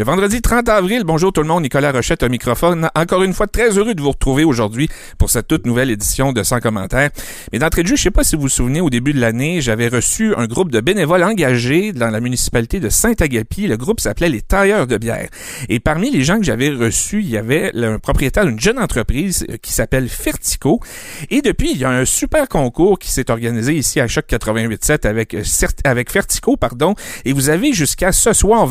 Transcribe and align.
Le 0.00 0.06
vendredi 0.06 0.40
30 0.40 0.66
avril, 0.70 1.02
bonjour 1.04 1.30
tout 1.30 1.42
le 1.42 1.46
monde, 1.46 1.62
Nicolas 1.62 1.92
Rochette 1.92 2.22
au 2.22 2.30
microphone. 2.30 2.88
Encore 2.94 3.22
une 3.22 3.34
fois, 3.34 3.46
très 3.46 3.76
heureux 3.76 3.94
de 3.94 4.00
vous 4.00 4.12
retrouver 4.12 4.44
aujourd'hui 4.44 4.88
pour 5.18 5.28
cette 5.28 5.46
toute 5.46 5.66
nouvelle 5.66 5.90
édition 5.90 6.32
de 6.32 6.42
100 6.42 6.60
commentaires. 6.60 7.10
Mais 7.52 7.58
d'entrée 7.58 7.82
de 7.82 7.88
jeu, 7.88 7.96
je 7.96 8.04
sais 8.04 8.10
pas 8.10 8.24
si 8.24 8.34
vous 8.34 8.40
vous 8.40 8.48
souvenez, 8.48 8.80
au 8.80 8.88
début 8.88 9.12
de 9.12 9.20
l'année, 9.20 9.60
j'avais 9.60 9.88
reçu 9.88 10.34
un 10.36 10.46
groupe 10.46 10.72
de 10.72 10.80
bénévoles 10.80 11.22
engagés 11.22 11.92
dans 11.92 12.08
la 12.08 12.20
municipalité 12.20 12.80
de 12.80 12.88
Saint-Agapi. 12.88 13.66
Le 13.66 13.76
groupe 13.76 14.00
s'appelait 14.00 14.30
les 14.30 14.40
Tailleurs 14.40 14.86
de 14.86 14.96
bière. 14.96 15.28
Et 15.68 15.80
parmi 15.80 16.10
les 16.10 16.24
gens 16.24 16.38
que 16.38 16.44
j'avais 16.44 16.70
reçus, 16.70 17.20
il 17.20 17.28
y 17.28 17.36
avait 17.36 17.70
le 17.74 17.98
propriétaire 17.98 18.46
d'une 18.46 18.58
jeune 18.58 18.78
entreprise 18.78 19.44
euh, 19.50 19.58
qui 19.60 19.74
s'appelle 19.74 20.08
Fertico. 20.08 20.80
Et 21.28 21.42
depuis, 21.42 21.72
il 21.72 21.76
y 21.76 21.84
a 21.84 21.90
un 21.90 22.06
super 22.06 22.48
concours 22.48 22.98
qui 22.98 23.10
s'est 23.10 23.30
organisé 23.30 23.74
ici 23.74 24.00
à 24.00 24.08
Choc 24.08 24.24
88.7 24.30 25.06
avec, 25.06 25.34
euh, 25.34 25.42
avec 25.84 26.10
Fertico, 26.10 26.56
pardon. 26.56 26.94
Et 27.26 27.34
vous 27.34 27.50
avez 27.50 27.74
jusqu'à 27.74 28.12
ce 28.12 28.32
soir 28.32 28.66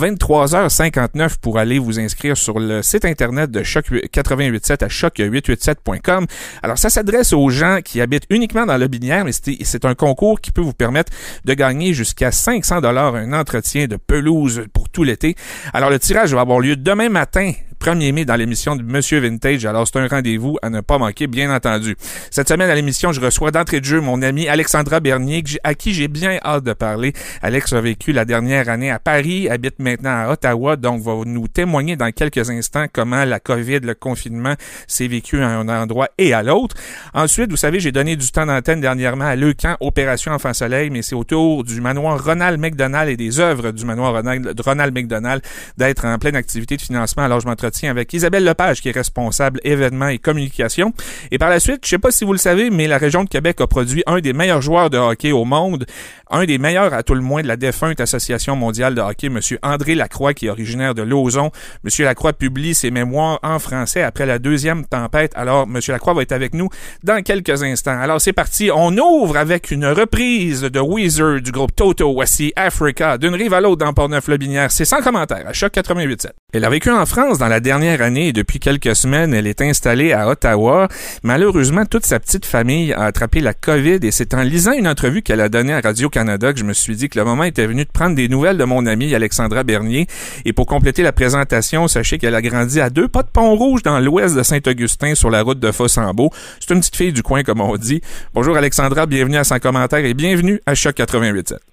23h50 1.20 1.38
pour 1.40 1.58
aller 1.58 1.80
vous 1.80 2.00
inscrire 2.00 2.38
sur 2.38 2.60
le 2.60 2.82
site 2.82 3.06
internet 3.06 3.52
de 3.52 3.64
Choc 3.64 3.88
887 3.88 4.84
à 4.84 4.88
choc887.com. 4.88 6.26
Alors 6.64 6.78
ça 6.78 6.90
s'adresse 6.90 7.34
aux 7.34 7.50
gens 7.50 7.80
qui 7.84 8.02
habitent 8.02 8.26
uniquement 8.30 8.66
dans 8.66 8.78
le 8.78 8.88
binière, 8.88 9.26
mais 9.26 9.32
c'est 9.32 9.86
un 9.86 9.96
concours 9.96 10.42
qui 10.42 10.52
peut 10.52 10.62
vous 10.62 10.74
permettre 10.74 11.12
de 11.46 11.54
gagner 11.54 11.94
jusqu'à 11.94 12.32
500 12.32 12.82
dollars 12.82 13.16
un 13.16 13.34
entretien 13.34 13.88
de 13.88 13.96
pelouse 13.96 14.66
pour 14.74 14.90
tout 14.90 15.04
l'été. 15.04 15.36
Alors 15.74 15.90
le 15.90 16.00
tirage 16.00 16.34
va 16.34 16.42
avoir 16.42 16.60
lieu 16.60 16.76
demain 16.76 17.10
matin 17.10 17.54
1er 17.80 18.12
mai 18.12 18.26
dans 18.26 18.36
l'émission 18.36 18.76
de 18.76 18.84
Monsieur 18.84 19.20
Vintage. 19.20 19.66
Alors, 19.66 19.88
c'est 19.88 19.98
un 19.98 20.08
rendez-vous 20.08 20.58
à 20.62 20.70
ne 20.70 20.82
pas 20.82 20.98
manquer, 20.98 21.28
bien 21.28 21.54
entendu. 21.54 21.96
Cette 22.30 22.50
semaine 22.50 22.70
à 22.70 22.76
l'émission, 22.76 23.14
je 23.14 23.22
reçois 23.22 23.52
d'entrée 23.52 23.80
de 23.80 23.86
jeu 23.86 24.02
mon 24.02 24.22
ami 24.22 24.50
Alexandra 24.50 25.00
Bernier, 25.00 25.44
à 25.64 25.74
qui 25.74 25.94
j'ai 25.94 26.10
bien 26.10 26.40
hâte 26.44 26.66
de 26.66 26.74
parler. 26.74 27.14
Alex 27.42 27.72
a 27.74 27.80
vécu 27.80 28.12
la 28.12 28.26
dernière 28.26 28.68
année 28.68 28.92
à 28.92 29.00
Paris, 29.00 29.50
habite 29.50 29.80
maintenant 29.80 30.26
à 30.26 30.30
Ottawa, 30.32 30.76
donc 30.76 31.02
va 31.02 31.14
nous 31.26 31.48
témoigner 31.48 31.96
dans 31.96 32.12
quelques 32.12 32.50
instants 32.50 32.86
comment 32.92 33.24
la 33.24 33.40
COVID, 33.40 33.80
le 33.80 33.96
confinement 33.96 34.56
s'est 34.88 35.08
vécu 35.08 35.42
à 35.42 35.48
un 35.48 35.70
endroit 35.70 36.10
et 36.18 36.34
à 36.34 36.44
l'autre. 36.44 36.76
Ensuite, 37.14 37.50
vous 37.50 37.58
savez, 37.58 37.80
j'ai 37.80 37.94
donné 37.94 38.18
du 38.18 38.30
temps 38.30 38.46
d'antenne 38.46 38.82
dernièrement 38.82 39.26
à 39.26 39.38
Leucan, 39.38 39.78
Opération 39.80 40.34
Enfant 40.34 40.54
Soleil, 40.54 40.90
mais 40.90 41.02
c'est 41.02 41.16
autour 41.16 41.64
du 41.64 41.80
manoir 41.80 42.22
Ronald 42.22 42.60
McDonald 42.60 43.10
et 43.10 43.18
des 43.18 43.40
œuvres 43.40 43.72
du 43.72 43.86
manoir 43.86 44.14
Ronald, 44.14 44.60
Ronald 44.60 44.94
McDonald 44.94 45.42
d'être 45.78 46.06
en 46.06 46.18
pleine 46.18 46.36
activité 46.36 46.76
de 46.76 46.82
financement. 46.82 47.24
Alors, 47.24 47.40
je 47.40 47.48
m'entretiens 47.48 47.69
avec 47.84 48.14
Isabelle 48.14 48.44
Lepage, 48.44 48.82
qui 48.82 48.90
est 48.90 48.94
responsable 48.94 49.60
événements 49.64 50.08
et 50.08 50.18
communication. 50.18 50.94
Et 51.32 51.38
par 51.38 51.50
la 51.50 51.60
suite, 51.60 51.82
je 51.84 51.90
sais 51.90 52.00
pas 52.00 52.12
si 52.12 52.26
vous 52.26 52.34
le 52.34 52.40
savez, 52.40 52.70
mais 52.70 52.88
la 52.88 52.98
région 52.98 53.24
de 53.24 53.30
Québec 53.30 53.62
a 53.62 53.68
produit 53.68 54.04
un 54.08 54.20
des 54.20 54.34
meilleurs 54.34 54.62
joueurs 54.62 54.90
de 54.90 54.98
hockey 54.98 55.32
au 55.32 55.46
monde, 55.46 55.86
un 56.30 56.46
des 56.46 56.58
meilleurs 56.58 56.94
à 56.94 57.04
tout 57.04 57.16
le 57.16 57.22
moins 57.22 57.42
de 57.42 57.48
la 57.48 57.58
défunte 57.58 58.00
Association 58.00 58.56
mondiale 58.56 58.96
de 58.96 59.02
hockey, 59.02 59.30
Monsieur 59.30 59.60
André 59.62 59.96
Lacroix, 59.96 60.34
qui 60.34 60.48
est 60.48 60.50
originaire 60.50 60.96
de 60.96 61.02
Lauson. 61.02 61.52
Monsieur 61.84 62.06
Lacroix 62.06 62.34
publie 62.34 62.74
ses 62.74 62.92
mémoires 62.92 63.40
en 63.44 63.60
français 63.60 64.02
après 64.02 64.26
la 64.26 64.40
deuxième 64.40 64.86
tempête. 64.86 65.32
Alors, 65.36 65.68
Monsieur 65.68 65.94
Lacroix 65.94 66.14
va 66.14 66.22
être 66.22 66.32
avec 66.32 66.54
nous 66.54 66.70
dans 67.04 67.22
quelques 67.22 67.64
instants. 67.64 68.00
Alors, 68.00 68.20
c'est 68.20 68.34
parti. 68.34 68.70
On 68.74 68.96
ouvre 68.98 69.38
avec 69.38 69.72
une 69.72 69.86
reprise 69.86 70.62
de 70.62 70.80
Weezer 70.80 71.42
du 71.42 71.52
groupe 71.52 71.76
Toto. 71.76 72.14
Voici 72.14 72.52
Africa, 72.56 73.18
d'une 73.18 73.36
rive 73.36 73.54
à 73.54 73.62
l'autre 73.62 73.86
dans 73.86 73.94
Portneuf-le-Binière. 73.94 74.72
C'est 74.72 74.86
sans 74.86 75.02
commentaire, 75.02 75.46
à 75.48 75.54
Choc 75.54 75.74
88.7. 75.74 76.30
Elle 76.54 76.66
a 76.66 76.70
vécu 76.70 76.90
en 76.90 77.06
France 77.06 77.38
dans 77.38 77.48
la 77.48 77.59
dernière 77.60 78.02
année 78.02 78.28
et 78.28 78.34
depuis 78.34 78.60
quelques 78.60 78.96
semaines, 78.96 79.34
elle 79.34 79.48
est 79.48 79.62
installée 79.62 80.14
à 80.14 80.28
Ottawa. 80.28 80.88
Malheureusement, 81.24 81.86
toute 81.86 82.06
sa 82.06 82.20
petite 82.20 82.46
famille 82.46 82.94
a 82.94 83.04
attrapé 83.04 83.40
la 83.40 83.54
COVID 83.54 84.00
et 84.04 84.12
c'est 84.12 84.34
en 84.34 84.42
lisant 84.42 84.74
une 84.74 84.88
entrevue 84.88 85.22
qu'elle 85.22 85.42
a 85.42 85.50
donnée 85.50 85.74
à 85.74 85.82
Radio-Canada 85.82 86.54
que 86.54 86.60
je 86.60 86.66
me 86.66 86.74
suis 86.74 86.96
dit 86.96 87.10
que 87.10 87.20
le 87.20 87.26
moment 87.26 87.44
était 87.44 87.68
venu 87.68 87.86
de 87.86 87.90
prendre 87.92 88.16
des 88.16 88.28
nouvelles 88.28 88.58
de 88.58 88.64
mon 88.64 88.86
amie 88.86 89.14
Alexandra 89.14 89.64
Bernier. 89.64 90.08
Et 90.46 90.54
pour 90.54 90.66
compléter 90.66 91.04
la 91.04 91.12
présentation, 91.12 91.88
sachez 91.88 92.18
qu'elle 92.18 92.36
a 92.36 92.42
grandi 92.42 92.82
à 92.82 92.90
deux 92.90 93.08
pas 93.08 93.24
de 93.24 93.30
Pont-Rouge 93.30 93.84
dans 93.84 94.00
l'ouest 94.00 94.36
de 94.36 94.44
Saint-Augustin 94.44 95.16
sur 95.16 95.30
la 95.30 95.42
route 95.42 95.60
de 95.60 95.72
Fossambeau. 95.72 96.32
C'est 96.60 96.74
une 96.74 96.80
petite 96.80 96.96
fille 96.96 97.14
du 97.14 97.24
coin, 97.24 97.44
comme 97.44 97.62
on 97.62 97.76
dit. 97.78 98.02
Bonjour 98.34 98.58
Alexandra, 98.58 99.06
bienvenue 99.06 99.38
à 99.38 99.44
100 99.44 99.60
commentaires 99.60 100.06
et 100.06 100.14
bienvenue 100.14 100.62
à 100.66 100.76
Choc 100.76 100.96
88.7. 100.96 101.69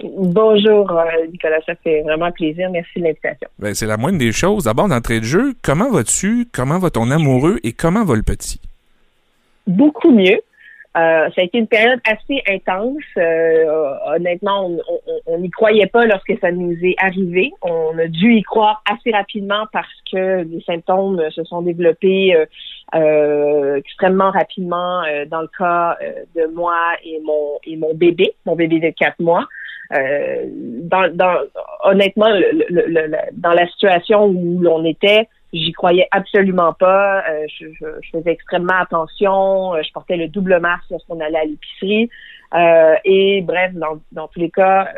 Bonjour, 0.00 0.90
euh, 0.92 1.26
Nicolas. 1.30 1.58
Ça 1.66 1.74
fait 1.82 2.02
vraiment 2.02 2.30
plaisir. 2.30 2.70
Merci 2.70 3.00
de 3.00 3.04
l'invitation. 3.04 3.48
Ben, 3.58 3.74
c'est 3.74 3.86
la 3.86 3.96
moindre 3.96 4.18
des 4.18 4.32
choses. 4.32 4.64
D'abord, 4.64 4.88
d'entrée 4.88 5.20
de 5.20 5.24
jeu, 5.24 5.54
comment 5.62 5.90
vas-tu? 5.90 6.46
Comment 6.52 6.78
va 6.78 6.90
ton 6.90 7.10
amoureux? 7.10 7.58
Et 7.64 7.72
comment 7.72 8.04
va 8.04 8.14
le 8.14 8.22
petit? 8.22 8.60
Beaucoup 9.66 10.12
mieux. 10.12 10.40
Euh, 10.96 11.28
ça 11.34 11.40
a 11.40 11.44
été 11.44 11.58
une 11.58 11.66
période 11.66 12.00
assez 12.04 12.42
intense. 12.48 13.02
Euh, 13.16 13.94
honnêtement, 14.06 14.70
on 15.26 15.38
n'y 15.38 15.50
croyait 15.50 15.86
pas 15.86 16.06
lorsque 16.06 16.32
ça 16.40 16.52
nous 16.52 16.76
est 16.82 16.94
arrivé. 16.98 17.52
On 17.62 17.98
a 17.98 18.06
dû 18.06 18.34
y 18.34 18.42
croire 18.42 18.82
assez 18.90 19.10
rapidement 19.10 19.66
parce 19.72 19.86
que 20.10 20.42
les 20.42 20.62
symptômes 20.62 21.20
se 21.30 21.44
sont 21.44 21.62
développés 21.62 22.34
extrêmement 23.76 24.30
rapidement 24.30 25.02
dans 25.30 25.42
le 25.42 25.50
cas 25.58 25.98
de 26.34 26.46
moi 26.54 26.76
et 27.04 27.20
mon 27.22 27.58
et 27.64 27.76
mon 27.76 27.94
bébé, 27.94 28.32
mon 28.46 28.56
bébé 28.56 28.80
de 28.80 28.90
quatre 28.90 29.20
mois. 29.20 29.46
Euh, 29.92 30.44
dans, 30.50 31.14
dans, 31.14 31.38
honnêtement, 31.84 32.28
le, 32.28 33.10
dans 33.32 33.52
la 33.52 33.66
situation 33.68 34.26
où 34.26 34.60
l'on 34.60 34.84
était, 34.84 35.28
j'y 35.52 35.72
croyais 35.72 36.08
absolument 36.10 36.74
pas. 36.74 37.24
Euh, 37.28 37.46
je, 37.58 37.66
je, 37.80 38.10
faisais 38.12 38.32
extrêmement 38.32 38.78
attention. 38.80 39.74
Euh, 39.74 39.82
je 39.82 39.90
portais 39.92 40.16
le 40.16 40.28
double 40.28 40.60
masque 40.60 40.90
lorsqu'on 40.90 41.20
allait 41.20 41.38
à 41.38 41.44
l'épicerie. 41.44 42.10
et 43.04 43.42
bref, 43.42 43.72
dans, 43.74 43.98
dans 44.12 44.28
tous 44.28 44.40
les 44.40 44.50
cas, 44.50 44.88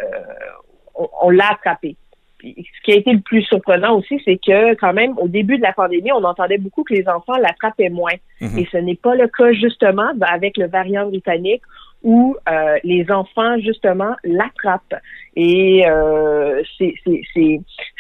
on, 0.97 1.09
on 1.23 1.31
l'a 1.31 1.53
attrapé. 1.53 1.97
ce 2.43 2.83
qui 2.85 2.93
a 2.93 2.97
été 2.97 3.13
le 3.13 3.21
plus 3.21 3.43
surprenant 3.43 3.97
aussi, 3.97 4.21
c'est 4.25 4.39
que 4.45 4.75
quand 4.75 4.93
même, 4.93 5.17
au 5.19 5.29
début 5.29 5.57
de 5.57 5.63
la 5.63 5.73
pandémie, 5.73 6.11
on 6.11 6.25
entendait 6.25 6.59
beaucoup 6.59 6.83
que 6.83 6.95
les 6.95 7.09
enfants 7.09 7.37
l'attrapaient 7.37 7.91
moins. 7.91 8.15
Mhm. 8.41 8.59
Et 8.59 8.69
ce 8.73 8.77
n'est 8.77 8.97
pas 8.97 9.15
le 9.15 9.29
cas 9.29 9.53
justement 9.53 10.11
avec 10.21 10.57
le 10.57 10.67
variant 10.67 11.07
britannique 11.07 11.63
où 12.03 12.37
euh, 12.49 12.79
les 12.83 13.11
enfants 13.11 13.59
justement 13.59 14.15
l'attrapent. 14.25 14.95
Et 15.37 15.85
euh, 15.87 16.63
c'est 16.79 16.95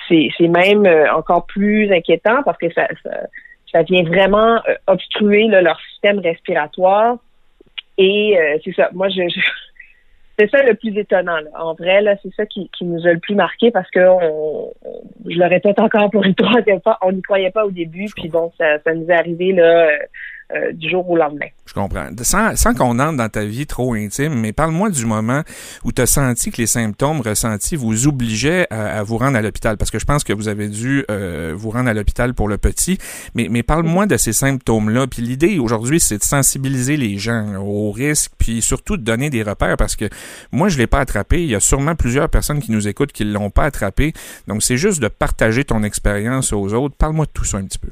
c'est 0.08 0.48
même 0.48 0.86
euh, 0.86 1.12
encore 1.14 1.46
plus 1.46 1.92
inquiétant 1.92 2.42
parce 2.44 2.58
que 2.58 2.72
ça 2.72 2.88
ça, 3.72 3.82
vient 3.82 4.02
vraiment 4.02 4.56
euh, 4.68 4.74
obstruer 4.88 5.46
leur 5.46 5.78
système 5.92 6.18
respiratoire. 6.18 7.18
Et 7.98 8.36
c'est 8.64 8.74
ça. 8.74 8.88
Moi 8.94 9.08
je, 9.10 9.22
c'est 10.38 10.50
ça 10.50 10.62
le 10.62 10.74
plus 10.74 10.96
étonnant 10.96 11.36
là. 11.36 11.50
en 11.62 11.74
vrai 11.74 12.00
là 12.00 12.16
c'est 12.22 12.32
ça 12.34 12.46
qui, 12.46 12.70
qui 12.76 12.84
nous 12.84 13.06
a 13.06 13.12
le 13.12 13.18
plus 13.18 13.34
marqué 13.34 13.70
parce 13.70 13.90
que 13.90 14.00
on, 14.00 14.72
je 15.28 15.38
le 15.38 15.46
répète 15.46 15.78
encore 15.78 16.10
pour 16.10 16.24
une 16.24 16.34
troisième 16.34 16.80
fois 16.80 16.98
on 17.02 17.12
n'y 17.12 17.22
croyait 17.22 17.50
pas 17.50 17.66
au 17.66 17.70
début. 17.70 18.06
Puis 18.16 18.28
bon 18.28 18.50
ça, 18.58 18.78
ça 18.80 18.94
nous 18.94 19.06
est 19.06 19.14
arrivé 19.14 19.52
là 19.52 19.90
euh, 20.54 20.72
du 20.72 20.90
jour 20.90 21.08
au 21.08 21.16
lendemain. 21.16 21.46
Je 21.66 21.74
comprends. 21.74 22.08
Sans, 22.22 22.56
sans 22.56 22.74
qu'on 22.74 22.98
entre 22.98 23.16
dans 23.16 23.28
ta 23.28 23.44
vie 23.44 23.66
trop 23.66 23.94
intime, 23.94 24.34
mais 24.34 24.52
parle-moi 24.52 24.90
du 24.90 25.06
moment 25.06 25.42
où 25.84 25.92
tu 25.92 26.02
as 26.02 26.06
senti 26.06 26.50
que 26.50 26.56
les 26.56 26.66
symptômes 26.66 27.20
ressentis 27.20 27.76
vous 27.76 28.08
obligeaient 28.08 28.66
à, 28.70 29.02
vous 29.04 29.18
rendre 29.18 29.36
à 29.36 29.42
l'hôpital, 29.42 29.76
parce 29.76 29.90
que 29.90 30.00
je 30.00 30.04
pense 30.04 30.24
que 30.24 30.32
vous 30.32 30.48
avez 30.48 30.68
dû 30.68 31.04
euh, 31.10 31.52
vous 31.56 31.70
rendre 31.70 31.88
à 31.88 31.94
l'hôpital 31.94 32.34
pour 32.34 32.48
le 32.48 32.58
petit, 32.58 32.98
mais, 33.34 33.46
mais 33.48 33.62
parle-moi 33.62 34.06
de 34.06 34.16
ces 34.16 34.32
symptômes-là. 34.32 35.06
Puis 35.06 35.22
l'idée 35.22 35.58
aujourd'hui, 35.58 36.00
c'est 36.00 36.18
de 36.18 36.24
sensibiliser 36.24 36.96
les 36.96 37.18
gens 37.18 37.56
aux 37.58 37.92
risques, 37.92 38.32
puis 38.38 38.62
surtout 38.62 38.96
de 38.96 39.02
donner 39.02 39.30
des 39.30 39.42
repères, 39.42 39.76
parce 39.76 39.94
que 39.94 40.08
moi, 40.50 40.68
je 40.68 40.78
l'ai 40.78 40.88
pas 40.88 40.98
attrapé. 40.98 41.42
Il 41.42 41.50
y 41.50 41.54
a 41.54 41.60
sûrement 41.60 41.94
plusieurs 41.94 42.28
personnes 42.28 42.60
qui 42.60 42.72
nous 42.72 42.88
écoutent 42.88 43.12
qui 43.12 43.24
l'ont 43.24 43.50
pas 43.50 43.64
attrapé. 43.64 44.12
Donc, 44.48 44.62
c'est 44.62 44.76
juste 44.76 45.00
de 45.00 45.08
partager 45.08 45.64
ton 45.64 45.82
expérience 45.82 46.52
aux 46.52 46.74
autres. 46.74 46.96
Parle-moi 46.96 47.26
de 47.26 47.30
tout 47.32 47.44
ça 47.44 47.58
un 47.58 47.64
petit 47.64 47.78
peu. 47.78 47.90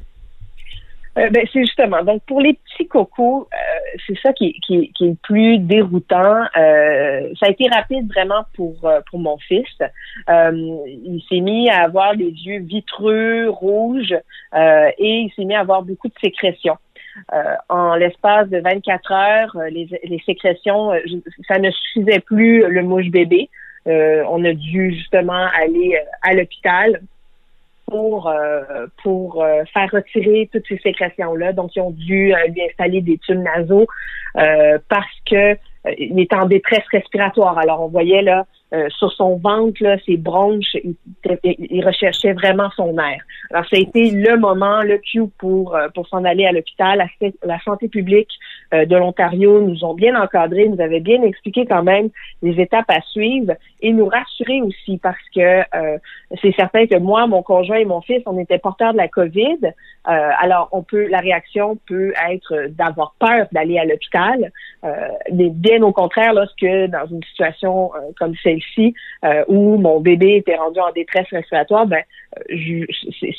Euh, 1.18 1.30
ben, 1.30 1.44
c'est 1.52 1.60
justement. 1.60 2.02
Donc, 2.04 2.22
pour 2.26 2.40
les 2.40 2.54
petits 2.54 2.86
cocos, 2.86 3.48
euh, 3.52 3.96
c'est 4.06 4.18
ça 4.22 4.32
qui, 4.32 4.52
qui, 4.66 4.92
qui, 4.92 5.06
est 5.06 5.08
le 5.08 5.16
plus 5.22 5.58
déroutant. 5.58 6.42
Euh, 6.56 7.32
ça 7.40 7.46
a 7.46 7.50
été 7.50 7.68
rapide 7.68 8.08
vraiment 8.12 8.44
pour, 8.54 8.74
pour 9.10 9.18
mon 9.18 9.36
fils. 9.38 9.66
il 10.28 11.22
s'est 11.28 11.40
mis 11.40 11.68
à 11.70 11.82
avoir 11.82 12.16
des 12.16 12.30
yeux 12.30 12.60
vitreux, 12.60 13.48
rouges, 13.48 14.14
et 14.54 14.94
il 14.98 15.32
s'est 15.34 15.44
mis 15.44 15.54
à 15.54 15.60
avoir 15.60 15.82
beaucoup 15.82 16.08
de 16.08 16.18
sécrétions. 16.22 16.76
en 17.68 17.94
l'espace 17.96 18.48
de 18.48 18.58
24 18.58 19.12
heures, 19.12 19.56
les, 19.70 19.88
les 20.04 20.22
sécrétions, 20.24 20.92
ça 21.48 21.58
ne 21.58 21.70
suffisait 21.70 22.20
plus 22.20 22.66
le 22.68 22.82
mouche 22.82 23.08
bébé. 23.08 23.48
on 23.86 24.44
a 24.44 24.52
dû 24.52 24.94
justement 24.94 25.46
aller 25.54 25.98
à 26.22 26.34
l'hôpital 26.34 27.00
pour 27.88 28.28
euh, 28.28 28.86
pour 29.02 29.42
euh, 29.42 29.64
faire 29.72 29.90
retirer 29.92 30.48
toutes 30.52 30.66
ces 30.68 30.78
sécrétions-là. 30.78 31.52
Donc, 31.52 31.74
ils 31.76 31.80
ont 31.80 31.90
dû 31.90 32.34
euh, 32.34 32.46
lui 32.48 32.62
installer 32.62 33.00
des 33.00 33.18
tubes 33.18 33.42
nasaux 33.42 33.86
parce 34.88 35.06
que 35.28 35.56
il 35.98 36.20
est 36.20 36.32
en 36.32 36.46
détresse 36.46 36.84
respiratoire. 36.92 37.58
Alors, 37.58 37.82
on 37.82 37.88
voyait 37.88 38.22
là 38.22 38.46
euh, 38.74 38.86
sur 38.90 39.10
son 39.12 39.38
ventre, 39.38 39.82
là, 39.82 39.96
ses 40.04 40.18
bronches, 40.18 40.76
il, 41.42 41.84
recherchait 41.86 42.34
vraiment 42.34 42.68
son 42.76 42.98
air. 42.98 43.22
Alors, 43.50 43.66
ça 43.66 43.76
a 43.76 43.78
été 43.78 44.10
le 44.10 44.36
moment, 44.36 44.82
le 44.82 44.98
cue 44.98 45.26
pour, 45.38 45.74
euh, 45.74 45.88
pour 45.94 46.06
s'en 46.08 46.22
aller 46.24 46.44
à 46.44 46.52
l'hôpital. 46.52 47.02
La, 47.42 47.58
santé 47.60 47.88
publique 47.88 48.30
de 48.72 48.96
l'Ontario 48.96 49.62
nous 49.62 49.84
ont 49.84 49.94
bien 49.94 50.20
encadrés, 50.20 50.68
nous 50.68 50.80
avait 50.80 51.00
bien 51.00 51.22
expliqué 51.22 51.64
quand 51.64 51.82
même 51.82 52.10
les 52.42 52.60
étapes 52.60 52.90
à 52.90 53.00
suivre 53.00 53.54
et 53.80 53.92
nous 53.92 54.06
rassurer 54.06 54.60
aussi 54.60 54.98
parce 54.98 55.16
que 55.34 55.62
c'est 56.42 56.54
certain 56.54 56.86
que 56.86 56.98
moi, 56.98 57.26
mon 57.26 57.42
conjoint 57.42 57.78
et 57.78 57.84
mon 57.84 58.00
fils, 58.02 58.22
on 58.26 58.38
était 58.38 58.58
porteurs 58.58 58.92
de 58.92 58.98
la 58.98 59.08
COVID. 59.08 59.72
alors, 60.04 60.68
on 60.72 60.82
peut, 60.82 61.08
la 61.08 61.20
réaction 61.20 61.78
peut 61.86 62.12
être 62.30 62.68
d'avoir 62.70 63.14
peur 63.18 63.46
d'aller 63.52 63.78
à 63.78 63.84
l'hôpital, 63.84 64.52
mais 65.32 65.50
bien 65.50 65.82
au 65.82 65.92
contraire, 65.92 66.34
lorsque 66.34 66.66
dans 66.90 67.06
une 67.10 67.22
situation 67.24 67.90
comme 68.18 68.34
celle 68.42 68.57
ici 68.58 68.94
euh, 69.24 69.44
où 69.48 69.78
mon 69.78 70.00
bébé 70.00 70.36
était 70.36 70.56
rendu 70.56 70.80
en 70.80 70.92
détresse 70.92 71.26
respiratoire, 71.30 71.86
ben, 71.86 72.02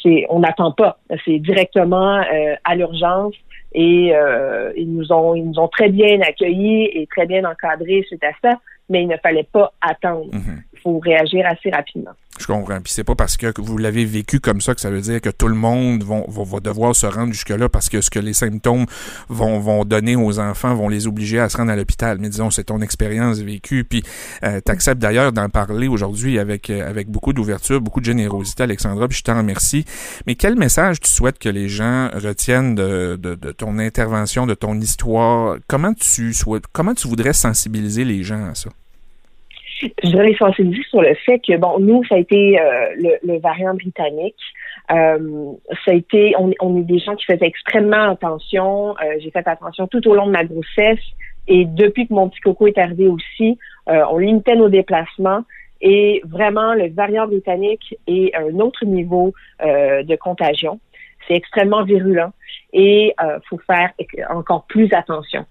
c'est, 0.04 0.26
on 0.30 0.40
n'attend 0.40 0.72
pas. 0.72 1.00
C'est 1.26 1.40
directement 1.40 2.18
euh, 2.18 2.56
à 2.64 2.76
l'urgence 2.76 3.36
et 3.74 4.12
euh, 4.16 4.74
ils 4.76 4.92
nous 4.92 5.12
ont 5.12 5.36
ils 5.36 5.46
nous 5.46 5.60
ont 5.60 5.68
très 5.68 5.90
bien 5.90 6.20
accueillis 6.22 6.86
et 6.86 7.08
très 7.08 7.26
bien 7.26 7.46
encadrés 7.46 8.04
suite 8.08 8.24
à 8.24 8.32
ça, 8.42 8.60
mais 8.90 9.04
il 9.04 9.08
ne 9.08 9.18
fallait 9.18 9.48
pas 9.52 9.74
attendre. 9.82 10.32
Mm-hmm. 10.32 10.69
Faut 10.82 11.00
réagir 11.00 11.46
assez 11.46 11.70
rapidement. 11.70 12.12
Je 12.40 12.46
comprends. 12.46 12.80
Puis 12.80 12.94
c'est 12.94 13.04
pas 13.04 13.16
parce 13.16 13.36
que 13.36 13.48
vous 13.60 13.78
l'avez 13.78 14.06
vécu 14.06 14.40
comme 14.40 14.62
ça 14.62 14.74
que 14.74 14.80
ça 14.80 14.90
veut 14.90 15.02
dire 15.02 15.20
que 15.20 15.30
tout 15.30 15.50
le 15.50 15.56
monde 15.56 16.04
va, 16.04 16.22
va, 16.28 16.60
devoir 16.62 16.96
se 16.96 17.06
rendre 17.06 17.34
jusque-là 17.34 17.68
parce 17.68 17.90
que 17.90 18.00
ce 18.00 18.10
que 18.10 18.20
les 18.20 18.34
symptômes 18.34 18.86
vont, 19.28 19.60
vont 19.60 19.84
donner 19.84 20.16
aux 20.16 20.40
enfants 20.40 20.74
vont 20.74 20.88
les 20.88 21.06
obliger 21.06 21.40
à 21.40 21.50
se 21.50 21.58
rendre 21.58 21.72
à 21.72 21.76
l'hôpital. 21.76 22.18
Mais 22.20 22.30
disons, 22.30 22.50
c'est 22.50 22.66
ton 22.66 22.82
expérience 22.82 23.40
vécue. 23.40 23.84
Puis 23.84 24.04
euh, 24.44 24.62
tu 24.66 24.72
acceptes 24.72 25.02
d'ailleurs 25.02 25.34
d'en 25.34 25.50
parler 25.50 25.90
aujourd'hui 25.90 26.40
avec, 26.40 26.70
euh, 26.70 26.90
avec 26.90 27.10
beaucoup 27.10 27.34
d'ouverture, 27.34 27.82
beaucoup 27.82 28.00
de 28.00 28.06
générosité, 28.06 28.64
Alexandra, 28.64 29.08
puis 29.10 29.18
je 29.18 29.24
t'en 29.24 29.38
remercie. 29.38 29.84
Mais 30.26 30.36
quel 30.36 30.56
message 30.56 31.02
tu 31.02 31.10
souhaites 31.10 31.40
que 31.40 31.50
les 31.50 31.68
gens 31.68 32.10
retiennent 32.14 32.76
de, 32.76 33.18
de, 33.22 33.36
de 33.36 33.52
ton 33.52 33.80
intervention, 33.80 34.48
de 34.48 34.54
ton 34.54 34.80
histoire? 34.80 35.58
Comment 35.68 35.94
tu 35.94 36.34
souhaites, 36.34 36.64
comment 36.72 36.94
tu 36.94 37.10
voudrais 37.10 37.34
sensibiliser 37.34 38.06
les 38.06 38.24
gens 38.24 38.50
à 38.50 38.56
ça? 38.56 38.70
Je 39.82 40.10
voudrais 40.10 40.34
sensibiliser 40.36 40.84
sur 40.90 41.02
le 41.02 41.16
fait 41.26 41.40
que, 41.40 41.56
bon, 41.58 41.80
nous, 41.80 42.04
ça 42.06 42.16
a 42.16 42.18
été 42.18 42.60
euh, 42.60 43.16
le, 43.24 43.40
variant 43.40 43.74
britannique. 43.74 44.36
Euh, 44.92 45.52
ça 45.86 45.92
a 45.92 45.94
été, 45.94 46.34
on, 46.38 46.52
on, 46.60 46.78
est 46.78 46.84
des 46.84 47.00
gens 47.00 47.16
qui 47.16 47.26
faisaient 47.26 47.46
extrêmement 47.46 48.10
attention. 48.10 48.96
Euh, 48.98 49.16
j'ai 49.20 49.32
fait 49.32 49.48
attention 49.48 49.88
tout 49.88 50.06
au 50.08 50.16
long 50.16 50.26
de 50.28 50.32
ma 50.32 50.44
grossesse 50.44 51.00
et 51.48 51.66
depuis 51.66 52.08
que 52.08 52.14
mon 52.14 52.30
petit 52.30 52.42
coco 52.42 52.68
est 52.68 52.78
arrivé 52.78 53.08
aussi, 53.08 53.58
on 53.88 54.18
limitait 54.20 54.56
nos 54.56 54.70
déplacements. 54.70 55.44
Et 55.82 56.22
vraiment, 56.26 56.76
le 56.76 56.90
variant 56.90 57.26
britannique 57.26 57.98
est 58.06 58.36
un 58.36 58.60
autre 58.60 58.86
niveau 58.86 59.34
de 59.60 60.16
contagion. 60.18 60.80
C'est 61.28 61.34
extrêmement 61.34 61.84
virulent 61.84 62.32
et 62.72 63.16
il 63.20 63.40
faut 63.50 63.58
faire 63.66 63.90
encore 64.30 64.66
plus 64.68 64.94
attention. 64.94 65.44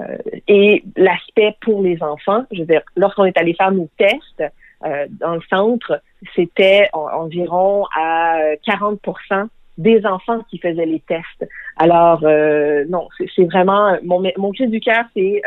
Euh, 0.00 0.16
et 0.48 0.82
l'aspect 0.96 1.56
pour 1.60 1.82
les 1.82 2.02
enfants, 2.02 2.44
je 2.50 2.60
veux 2.60 2.66
dire, 2.66 2.82
lorsqu'on 2.96 3.24
est 3.24 3.38
allé 3.38 3.54
faire 3.54 3.70
nos 3.70 3.88
tests 3.96 4.42
euh, 4.84 5.06
dans 5.20 5.34
le 5.34 5.42
centre, 5.48 6.00
c'était 6.34 6.88
environ 6.92 7.86
à 7.96 8.38
40% 8.66 9.48
des 9.78 10.04
enfants 10.06 10.40
qui 10.50 10.58
faisaient 10.58 10.86
les 10.86 11.00
tests. 11.00 11.48
Alors, 11.76 12.20
euh, 12.24 12.84
non, 12.88 13.08
c'est 13.34 13.44
vraiment 13.44 13.96
mon, 14.02 14.22
mon 14.36 14.52
cri 14.52 14.68
du 14.68 14.80
cœur, 14.80 15.04
c'est 15.14 15.42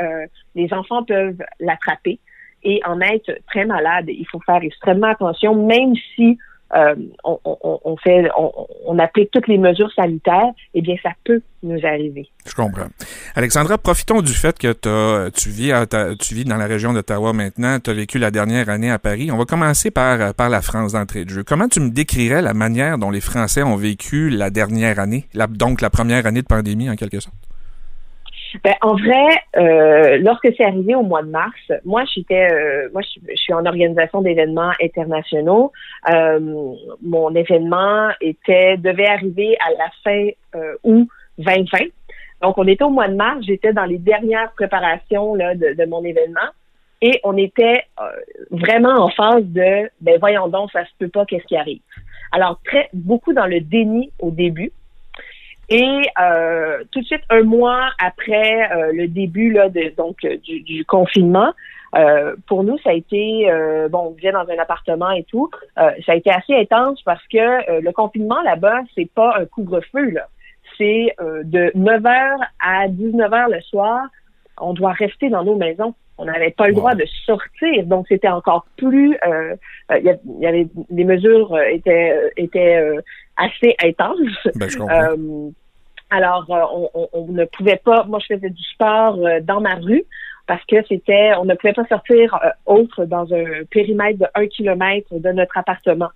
les 0.56 0.74
enfants 0.74 1.04
peuvent 1.04 1.42
l'attraper 1.60 2.20
et 2.64 2.82
en 2.86 3.00
être 3.02 3.32
très 3.48 3.66
malade. 3.66 4.06
Il 4.08 4.26
faut 4.30 4.42
faire 4.46 4.62
extrêmement 4.62 5.08
attention, 5.08 5.56
même 5.56 5.94
si 6.16 6.38
euh, 6.76 6.96
on, 7.24 9.00
applique 9.00 9.32
toutes 9.32 9.48
les 9.48 9.58
mesures 9.58 9.92
sanitaires, 9.94 10.52
eh 10.74 10.82
bien, 10.82 10.96
ça 11.02 11.12
peut 11.24 11.42
nous 11.64 11.80
arriver. 11.86 12.28
Je 12.46 12.54
comprends. 12.54 12.88
Alexandra, 13.36 13.78
profitons 13.78 14.22
du 14.22 14.34
fait 14.34 14.58
que 14.58 14.74
tu 15.30 15.50
vis, 15.50 16.46
dans 16.46 16.58
la 16.58 16.66
région 16.66 16.94
d'Ottawa 16.94 17.34
maintenant, 17.34 17.80
tu 17.80 17.90
as 17.90 17.94
vécu 17.94 18.20
la 18.20 18.32
dernière 18.32 18.70
année 18.70 18.92
à 18.92 19.00
Paris. 19.00 19.32
On 19.32 19.38
va 19.38 19.46
commencer 19.46 19.92
par, 19.92 20.34
par 20.34 20.50
la 20.50 20.62
France 20.62 20.94
d'entrée 20.94 21.26
de 21.26 21.30
jeu. 21.30 21.44
Comment 21.44 21.70
tu 21.70 21.80
me 21.80 21.90
décrirais 21.90 22.42
la 22.42 22.54
manière 22.54 22.98
dont 22.98 23.12
les 23.12 23.22
Français 23.22 23.64
ont 23.64 23.78
vécu 23.78 24.30
la 24.30 24.50
dernière 24.50 25.00
année, 25.00 25.26
donc 25.50 25.82
la 25.82 25.90
première 25.90 26.26
année 26.26 26.42
de 26.42 26.48
pandémie 26.48 26.90
en 26.90 26.96
quelque 26.96 27.20
sorte? 27.20 27.47
Ben, 28.64 28.74
en 28.82 28.96
vrai, 28.96 29.28
euh, 29.58 30.18
lorsque 30.20 30.50
c'est 30.56 30.64
arrivé 30.64 30.96
au 30.96 31.04
mois 31.04 31.22
de 31.22 31.30
mars, 31.30 31.60
moi 31.86 32.04
j'étais, 32.14 32.52
euh, 32.52 32.90
moi 32.94 33.02
je, 33.02 33.36
suis 33.36 33.54
en 33.54 33.66
organisation 33.66 34.22
d'événements 34.22 34.72
internationaux. 34.82 35.72
Euh, 36.12 36.40
mon 37.02 37.36
événement 37.36 38.10
était 38.22 38.78
devait 38.78 39.08
arriver 39.08 39.58
à 39.66 39.72
la 39.72 39.90
fin 40.04 40.28
août 40.84 41.08
2020. 41.38 41.78
Donc 42.42 42.58
on 42.58 42.68
était 42.68 42.84
au 42.84 42.90
mois 42.90 43.08
de 43.08 43.16
mars, 43.16 43.46
j'étais 43.46 43.74
dans 43.74 43.86
les 43.86 43.98
dernières 43.98 44.52
préparations 44.54 45.36
là, 45.36 45.56
de, 45.56 45.74
de 45.74 45.86
mon 45.86 46.04
événement. 46.04 46.50
Et 47.02 47.20
on 47.24 47.38
était 47.38 47.84
vraiment 48.50 49.04
en 49.04 49.10
phase 49.10 49.44
de 49.44 49.90
ben 50.02 50.18
voyons 50.20 50.48
donc, 50.48 50.72
ça 50.72 50.84
se 50.84 50.92
peut 50.98 51.10
pas, 51.10 51.26
qu'est-ce 51.26 51.46
qui 51.46 51.56
arrive? 51.56 51.82
Alors 52.32 52.60
très 52.66 52.90
beaucoup 52.94 53.34
dans 53.34 53.46
le 53.46 53.60
déni 53.60 54.12
au 54.20 54.32
début. 54.32 54.72
Et 55.70 56.04
euh, 56.22 56.84
tout 56.92 57.02
de 57.02 57.06
suite, 57.06 57.24
un 57.30 57.44
mois 57.44 57.90
après 58.00 58.72
euh, 58.72 58.92
le 58.94 59.08
début 59.08 59.52
là, 59.52 59.68
de, 59.68 59.94
donc 59.98 60.24
euh, 60.24 60.38
du, 60.38 60.86
confinement, 60.86 61.54
pour 62.46 62.64
nous, 62.64 62.78
ça 62.80 62.92
a 62.92 62.94
été 62.94 63.50
bon, 63.90 64.10
on 64.10 64.12
vient 64.12 64.34
dans 64.34 64.48
un 64.48 64.60
appartement 64.60 65.10
et 65.10 65.24
tout. 65.24 65.50
ça 65.76 66.12
a 66.12 66.16
été 66.16 66.30
assez 66.30 66.54
intense 66.54 67.02
parce 67.02 67.26
que 67.28 67.82
le 67.82 67.92
confinement 67.92 68.40
là-bas, 68.44 68.82
c'est 68.94 69.10
pas 69.10 69.36
un 69.40 69.46
couvre-feu 69.46 70.12
là. 70.12 70.28
C'est 70.78 71.16
de 71.20 71.72
9h 71.76 72.38
à 72.60 72.88
19h 72.88 73.52
le 73.52 73.62
soir, 73.62 74.06
on 74.60 74.74
doit 74.74 74.92
rester 74.92 75.30
dans 75.30 75.44
nos 75.44 75.56
maisons. 75.56 75.96
On 76.20 76.26
n'avait 76.26 76.52
pas 76.52 76.68
le 76.68 76.74
droit 76.74 76.94
de 76.94 77.06
sortir, 77.26 77.86
donc 77.86 78.06
c'était 78.10 78.28
encore 78.28 78.68
plus. 78.76 79.18
Il 79.90 80.18
y, 80.40 80.46
avait 80.46 80.68
les 80.92 81.04
mesures 81.04 81.58
étaient 81.58 82.32
étaient 82.38 82.94
assez 83.38 83.76
intense. 83.84 84.20
Ben, 84.56 84.68
euh, 84.80 85.50
alors, 86.10 86.46
euh, 86.50 86.88
on, 86.94 87.10
on, 87.14 87.28
ne 87.28 87.46
pouvait 87.46 87.80
pas. 87.84 88.04
Moi, 88.06 88.20
je 88.20 88.36
faisais 88.36 88.50
du 88.50 88.64
sport 88.64 89.18
euh, 89.20 89.40
dans 89.42 89.62
ma 89.62 89.76
rue 89.76 90.04
parce 90.48 90.64
que 90.66 90.78
c'était, 90.88 91.32
on 91.38 91.46
ne 91.46 91.56
pouvait 91.56 91.74
pas 91.74 91.86
sortir 91.86 92.40
autre 92.66 93.06
dans 93.06 93.32
un 93.34 93.66
périmètre 93.70 94.20
de 94.20 94.26
un 94.34 94.48
kilomètre 94.48 95.10
de 95.12 95.30
notre 95.32 95.58
appartement. 95.58 96.10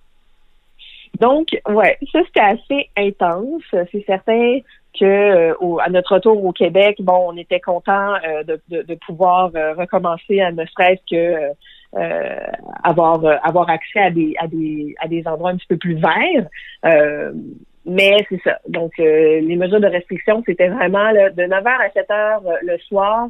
Donc, 1.20 1.48
ouais, 1.68 1.98
ça 2.10 2.20
c'était 2.26 2.40
assez 2.40 2.88
intense. 2.96 3.62
C'est 3.70 4.04
certain 4.06 4.60
que 4.98 5.80
à 5.82 5.90
notre 5.90 6.14
retour 6.14 6.42
au 6.42 6.52
Québec, 6.52 6.96
bon, 7.00 7.32
on 7.32 7.36
était 7.36 7.60
content 7.60 8.14
de, 8.46 8.58
de, 8.70 8.82
de, 8.82 8.94
pouvoir 8.94 9.50
recommencer 9.52 10.40
à 10.40 10.50
ne 10.50 10.64
serait-ce 10.64 11.02
que 11.14 11.52
euh, 11.94 12.38
avoir 12.82 13.22
euh, 13.24 13.36
avoir 13.42 13.68
accès 13.68 14.00
à 14.00 14.10
des 14.10 14.34
à 14.38 14.46
des 14.46 14.94
à 14.98 15.08
des 15.08 15.26
endroits 15.26 15.50
un 15.50 15.56
petit 15.56 15.66
peu 15.66 15.76
plus 15.76 15.94
verts. 15.94 16.46
Euh, 16.86 17.32
mais 17.84 18.16
c'est 18.28 18.40
ça. 18.44 18.60
Donc, 18.68 18.92
les 18.96 19.56
mesures 19.56 19.80
de 19.80 19.88
restriction, 19.88 20.42
c'était 20.46 20.68
vraiment 20.68 21.10
de 21.12 21.42
9h 21.42 21.66
à 21.66 21.88
7h 21.88 22.40
le 22.62 22.78
soir, 22.78 23.28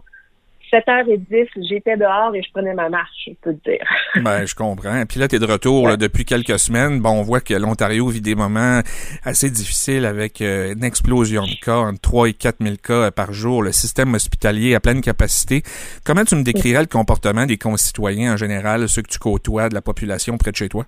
7h10, 0.73 1.49
j'étais 1.69 1.97
dehors 1.97 2.35
et 2.35 2.43
je 2.43 2.51
prenais 2.53 2.73
ma 2.73 2.89
marche, 2.89 3.29
je 3.29 3.33
peux 3.43 3.55
te 3.55 3.71
dire. 3.71 3.85
ben, 4.23 4.47
je 4.47 4.55
comprends. 4.55 5.05
Puis 5.07 5.21
là, 5.21 5.29
tu 5.29 5.37
es 5.37 5.39
de 5.39 5.45
retour 5.45 5.97
depuis 5.97 6.25
quelques 6.25 6.59
semaines. 6.59 7.01
Bon, 7.01 7.11
on 7.11 7.23
voit 7.23 7.41
que 7.41 7.55
l'Ontario 7.55 8.09
vit 8.09 8.23
des 8.23 8.35
moments 8.35 8.81
assez 9.25 9.51
difficiles 9.51 10.07
avec 10.07 10.41
euh, 10.41 10.73
une 10.73 10.85
explosion 10.85 11.43
de 11.43 11.61
cas, 11.63 11.77
entre 11.77 12.01
3 12.01 12.29
et 12.29 12.33
4 12.33 12.57
000 12.61 12.77
cas 12.83 13.11
par 13.11 13.33
jour, 13.33 13.63
le 13.63 13.73
système 13.73 14.15
hospitalier 14.15 14.75
à 14.75 14.81
pleine 14.81 15.03
capacité. 15.03 15.63
Comment 16.05 16.25
tu 16.25 16.37
me 16.37 16.43
décrirais 16.43 16.81
le 16.81 16.87
comportement 16.87 17.45
des 17.45 17.59
concitoyens 17.59 18.35
en 18.35 18.37
général, 18.37 18.89
ceux 18.89 19.03
que 19.03 19.11
tu 19.11 19.19
côtoies 19.19 19.69
de 19.69 19.75
la 19.75 19.83
population 19.83 20.39
près 20.39 20.53
de 20.53 20.57
chez 20.57 20.69
toi? 20.69 20.87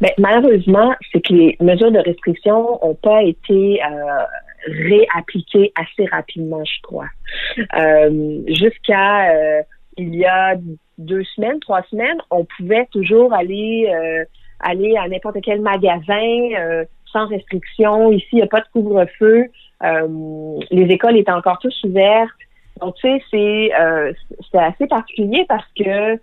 Ben, 0.00 0.10
malheureusement, 0.18 0.94
c'est 1.12 1.20
que 1.20 1.32
les 1.32 1.56
mesures 1.60 1.92
de 1.92 1.98
restriction 1.98 2.78
n'ont 2.82 2.94
pas 2.94 3.22
été 3.22 3.80
euh, 3.84 4.22
réappliquer 4.66 5.72
assez 5.76 6.06
rapidement, 6.06 6.64
je 6.64 6.80
crois. 6.82 7.08
Euh, 7.76 8.40
Jusqu'à 8.46 9.32
euh, 9.34 9.62
il 9.96 10.14
y 10.14 10.24
a 10.24 10.56
deux 10.98 11.24
semaines, 11.24 11.60
trois 11.60 11.82
semaines, 11.90 12.18
on 12.30 12.46
pouvait 12.56 12.86
toujours 12.92 13.32
aller 13.32 13.90
euh, 13.92 14.24
aller 14.60 14.96
à 14.96 15.08
n'importe 15.08 15.38
quel 15.42 15.60
magasin 15.60 16.84
sans 17.12 17.26
restriction. 17.26 18.12
Ici, 18.12 18.28
il 18.32 18.36
n'y 18.36 18.42
a 18.42 18.46
pas 18.46 18.60
de 18.60 18.68
couvre-feu. 18.72 19.46
les 20.70 20.84
écoles 20.84 21.16
étaient 21.16 21.32
encore 21.32 21.58
tous 21.58 21.76
ouvertes. 21.84 22.30
Donc, 22.80 22.94
tu 22.96 23.08
sais, 23.08 23.70
c'est 24.50 24.58
assez 24.58 24.86
particulier 24.86 25.44
parce 25.48 25.66
que 25.76 26.18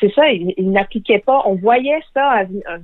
c'est 0.00 0.12
ça, 0.12 0.28
ils, 0.30 0.52
il 0.58 0.70
n'appliquaient 0.70 1.22
pas. 1.24 1.42
On 1.46 1.54
voyait 1.54 2.02
ça 2.12 2.42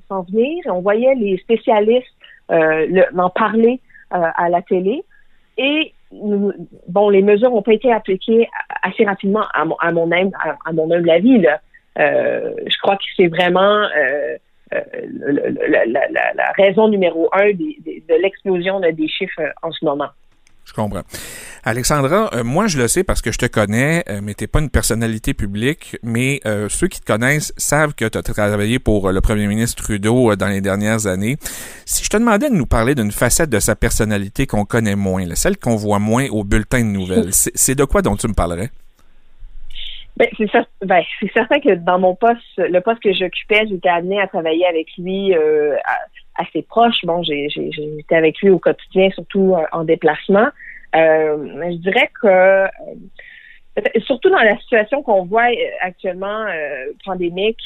s'en 0.09 0.23
venir, 0.23 0.64
on 0.67 0.81
voyait 0.81 1.14
les 1.14 1.37
spécialistes 1.38 2.17
en 2.49 3.31
parler 3.31 3.79
à 4.12 4.49
la 4.49 4.62
télé. 4.62 5.04
Et 5.59 5.92
bon, 6.11 7.09
les 7.09 7.23
mesures 7.23 7.50
n'ont 7.50 7.62
pas 7.62 7.75
été 7.75 7.92
appliquées 7.92 8.49
assez 8.83 9.04
rapidement 9.04 9.45
à 9.54 9.64
mon, 9.64 9.76
à 9.76 9.92
mon, 9.92 10.11
humble, 10.12 10.37
à, 10.64 10.73
mon 10.73 10.90
humble 10.90 11.11
avis. 11.11 11.38
Là. 11.38 11.61
je 11.97 12.78
crois 12.83 12.97
que 12.97 13.04
c'est 13.16 13.28
vraiment 13.28 13.87
la, 14.71 16.52
raison 16.57 16.88
numéro 16.88 17.28
un 17.33 17.50
de 17.52 18.23
l'explosion 18.23 18.81
des 18.81 19.09
chiffres 19.09 19.52
en 19.62 19.73
ce 19.73 19.85
moment. 19.85 20.09
Je 20.73 20.81
comprends. 20.81 21.02
Alexandra, 21.64 22.31
euh, 22.33 22.45
moi 22.45 22.67
je 22.67 22.79
le 22.79 22.88
sais 22.88 23.05
parce 23.05 23.21
que 23.21 23.31
je 23.31 23.37
te 23.37 23.45
connais, 23.45 24.05
euh, 24.09 24.21
mais 24.23 24.33
t'es 24.33 24.47
pas 24.47 24.59
une 24.59 24.71
personnalité 24.71 25.35
publique, 25.35 25.99
mais 26.02 26.41
euh, 26.47 26.71
ceux 26.71 26.88
qui 26.88 27.00
te 27.00 27.05
connaissent 27.05 27.52
savent 27.59 27.95
que 27.95 28.07
tu 28.07 28.17
as 28.17 28.23
travaillé 28.23 28.79
pour 28.79 29.12
le 29.12 29.21
premier 29.21 29.47
ministre 29.47 29.83
Trudeau 29.83 30.35
dans 30.35 30.49
les 30.49 30.62
dernières 30.62 31.07
années. 31.07 31.37
Si 31.85 32.02
je 32.02 32.09
te 32.09 32.17
demandais 32.17 32.49
de 32.49 32.55
nous 32.55 32.64
parler 32.64 32.95
d'une 32.95 33.12
facette 33.12 33.50
de 33.50 33.61
sa 33.61 33.76
personnalité 33.76 34.47
qu'on 34.47 34.64
connaît 34.64 34.97
moins, 34.97 35.26
celle 35.35 35.59
qu'on 35.59 35.76
voit 35.76 35.99
moins 35.99 36.26
au 36.31 36.43
bulletin 36.43 36.81
de 36.81 36.87
nouvelles, 36.88 37.29
c'est 37.33 37.75
de 37.75 37.85
quoi 37.85 38.00
dont 38.00 38.17
tu 38.17 38.29
me 38.29 38.35
parlerais? 38.35 38.71
Ben, 40.17 40.29
ben, 40.83 41.02
c'est 41.21 41.33
certain 41.33 41.61
que 41.61 41.75
dans 41.75 41.99
mon 41.99 42.14
poste, 42.14 42.41
le 42.57 42.81
poste 42.81 43.02
que 43.02 43.12
j'occupais, 43.12 43.67
j'étais 43.69 43.88
amenée 43.91 44.21
à 44.21 44.26
travailler 44.26 44.67
avec 44.67 44.88
lui 44.97 45.35
assez 46.42 46.62
proche. 46.62 47.04
Bon, 47.04 47.22
j'ai 47.22 47.49
j'étais 47.49 48.14
avec 48.14 48.40
lui 48.40 48.50
au 48.50 48.58
quotidien, 48.58 49.11
surtout 49.11 49.54
euh, 49.54 49.64
en 49.72 49.84
déplacement. 49.84 50.49
Euh, 50.94 51.70
je 51.70 51.76
dirais 51.78 52.11
que 52.20 52.26
euh, 52.28 52.68
surtout 54.04 54.28
dans 54.28 54.42
la 54.42 54.56
situation 54.58 55.02
qu'on 55.02 55.25
voit 55.25 55.49
actuellement 55.80 56.44
pandémique, 57.04 57.61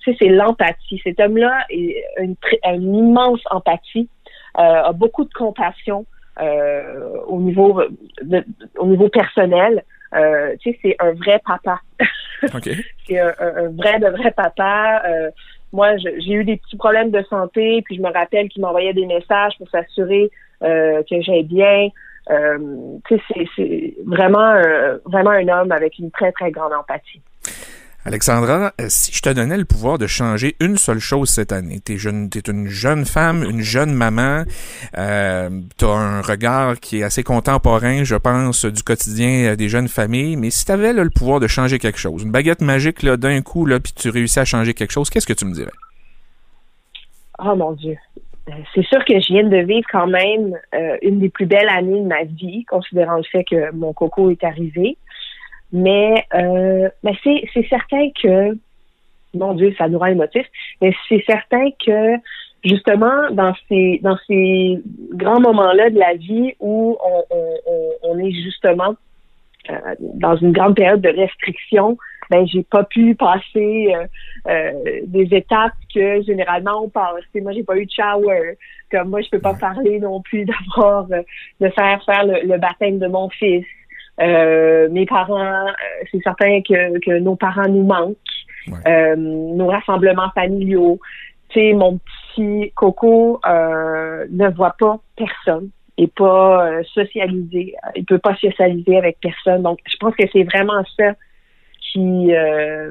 tu 0.00 0.12
sais, 0.12 0.16
c'est 0.18 0.28
l'empathie. 0.28 1.00
Cet 1.02 1.18
homme-là 1.18 1.64
une, 1.70 2.36
une, 2.64 2.94
immense 2.94 3.40
empathie, 3.50 4.08
a 4.54 4.92
beaucoup 4.92 5.24
de 5.24 5.32
compassion 5.32 6.04
au 6.38 7.40
niveau 7.40 7.82
au 8.76 8.86
niveau 8.86 9.08
personnel. 9.08 9.82
tu 10.12 10.72
sais, 10.72 10.78
c'est 10.82 10.96
un 10.98 11.12
vrai 11.12 11.40
papa. 11.46 11.80
c'est 13.06 13.18
un, 13.18 13.32
un, 13.40 13.68
vrai 13.70 13.98
de 13.98 14.08
vrai 14.08 14.32
papa 14.32 15.02
moi, 15.72 15.96
j'ai 15.96 16.32
eu 16.32 16.44
des 16.44 16.56
petits 16.56 16.76
problèmes 16.76 17.10
de 17.10 17.22
santé, 17.28 17.82
puis 17.84 17.96
je 17.96 18.02
me 18.02 18.10
rappelle 18.12 18.48
qu'il 18.48 18.62
m'envoyait 18.62 18.94
des 18.94 19.06
messages 19.06 19.56
pour 19.58 19.68
s'assurer 19.70 20.30
euh, 20.62 21.02
que 21.08 21.20
j'aille 21.20 21.44
bien. 21.44 21.88
Euh, 22.30 22.58
c'est 23.56 23.94
vraiment, 24.04 24.60
vraiment 25.04 25.30
un 25.30 25.48
homme 25.48 25.72
avec 25.72 25.98
une 25.98 26.10
très, 26.10 26.32
très 26.32 26.50
grande 26.50 26.72
empathie. 26.72 27.20
Alexandra, 28.06 28.72
euh, 28.80 28.86
si 28.88 29.12
je 29.12 29.20
te 29.20 29.30
donnais 29.30 29.56
le 29.56 29.64
pouvoir 29.64 29.98
de 29.98 30.06
changer 30.06 30.54
une 30.60 30.76
seule 30.76 31.00
chose 31.00 31.28
cette 31.28 31.50
année, 31.50 31.80
t'es 31.80 31.96
jeune, 31.96 32.30
t'es 32.30 32.48
une 32.48 32.68
jeune 32.68 33.04
femme, 33.04 33.42
une 33.42 33.62
jeune 33.62 33.92
maman, 33.92 34.44
euh, 34.96 35.50
t'as 35.76 35.88
un 35.88 36.22
regard 36.22 36.78
qui 36.78 37.00
est 37.00 37.02
assez 37.02 37.24
contemporain, 37.24 38.04
je 38.04 38.14
pense, 38.14 38.64
du 38.64 38.84
quotidien 38.84 39.50
euh, 39.50 39.56
des 39.56 39.68
jeunes 39.68 39.88
familles. 39.88 40.36
Mais 40.36 40.50
si 40.50 40.64
t'avais 40.64 40.92
le 40.92 41.10
pouvoir 41.10 41.40
de 41.40 41.48
changer 41.48 41.80
quelque 41.80 41.98
chose, 41.98 42.22
une 42.22 42.30
baguette 42.30 42.60
magique 42.60 43.02
là 43.02 43.16
d'un 43.16 43.42
coup 43.42 43.66
là, 43.66 43.80
puis 43.80 43.92
tu 43.92 44.08
réussis 44.08 44.38
à 44.38 44.44
changer 44.44 44.72
quelque 44.72 44.92
chose, 44.92 45.10
qu'est-ce 45.10 45.26
que 45.26 45.32
tu 45.32 45.44
me 45.44 45.52
dirais? 45.52 45.72
Oh 47.40 47.56
mon 47.56 47.72
Dieu, 47.72 47.96
euh, 48.48 48.52
c'est 48.72 48.86
sûr 48.86 49.04
que 49.04 49.18
je 49.18 49.32
viens 49.32 49.48
de 49.48 49.66
vivre 49.66 49.86
quand 49.90 50.06
même 50.06 50.56
une 51.02 51.18
des 51.18 51.28
plus 51.28 51.46
belles 51.46 51.68
années 51.68 52.00
de 52.00 52.06
ma 52.06 52.22
vie, 52.22 52.64
considérant 52.66 53.16
le 53.16 53.24
fait 53.24 53.42
que 53.42 53.74
mon 53.74 53.92
coco 53.92 54.30
est 54.30 54.44
arrivé. 54.44 54.96
Mais, 55.72 56.24
euh, 56.34 56.88
mais 57.02 57.12
c'est 57.22 57.68
certain 57.68 58.08
que, 58.22 58.56
mon 59.34 59.54
Dieu, 59.54 59.74
ça 59.76 59.88
nous 59.88 59.98
rend 59.98 60.06
émotif, 60.06 60.46
mais 60.80 60.92
c'est 61.08 61.22
certain 61.26 61.68
que 61.84 62.16
justement 62.64 63.30
dans 63.30 63.54
ces 63.68 64.00
dans 64.02 64.16
ces 64.26 64.80
grands 65.12 65.40
moments-là 65.40 65.90
de 65.90 65.98
la 65.98 66.14
vie 66.14 66.54
où 66.58 66.96
on, 67.04 67.24
on, 67.30 67.90
on 68.02 68.18
est 68.18 68.32
justement 68.32 68.96
euh, 69.70 69.94
dans 70.14 70.36
une 70.36 70.52
grande 70.52 70.76
période 70.76 71.00
de 71.00 71.08
restriction, 71.08 71.96
ben 72.30 72.46
j'ai 72.46 72.62
pas 72.62 72.84
pu 72.84 73.14
passer 73.14 73.94
euh, 73.94 74.06
euh, 74.48 75.00
des 75.06 75.28
étapes 75.32 75.74
que 75.92 76.22
généralement 76.22 76.84
on 76.84 76.88
passe. 76.88 77.24
moi 77.34 77.52
j'ai 77.52 77.64
pas 77.64 77.76
eu 77.76 77.86
de 77.86 77.90
shower, 77.90 78.58
comme 78.90 79.10
moi 79.10 79.22
je 79.22 79.28
peux 79.30 79.40
pas 79.40 79.54
parler 79.54 79.98
non 79.98 80.20
plus 80.20 80.44
d'avoir 80.76 81.06
de 81.06 81.68
faire 81.70 82.04
faire 82.04 82.24
le 82.24 82.58
baptême 82.58 82.98
de 82.98 83.08
mon 83.08 83.28
fils. 83.30 83.66
Euh, 84.20 84.88
mes 84.90 85.06
parents, 85.06 85.66
euh, 85.66 85.72
c'est 86.10 86.22
certain 86.22 86.60
que, 86.62 86.98
que 87.00 87.18
nos 87.18 87.36
parents 87.36 87.68
nous 87.68 87.84
manquent. 87.84 88.16
Euh, 88.88 89.14
nos 89.16 89.68
rassemblements 89.68 90.30
familiaux. 90.34 90.98
Tu 91.50 91.60
sais, 91.60 91.72
mon 91.72 91.98
petit 92.34 92.72
Coco 92.74 93.40
ne 93.44 94.54
voit 94.54 94.74
pas 94.78 94.98
personne 95.16 95.70
et 95.98 96.08
pas 96.08 96.82
socialisé. 96.92 97.74
Il 97.94 98.04
peut 98.04 98.18
pas 98.18 98.34
socialiser 98.36 98.98
avec 98.98 99.18
personne. 99.20 99.62
Donc, 99.62 99.78
je 99.86 99.96
pense 99.98 100.16
que 100.16 100.24
c'est 100.32 100.42
vraiment 100.42 100.82
ça 100.98 101.12
qui, 101.80 102.32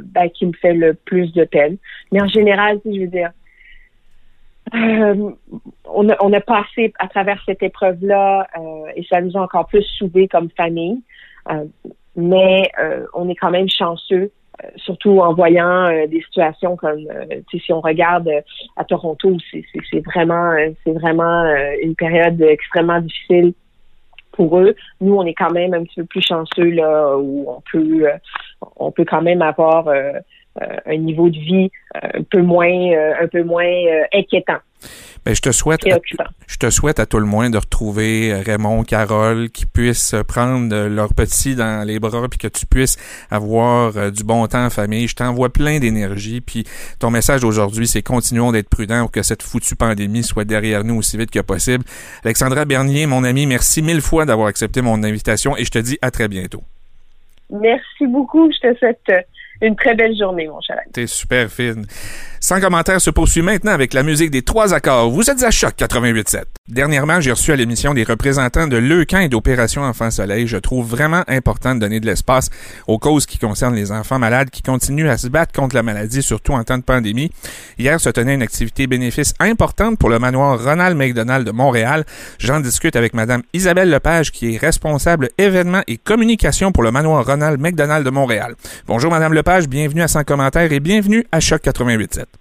ben, 0.04 0.30
qui 0.30 0.46
me 0.46 0.54
fait 0.54 0.74
le 0.74 0.94
plus 0.94 1.34
de 1.34 1.44
peine. 1.44 1.76
Mais 2.14 2.22
en 2.22 2.28
général, 2.28 2.80
je 2.86 3.02
veux 3.02 3.08
dire, 3.08 3.32
on, 4.74 6.10
a, 6.10 6.16
on 6.22 6.34
a 6.34 6.42
passé 6.42 6.94
à 7.00 7.08
travers 7.08 7.42
cette 7.46 7.62
épreuve-là 7.64 8.48
et 8.96 9.04
ça 9.04 9.22
nous 9.22 9.38
a 9.38 9.42
encore 9.42 9.68
plus 9.68 9.84
soudés 9.98 10.28
comme 10.28 10.50
famille. 10.58 11.02
Euh, 11.52 11.66
mais 12.16 12.72
euh, 12.80 13.06
on 13.14 13.30
est 13.30 13.36
quand 13.36 13.52
même 13.52 13.70
chanceux 13.70 14.32
euh, 14.64 14.68
surtout 14.78 15.20
en 15.20 15.34
voyant 15.34 15.90
des 16.08 16.22
situations 16.22 16.78
comme 16.78 17.06
si 17.52 17.74
on 17.74 17.82
regarde 17.82 18.30
à 18.78 18.86
Toronto, 18.86 19.38
c'est 19.52 20.00
vraiment 20.00 20.54
c'est 20.84 20.94
vraiment 20.94 21.44
une 21.82 21.96
période 21.96 22.42
extrêmement 22.42 23.02
difficile 23.02 23.54
pour 24.32 24.60
eux. 24.60 24.76
Nous, 25.02 25.14
on 25.14 25.26
est 25.26 25.34
quand 25.34 25.52
même 25.52 25.74
un 25.74 25.84
petit 25.84 26.02
peu 26.02 26.06
plus 26.06 26.22
chanceux 26.22 26.70
là 26.72 27.18
où 27.18 27.46
on 27.50 27.62
peut 27.70 28.08
on 28.78 28.92
peut 28.92 29.06
quand 29.06 29.22
même 29.22 29.42
avoir 29.42 29.90
un 30.86 30.98
niveau 30.98 31.30
de 31.30 31.38
vie 31.38 31.72
un 31.94 32.24
peu 32.24 32.42
moins 32.42 32.92
un 33.22 33.28
peu 33.28 33.44
moins 33.44 33.66
inquiétant. 34.14 34.60
Ben, 35.26 35.34
je 35.34 35.42
te 35.42 35.52
souhaite, 35.52 35.88
à, 35.88 35.98
je 36.46 36.58
te 36.58 36.70
souhaite 36.70 37.00
à 37.00 37.08
tout 37.08 37.18
le 37.18 37.26
moins 37.26 37.50
de 37.50 37.58
retrouver 37.58 38.32
euh, 38.32 38.44
Raymond, 38.46 38.84
Carole, 38.84 39.50
qui 39.50 39.66
puissent 39.66 40.14
prendre 40.28 40.88
leur 40.88 41.16
petit 41.16 41.56
dans 41.56 41.84
les 41.84 41.98
bras, 41.98 42.28
puis 42.30 42.38
que 42.38 42.48
tu 42.48 42.68
puisses 42.68 42.96
avoir 43.32 43.98
euh, 43.98 44.12
du 44.12 44.24
bon 44.24 44.46
temps 44.46 44.64
en 44.64 44.70
famille. 44.70 45.08
Je 45.08 45.16
t'envoie 45.16 45.50
plein 45.52 45.80
d'énergie, 45.80 46.42
puis 46.42 46.64
ton 47.00 47.10
message 47.10 47.42
d'aujourd'hui, 47.42 47.88
c'est 47.88 48.04
continuons 48.04 48.52
d'être 48.52 48.70
prudents 48.70 49.02
pour 49.02 49.12
que 49.12 49.24
cette 49.24 49.42
foutue 49.42 49.76
pandémie 49.76 50.22
soit 50.22 50.46
derrière 50.46 50.84
nous 50.84 50.98
aussi 50.98 51.18
vite 51.18 51.32
que 51.32 51.40
possible. 51.40 51.86
Alexandra 52.24 52.66
Bernier, 52.66 53.08
mon 53.08 53.24
ami, 53.24 53.48
merci 53.48 53.82
mille 53.82 54.02
fois 54.02 54.26
d'avoir 54.26 54.48
accepté 54.48 54.84
mon 54.84 55.04
invitation 55.04 55.58
et 55.58 55.66
je 55.66 55.72
te 55.72 55.80
dis 55.80 55.98
à 56.04 56.12
très 56.12 56.28
bientôt. 56.28 56.62
Merci 57.50 58.06
beaucoup. 58.08 58.52
Je 58.52 58.70
te 58.70 58.78
souhaite 58.78 59.02
euh, 59.10 59.22
une 59.62 59.76
très 59.76 59.96
belle 59.96 60.16
journée, 60.18 60.48
mon 60.48 60.62
cher. 60.62 60.80
T'es 60.94 61.08
super 61.08 61.50
fine. 61.50 61.86
Sans 62.46 62.62
commentaire 62.62 63.02
se 63.02 63.10
poursuit 63.10 63.42
maintenant 63.42 63.72
avec 63.72 63.92
la 63.96 64.04
musique 64.04 64.30
des 64.30 64.44
trois 64.44 64.76
accords. 64.76 65.10
Vous 65.10 65.32
êtes 65.32 65.42
à 65.42 65.50
Choc 65.50 65.74
88.7. 65.80 66.44
Dernièrement, 66.68 67.20
j'ai 67.20 67.32
reçu 67.32 67.52
à 67.52 67.56
l'émission 67.56 67.96
des 67.96 68.04
représentants 68.04 68.68
de 68.68 68.78
Leucan 68.78 69.18
et 69.18 69.30
d'Opération 69.30 69.82
Enfants 69.82 70.12
Soleil. 70.12 70.46
Je 70.46 70.58
trouve 70.58 70.88
vraiment 70.88 71.24
important 71.28 71.74
de 71.74 71.80
donner 71.80 72.00
de 72.00 72.06
l'espace 72.06 72.52
aux 72.86 73.00
causes 73.00 73.26
qui 73.26 73.40
concernent 73.40 73.74
les 73.74 73.92
enfants 73.92 74.20
malades 74.20 74.52
qui 74.52 74.62
continuent 74.62 75.10
à 75.10 75.18
se 75.18 75.28
battre 75.28 75.60
contre 75.60 75.76
la 75.76 75.82
maladie, 75.82 76.22
surtout 76.22 76.52
en 76.52 76.64
temps 76.64 76.78
de 76.78 76.84
pandémie. 76.84 77.32
Hier 77.80 78.00
se 78.00 78.12
tenait 78.12 78.36
une 78.36 78.44
activité 78.44 78.86
bénéfice 78.86 79.34
importante 79.40 79.98
pour 79.98 80.10
le 80.10 80.20
manoir 80.20 80.64
Ronald 80.64 80.96
McDonald 80.96 81.48
de 81.48 81.52
Montréal. 81.52 82.06
J'en 82.38 82.60
discute 82.60 82.96
avec 82.96 83.16
Madame 83.16 83.42
Isabelle 83.54 83.90
Lepage, 83.90 84.32
qui 84.32 84.54
est 84.54 84.58
responsable 84.58 85.30
événements 85.40 85.82
et 85.88 85.98
communication 85.98 86.72
pour 86.72 86.84
le 86.84 86.92
manoir 86.92 87.26
Ronald 87.26 87.60
McDonald 87.60 88.06
de 88.06 88.12
Montréal. 88.12 88.54
Bonjour 88.86 89.10
Madame 89.10 89.34
Lepage 89.34 89.68
bienvenue 89.68 90.04
à 90.04 90.08
100 90.08 90.26
commentaires 90.26 90.72
et 90.72 90.80
bienvenue 90.80 91.26
à 91.32 91.40
Choc 91.40 91.64
88.7. 91.64 92.35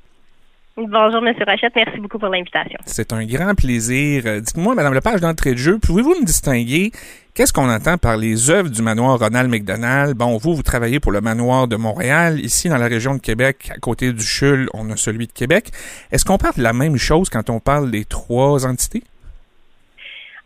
Bonjour, 0.76 1.24
M. 1.24 1.32
Rachette. 1.46 1.76
Merci 1.76 2.00
beaucoup 2.00 2.18
pour 2.18 2.28
l'invitation. 2.30 2.80
C'est 2.84 3.12
un 3.12 3.24
grand 3.24 3.54
plaisir. 3.54 4.24
Euh, 4.26 4.40
dites-moi, 4.40 4.74
Madame 4.74 4.92
Lepage, 4.92 5.20
d'entrée 5.20 5.52
de 5.52 5.56
jeu, 5.56 5.78
pouvez-vous 5.78 6.16
me 6.20 6.24
distinguer 6.24 6.90
qu'est-ce 7.32 7.52
qu'on 7.52 7.70
entend 7.70 7.96
par 7.96 8.16
les 8.16 8.50
œuvres 8.50 8.70
du 8.70 8.82
manoir 8.82 9.20
Ronald 9.20 9.48
McDonald? 9.48 10.16
Bon, 10.16 10.36
vous, 10.36 10.52
vous 10.52 10.64
travaillez 10.64 10.98
pour 10.98 11.12
le 11.12 11.20
manoir 11.20 11.68
de 11.68 11.76
Montréal. 11.76 12.40
Ici, 12.40 12.68
dans 12.68 12.76
la 12.76 12.88
région 12.88 13.14
de 13.14 13.20
Québec, 13.20 13.70
à 13.70 13.78
côté 13.78 14.12
du 14.12 14.24
CHUL, 14.24 14.68
on 14.74 14.90
a 14.90 14.96
celui 14.96 15.28
de 15.28 15.32
Québec. 15.32 15.68
Est-ce 16.10 16.24
qu'on 16.24 16.38
parle 16.38 16.56
de 16.56 16.62
la 16.64 16.72
même 16.72 16.96
chose 16.96 17.30
quand 17.30 17.50
on 17.50 17.60
parle 17.60 17.92
des 17.92 18.04
trois 18.04 18.66
entités? 18.66 19.04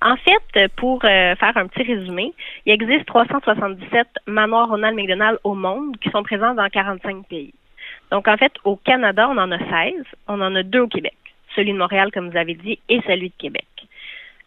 En 0.02 0.16
fait, 0.16 0.68
pour 0.76 1.02
euh, 1.06 1.36
faire 1.36 1.56
un 1.56 1.66
petit 1.68 1.84
résumé, 1.84 2.34
il 2.66 2.74
existe 2.74 3.06
377 3.06 4.06
manoirs 4.26 4.68
Ronald 4.68 4.94
McDonald 4.94 5.38
au 5.42 5.54
monde 5.54 5.96
qui 6.02 6.10
sont 6.10 6.22
présents 6.22 6.54
dans 6.54 6.68
45 6.68 7.26
pays. 7.28 7.54
Donc, 8.10 8.28
en 8.28 8.36
fait, 8.36 8.52
au 8.64 8.76
Canada, 8.76 9.28
on 9.30 9.36
en 9.36 9.50
a 9.50 9.58
16. 9.58 10.04
On 10.28 10.40
en 10.40 10.54
a 10.54 10.62
deux 10.62 10.80
au 10.80 10.88
Québec. 10.88 11.16
Celui 11.54 11.72
de 11.72 11.78
Montréal, 11.78 12.10
comme 12.12 12.30
vous 12.30 12.36
avez 12.36 12.54
dit, 12.54 12.78
et 12.88 13.00
celui 13.06 13.28
de 13.28 13.34
Québec. 13.38 13.66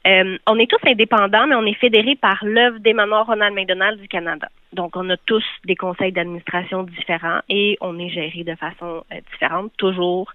Euh, 0.07 0.37
on 0.47 0.57
est 0.57 0.69
tous 0.69 0.89
indépendants, 0.89 1.45
mais 1.45 1.55
on 1.55 1.65
est 1.65 1.75
fédérés 1.75 2.15
par 2.15 2.43
l'œuvre 2.43 2.79
des 2.79 2.93
manoirs 2.93 3.27
Ronald 3.27 3.53
McDonald 3.53 4.01
du 4.01 4.07
Canada. 4.07 4.47
Donc, 4.73 4.95
on 4.95 5.07
a 5.11 5.17
tous 5.17 5.45
des 5.65 5.75
conseils 5.75 6.11
d'administration 6.11 6.83
différents 6.83 7.41
et 7.49 7.77
on 7.81 7.99
est 7.99 8.09
géré 8.09 8.43
de 8.43 8.55
façon 8.55 9.03
euh, 9.11 9.19
différente, 9.31 9.71
toujours 9.77 10.33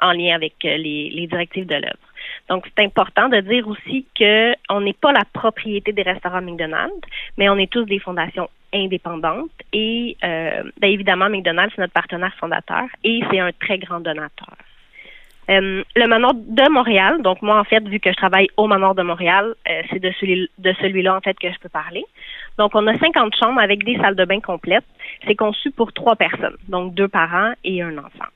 en 0.00 0.12
lien 0.12 0.36
avec 0.36 0.54
les 0.62 1.26
directives 1.28 1.66
de 1.66 1.74
l'œuvre. 1.74 2.09
Donc, 2.50 2.66
c'est 2.76 2.84
important 2.84 3.28
de 3.28 3.40
dire 3.40 3.66
aussi 3.68 4.04
que 4.18 4.52
on 4.68 4.80
n'est 4.80 4.92
pas 4.92 5.12
la 5.12 5.24
propriété 5.32 5.92
des 5.92 6.02
restaurants 6.02 6.42
McDonald's, 6.42 7.00
mais 7.38 7.48
on 7.48 7.56
est 7.56 7.70
tous 7.70 7.84
des 7.84 8.00
fondations 8.00 8.50
indépendantes. 8.74 9.50
Et 9.72 10.16
euh, 10.24 10.64
bien 10.80 10.90
évidemment, 10.90 11.30
McDonald's, 11.30 11.72
c'est 11.74 11.80
notre 11.80 11.92
partenaire 11.92 12.34
fondateur 12.40 12.86
et 13.04 13.20
c'est 13.30 13.38
un 13.38 13.52
très 13.52 13.78
grand 13.78 14.00
donateur. 14.00 14.56
Euh, 15.48 15.82
le 15.96 16.06
manoir 16.06 16.34
de 16.34 16.70
Montréal, 16.70 17.22
donc 17.22 17.40
moi 17.42 17.58
en 17.58 17.64
fait, 17.64 17.82
vu 17.88 17.98
que 17.98 18.10
je 18.10 18.16
travaille 18.16 18.48
au 18.56 18.66
manoir 18.66 18.94
de 18.94 19.02
Montréal, 19.02 19.54
euh, 19.68 19.82
c'est 19.90 19.98
de 20.00 20.12
celui 20.20 20.48
de 20.58 20.72
celui-là 20.80 21.16
en 21.16 21.20
fait 21.20 21.38
que 21.38 21.50
je 21.52 21.58
peux 21.58 21.68
parler. 21.68 22.04
Donc 22.58 22.72
on 22.74 22.86
a 22.86 22.98
50 22.98 23.34
chambres 23.36 23.60
avec 23.60 23.84
des 23.84 23.96
salles 23.96 24.16
de 24.16 24.24
bain 24.24 24.40
complètes. 24.40 24.84
C'est 25.26 25.34
conçu 25.36 25.70
pour 25.70 25.92
trois 25.92 26.16
personnes, 26.16 26.56
donc 26.68 26.94
deux 26.94 27.08
parents 27.08 27.52
et 27.64 27.82
un 27.82 27.96
enfant. 27.98 28.30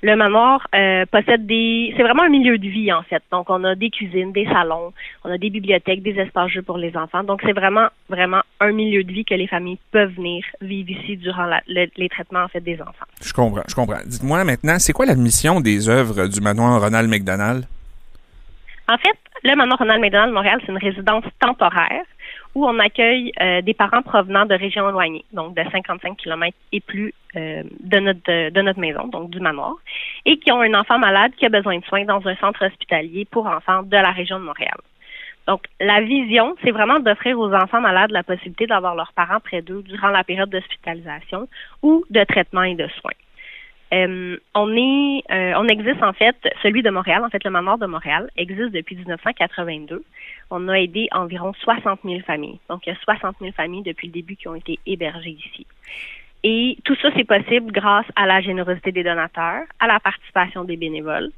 Le 0.00 0.14
manoir 0.14 0.66
euh, 0.74 1.06
possède 1.06 1.44
des... 1.46 1.92
C'est 1.96 2.04
vraiment 2.04 2.22
un 2.22 2.28
milieu 2.28 2.56
de 2.56 2.68
vie, 2.68 2.92
en 2.92 3.02
fait. 3.02 3.22
Donc, 3.32 3.50
on 3.50 3.64
a 3.64 3.74
des 3.74 3.90
cuisines, 3.90 4.32
des 4.32 4.46
salons, 4.46 4.92
on 5.24 5.30
a 5.30 5.38
des 5.38 5.50
bibliothèques, 5.50 6.02
des 6.02 6.16
espaces 6.18 6.50
jeux 6.50 6.62
pour 6.62 6.78
les 6.78 6.96
enfants. 6.96 7.24
Donc, 7.24 7.40
c'est 7.44 7.52
vraiment, 7.52 7.88
vraiment 8.08 8.42
un 8.60 8.70
milieu 8.70 9.02
de 9.02 9.12
vie 9.12 9.24
que 9.24 9.34
les 9.34 9.48
familles 9.48 9.78
peuvent 9.90 10.14
venir 10.14 10.44
vivre 10.60 10.90
ici 10.90 11.16
durant 11.16 11.50
les 11.66 12.08
traitements, 12.08 12.44
en 12.44 12.48
fait, 12.48 12.60
des 12.60 12.80
enfants. 12.80 13.06
Je 13.20 13.32
comprends, 13.32 13.64
je 13.68 13.74
comprends. 13.74 13.98
Dites-moi 14.06 14.44
maintenant, 14.44 14.78
c'est 14.78 14.92
quoi 14.92 15.06
la 15.06 15.16
mission 15.16 15.60
des 15.60 15.88
œuvres 15.88 16.28
du 16.28 16.40
manoir 16.40 16.80
Ronald 16.80 17.10
McDonald? 17.10 17.66
En 18.88 18.96
fait, 18.98 19.18
le 19.42 19.54
manoir 19.56 19.78
Ronald 19.78 20.00
McDonald 20.00 20.32
Montréal, 20.32 20.60
c'est 20.64 20.72
une 20.72 20.78
résidence 20.78 21.24
temporaire 21.40 22.04
on 22.64 22.78
accueille 22.78 23.32
euh, 23.40 23.62
des 23.62 23.74
parents 23.74 24.02
provenant 24.02 24.46
de 24.46 24.54
régions 24.54 24.88
éloignées, 24.88 25.24
donc 25.32 25.54
de 25.54 25.62
55 25.70 26.16
km 26.16 26.56
et 26.72 26.80
plus 26.80 27.14
euh, 27.36 27.62
de, 27.80 27.98
notre, 27.98 28.50
de, 28.50 28.60
notre 28.62 28.80
maison, 28.80 29.06
donc 29.08 29.30
du 29.30 29.40
manoir, 29.40 29.74
et 30.24 30.38
qui 30.38 30.50
ont 30.52 30.60
un 30.60 30.74
enfant 30.74 30.98
malade 30.98 31.32
qui 31.36 31.46
a 31.46 31.48
besoin 31.48 31.78
de 31.78 31.84
soins 31.84 32.04
dans 32.04 32.26
un 32.26 32.36
centre 32.36 32.66
hospitalier 32.66 33.26
pour 33.30 33.46
enfants 33.46 33.82
de 33.82 33.96
la 33.96 34.10
région 34.10 34.38
de 34.38 34.44
Montréal. 34.44 34.76
Donc, 35.46 35.62
la 35.80 36.02
vision, 36.02 36.54
c'est 36.62 36.72
vraiment 36.72 37.00
d'offrir 37.00 37.38
aux 37.38 37.52
enfants 37.54 37.80
malades 37.80 38.10
la 38.10 38.22
possibilité 38.22 38.66
d'avoir 38.66 38.94
leurs 38.94 39.14
parents 39.14 39.40
près 39.40 39.62
d'eux 39.62 39.82
durant 39.82 40.08
la 40.08 40.22
période 40.22 40.50
d'hospitalisation 40.50 41.48
ou 41.82 42.04
de 42.10 42.22
traitement 42.24 42.64
et 42.64 42.74
de 42.74 42.86
soins. 43.00 43.12
Euh, 43.92 44.36
euh, 44.56 45.52
on 45.56 45.68
existe 45.68 46.02
en 46.02 46.12
fait, 46.12 46.36
celui 46.62 46.82
de 46.82 46.90
Montréal, 46.90 47.24
en 47.24 47.30
fait 47.30 47.42
le 47.44 47.50
manoir 47.50 47.78
de 47.78 47.86
Montréal 47.86 48.30
existe 48.36 48.72
depuis 48.72 48.96
1982. 48.96 50.04
On 50.50 50.68
a 50.68 50.78
aidé 50.78 51.08
environ 51.12 51.52
60 51.54 52.00
000 52.04 52.20
familles. 52.20 52.58
Donc 52.68 52.86
il 52.86 52.90
y 52.90 52.92
a 52.92 52.98
60 53.00 53.36
000 53.40 53.52
familles 53.52 53.82
depuis 53.82 54.08
le 54.08 54.12
début 54.12 54.36
qui 54.36 54.48
ont 54.48 54.54
été 54.54 54.78
hébergées 54.86 55.38
ici. 55.38 55.66
Et 56.44 56.78
tout 56.84 56.94
ça, 57.02 57.08
c'est 57.16 57.24
possible 57.24 57.72
grâce 57.72 58.06
à 58.14 58.24
la 58.26 58.40
générosité 58.40 58.92
des 58.92 59.02
donateurs, 59.02 59.64
à 59.80 59.86
la 59.86 59.98
participation 59.98 60.64
des 60.64 60.76
bénévoles. 60.76 61.30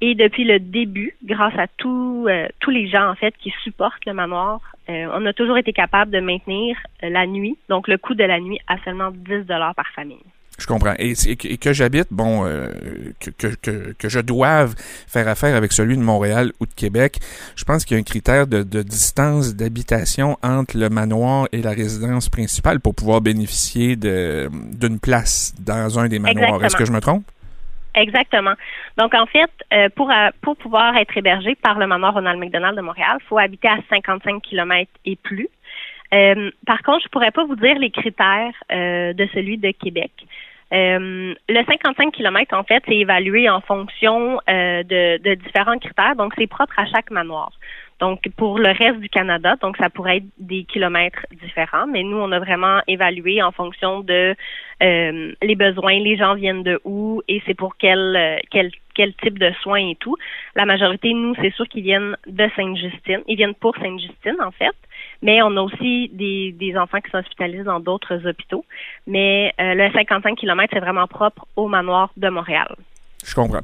Et 0.00 0.14
depuis 0.14 0.44
le 0.44 0.58
début, 0.60 1.14
grâce 1.24 1.58
à 1.58 1.66
tous 1.66 2.26
euh, 2.28 2.46
tous 2.60 2.70
les 2.70 2.88
gens 2.88 3.10
en 3.10 3.14
fait 3.14 3.34
qui 3.38 3.52
supportent 3.62 4.04
le 4.06 4.14
manoir, 4.14 4.60
on 4.88 5.26
a 5.26 5.32
toujours 5.32 5.58
été 5.58 5.72
capable 5.72 6.12
de 6.12 6.20
maintenir 6.20 6.76
la 7.02 7.26
nuit, 7.26 7.58
donc 7.68 7.88
le 7.88 7.98
coût 7.98 8.14
de 8.14 8.22
la 8.22 8.38
nuit 8.38 8.60
à 8.68 8.78
seulement 8.84 9.10
10 9.10 9.44
dollars 9.44 9.74
par 9.74 9.88
famille. 9.88 10.22
Je 10.58 10.66
comprends. 10.66 10.94
Et, 10.98 11.14
que 11.36 11.72
j'habite, 11.72 12.08
bon, 12.10 12.46
euh, 12.46 12.68
que, 13.20 13.30
que, 13.30 13.92
que, 13.92 14.08
je 14.08 14.20
doive 14.20 14.74
faire 15.06 15.28
affaire 15.28 15.54
avec 15.54 15.72
celui 15.72 15.96
de 15.96 16.02
Montréal 16.02 16.52
ou 16.60 16.66
de 16.66 16.72
Québec, 16.72 17.18
je 17.56 17.64
pense 17.64 17.84
qu'il 17.84 17.96
y 17.96 17.98
a 17.98 18.00
un 18.00 18.04
critère 18.04 18.46
de, 18.46 18.62
de 18.62 18.82
distance 18.82 19.54
d'habitation 19.54 20.38
entre 20.42 20.78
le 20.78 20.88
manoir 20.88 21.48
et 21.52 21.60
la 21.60 21.72
résidence 21.72 22.28
principale 22.28 22.80
pour 22.80 22.94
pouvoir 22.94 23.20
bénéficier 23.20 23.96
d'une 23.96 24.98
place 25.00 25.54
dans 25.60 25.98
un 25.98 26.08
des 26.08 26.18
manoirs. 26.18 26.64
Est-ce 26.64 26.76
que 26.76 26.84
je 26.84 26.92
me 26.92 27.00
trompe? 27.00 27.24
Exactement. 27.96 28.52
Donc, 28.98 29.14
en 29.14 29.24
fait, 29.26 29.50
euh, 29.72 29.88
pour, 29.96 30.10
euh, 30.10 30.28
pour 30.42 30.56
pouvoir 30.56 30.96
être 30.96 31.16
hébergé 31.16 31.54
par 31.54 31.78
le 31.78 31.86
manoir 31.86 32.12
Ronald 32.12 32.38
McDonald 32.38 32.76
de 32.76 32.82
Montréal, 32.82 33.16
il 33.20 33.26
faut 33.26 33.38
habiter 33.38 33.68
à 33.68 33.78
55 33.88 34.42
km 34.42 34.90
et 35.06 35.16
plus. 35.16 35.48
Euh, 36.12 36.50
par 36.66 36.82
contre, 36.82 37.04
je 37.04 37.08
pourrais 37.08 37.30
pas 37.30 37.44
vous 37.44 37.56
dire 37.56 37.78
les 37.78 37.90
critères 37.90 38.52
de 38.70 39.28
celui 39.32 39.56
de 39.58 39.70
Québec. 39.70 40.12
Euh, 40.72 41.34
le 41.48 41.64
55 41.64 42.12
km, 42.12 42.56
en 42.56 42.64
fait, 42.64 42.82
c'est 42.86 42.96
évalué 42.96 43.48
en 43.48 43.60
fonction 43.60 44.40
de, 44.48 45.18
de, 45.18 45.34
différents 45.34 45.78
critères, 45.78 46.16
donc 46.16 46.32
c'est 46.36 46.48
propre 46.48 46.78
à 46.78 46.86
chaque 46.86 47.10
manoir. 47.10 47.52
Donc, 48.00 48.28
pour 48.36 48.58
le 48.58 48.68
reste 48.68 48.98
du 48.98 49.08
Canada, 49.08 49.56
donc 49.62 49.76
ça 49.78 49.88
pourrait 49.88 50.18
être 50.18 50.26
des 50.38 50.64
kilomètres 50.64 51.24
différents, 51.30 51.86
mais 51.86 52.02
nous, 52.02 52.16
on 52.18 52.30
a 52.32 52.38
vraiment 52.38 52.80
évalué 52.88 53.42
en 53.42 53.52
fonction 53.52 54.00
de 54.00 54.34
les 54.80 55.54
besoins, 55.54 55.98
les 56.00 56.16
gens 56.16 56.34
viennent 56.34 56.62
de 56.62 56.78
où 56.84 57.22
et 57.28 57.42
c'est 57.46 57.54
pour 57.54 57.76
quel, 57.78 58.40
quel, 58.50 58.70
quel 58.94 59.14
type 59.14 59.38
de 59.38 59.52
soins 59.62 59.90
et 59.90 59.96
tout. 59.96 60.16
La 60.54 60.66
majorité, 60.66 61.14
nous, 61.14 61.34
c'est 61.36 61.54
sûr 61.54 61.68
qu'ils 61.68 61.84
viennent 61.84 62.16
de 62.26 62.48
Sainte-Justine. 62.56 63.22
Ils 63.28 63.36
viennent 63.36 63.54
pour 63.54 63.76
Sainte-Justine, 63.76 64.36
en 64.44 64.50
fait. 64.50 64.74
Mais 65.22 65.42
on 65.42 65.56
a 65.56 65.62
aussi 65.62 66.10
des, 66.12 66.74
enfants 66.76 67.00
qui 67.00 67.10
sont 67.10 67.18
hospitalisés 67.18 67.64
dans 67.64 67.80
d'autres 67.80 68.26
hôpitaux. 68.26 68.64
Mais 69.06 69.54
euh, 69.60 69.74
le 69.74 69.90
55 69.92 70.36
km, 70.36 70.72
c'est 70.72 70.80
vraiment 70.80 71.06
propre 71.06 71.46
au 71.56 71.68
manoir 71.68 72.10
de 72.16 72.28
Montréal. 72.28 72.76
Je 73.26 73.34
comprends. 73.34 73.60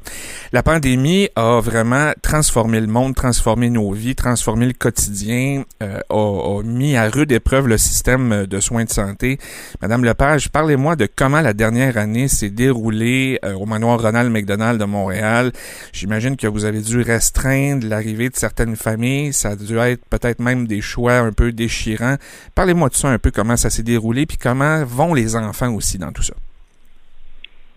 La 0.51 0.61
pandémie 0.61 1.29
a 1.37 1.61
vraiment 1.61 2.11
transformé 2.21 2.81
le 2.81 2.87
monde, 2.87 3.15
transformé 3.15 3.69
nos 3.69 3.93
vies, 3.93 4.13
transformé 4.13 4.65
le 4.65 4.73
quotidien, 4.73 5.63
euh, 5.81 5.99
a, 6.09 6.61
mis 6.63 6.97
à 6.97 7.09
rude 7.09 7.31
épreuve 7.31 7.69
le 7.69 7.77
système 7.77 8.45
de 8.45 8.59
soins 8.59 8.83
de 8.83 8.89
santé. 8.89 9.37
Madame 9.81 10.03
Lepage, 10.03 10.49
parlez-moi 10.49 10.97
de 10.97 11.07
comment 11.07 11.39
la 11.39 11.53
dernière 11.53 11.97
année 11.97 12.27
s'est 12.27 12.49
déroulée 12.49 13.39
euh, 13.45 13.53
au 13.53 13.65
manoir 13.65 14.01
Ronald 14.01 14.29
McDonald 14.29 14.81
de 14.81 14.85
Montréal. 14.85 15.53
J'imagine 15.93 16.35
que 16.35 16.47
vous 16.47 16.65
avez 16.65 16.81
dû 16.81 17.01
restreindre 17.01 17.87
l'arrivée 17.87 18.29
de 18.29 18.35
certaines 18.35 18.75
familles. 18.75 19.31
Ça 19.31 19.51
a 19.51 19.55
dû 19.55 19.77
être 19.77 20.03
peut-être 20.09 20.39
même 20.39 20.67
des 20.67 20.81
choix 20.81 21.19
un 21.19 21.31
peu 21.31 21.53
déchirants. 21.53 22.17
Parlez-moi 22.53 22.89
de 22.89 22.95
ça 22.95 23.07
un 23.07 23.17
peu, 23.17 23.31
comment 23.31 23.55
ça 23.55 23.69
s'est 23.69 23.83
déroulé, 23.83 24.25
puis 24.25 24.37
comment 24.37 24.83
vont 24.83 25.13
les 25.13 25.37
enfants 25.37 25.73
aussi 25.73 25.97
dans 25.97 26.11
tout 26.11 26.23
ça? 26.23 26.33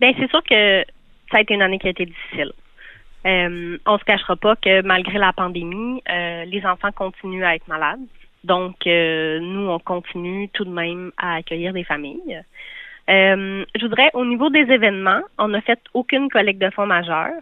Bien, 0.01 0.11
c'est 0.19 0.29
sûr 0.29 0.41
que 0.47 0.83
ça 1.31 1.37
a 1.37 1.41
été 1.41 1.53
une 1.53 1.61
année 1.61 1.79
qui 1.79 1.87
a 1.87 1.91
été 1.91 2.05
difficile. 2.05 2.51
Euh, 3.25 3.77
on 3.85 3.97
se 3.97 4.03
cachera 4.05 4.35
pas 4.35 4.55
que 4.55 4.81
malgré 4.83 5.17
la 5.17 5.33
pandémie, 5.33 6.01
euh, 6.09 6.45
les 6.45 6.65
enfants 6.65 6.91
continuent 6.91 7.43
à 7.43 7.55
être 7.55 7.67
malades. 7.67 7.99
Donc, 8.43 8.87
euh, 8.87 9.39
nous, 9.39 9.67
on 9.67 9.79
continue 9.79 10.49
tout 10.49 10.63
de 10.63 10.69
même 10.69 11.11
à 11.17 11.35
accueillir 11.35 11.73
des 11.73 11.83
familles. 11.83 12.41
Euh, 13.09 13.65
je 13.75 13.81
voudrais, 13.81 14.11
au 14.13 14.23
niveau 14.23 14.49
des 14.49 14.71
événements, 14.71 15.21
on 15.37 15.49
n'a 15.49 15.61
fait 15.61 15.79
aucune 15.93 16.29
collecte 16.29 16.61
de 16.61 16.69
fonds 16.69 16.85
majeure. 16.85 17.41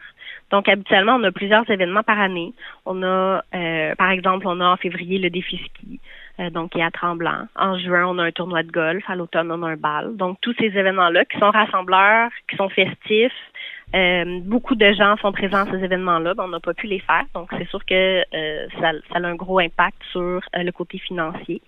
Donc, 0.49 0.69
habituellement, 0.69 1.15
on 1.15 1.23
a 1.23 1.31
plusieurs 1.31 1.69
événements 1.69 2.03
par 2.03 2.19
année. 2.19 2.53
On 2.85 3.03
a, 3.03 3.41
par 3.97 4.11
exemple, 4.11 4.47
on 4.47 4.61
a 4.61 4.65
en 4.65 4.77
février 4.77 5.17
le 5.17 5.31
défi 5.31 5.57
ski, 5.57 5.99
donc 6.51 6.71
qui 6.71 6.79
est 6.79 6.83
à 6.83 6.91
Tremblant. 6.91 7.47
En 7.55 7.79
juin, 7.79 8.05
on 8.07 8.19
a 8.19 8.25
un 8.25 8.31
tournoi 8.31 8.61
de 8.61 8.71
golf. 8.71 9.03
À 9.07 9.15
l'automne, 9.15 9.51
on 9.51 9.63
a 9.63 9.69
un 9.69 9.75
bal. 9.75 10.15
Donc, 10.15 10.37
tous 10.41 10.53
ces 10.59 10.67
événements-là 10.67 11.25
qui 11.25 11.39
sont 11.39 11.49
rassembleurs, 11.49 12.29
qui 12.47 12.55
sont 12.57 12.69
festifs, 12.69 13.33
euh, 13.95 14.39
beaucoup 14.43 14.75
de 14.75 14.91
gens 14.93 15.15
sont 15.17 15.31
présents 15.31 15.65
à 15.65 15.71
ces 15.71 15.83
événements-là, 15.83 16.33
on 16.37 16.49
n'a 16.49 16.59
pas 16.59 16.73
pu 16.73 16.87
les 16.87 16.99
faire, 16.99 17.23
donc 17.33 17.49
c'est 17.57 17.67
sûr 17.69 17.85
que 17.85 18.23
euh, 18.33 18.67
ça, 18.79 18.91
ça, 19.11 19.19
a 19.19 19.27
un 19.27 19.35
gros 19.35 19.59
impact 19.59 19.97
sur 20.11 20.21
euh, 20.21 20.63
le 20.63 20.71
côté 20.71 20.97
financier. 20.97 21.61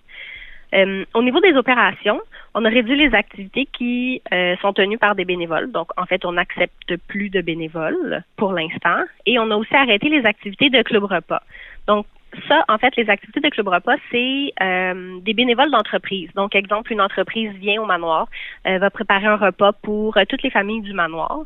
au 1.14 1.22
niveau 1.22 1.40
des 1.40 1.54
opérations, 1.54 2.20
on 2.54 2.64
a 2.66 2.68
réduit 2.68 2.96
les 2.96 3.14
activités 3.14 3.66
qui 3.66 4.20
sont 4.60 4.74
tenues 4.74 4.98
par 4.98 5.14
des 5.14 5.24
bénévoles. 5.24 5.70
Donc, 5.72 5.88
en 5.96 6.04
fait, 6.04 6.26
on 6.26 6.32
n'accepte 6.32 6.96
plus 7.06 7.30
de 7.30 7.40
bénévoles 7.40 8.22
pour 8.36 8.52
l'instant. 8.52 9.00
Et 9.24 9.38
on 9.38 9.50
a 9.50 9.56
aussi 9.56 9.74
arrêté 9.74 10.10
les 10.10 10.26
activités 10.26 10.68
de 10.68 10.82
club 10.82 11.04
repas. 11.04 11.42
Donc, 11.86 12.04
ça, 12.46 12.64
en 12.68 12.78
fait, 12.78 12.94
les 12.96 13.08
activités 13.08 13.40
de 13.40 13.48
Club 13.48 13.68
Repas, 13.68 13.96
c'est 14.10 14.52
euh, 14.62 15.18
des 15.20 15.34
bénévoles 15.34 15.70
d'entreprise. 15.70 16.30
Donc, 16.34 16.54
exemple, 16.54 16.92
une 16.92 17.00
entreprise 17.00 17.52
vient 17.54 17.80
au 17.82 17.86
manoir, 17.86 18.28
euh, 18.66 18.78
va 18.78 18.90
préparer 18.90 19.26
un 19.26 19.36
repas 19.36 19.72
pour 19.72 20.16
euh, 20.16 20.24
toutes 20.28 20.42
les 20.42 20.50
familles 20.50 20.82
du 20.82 20.92
manoir. 20.92 21.44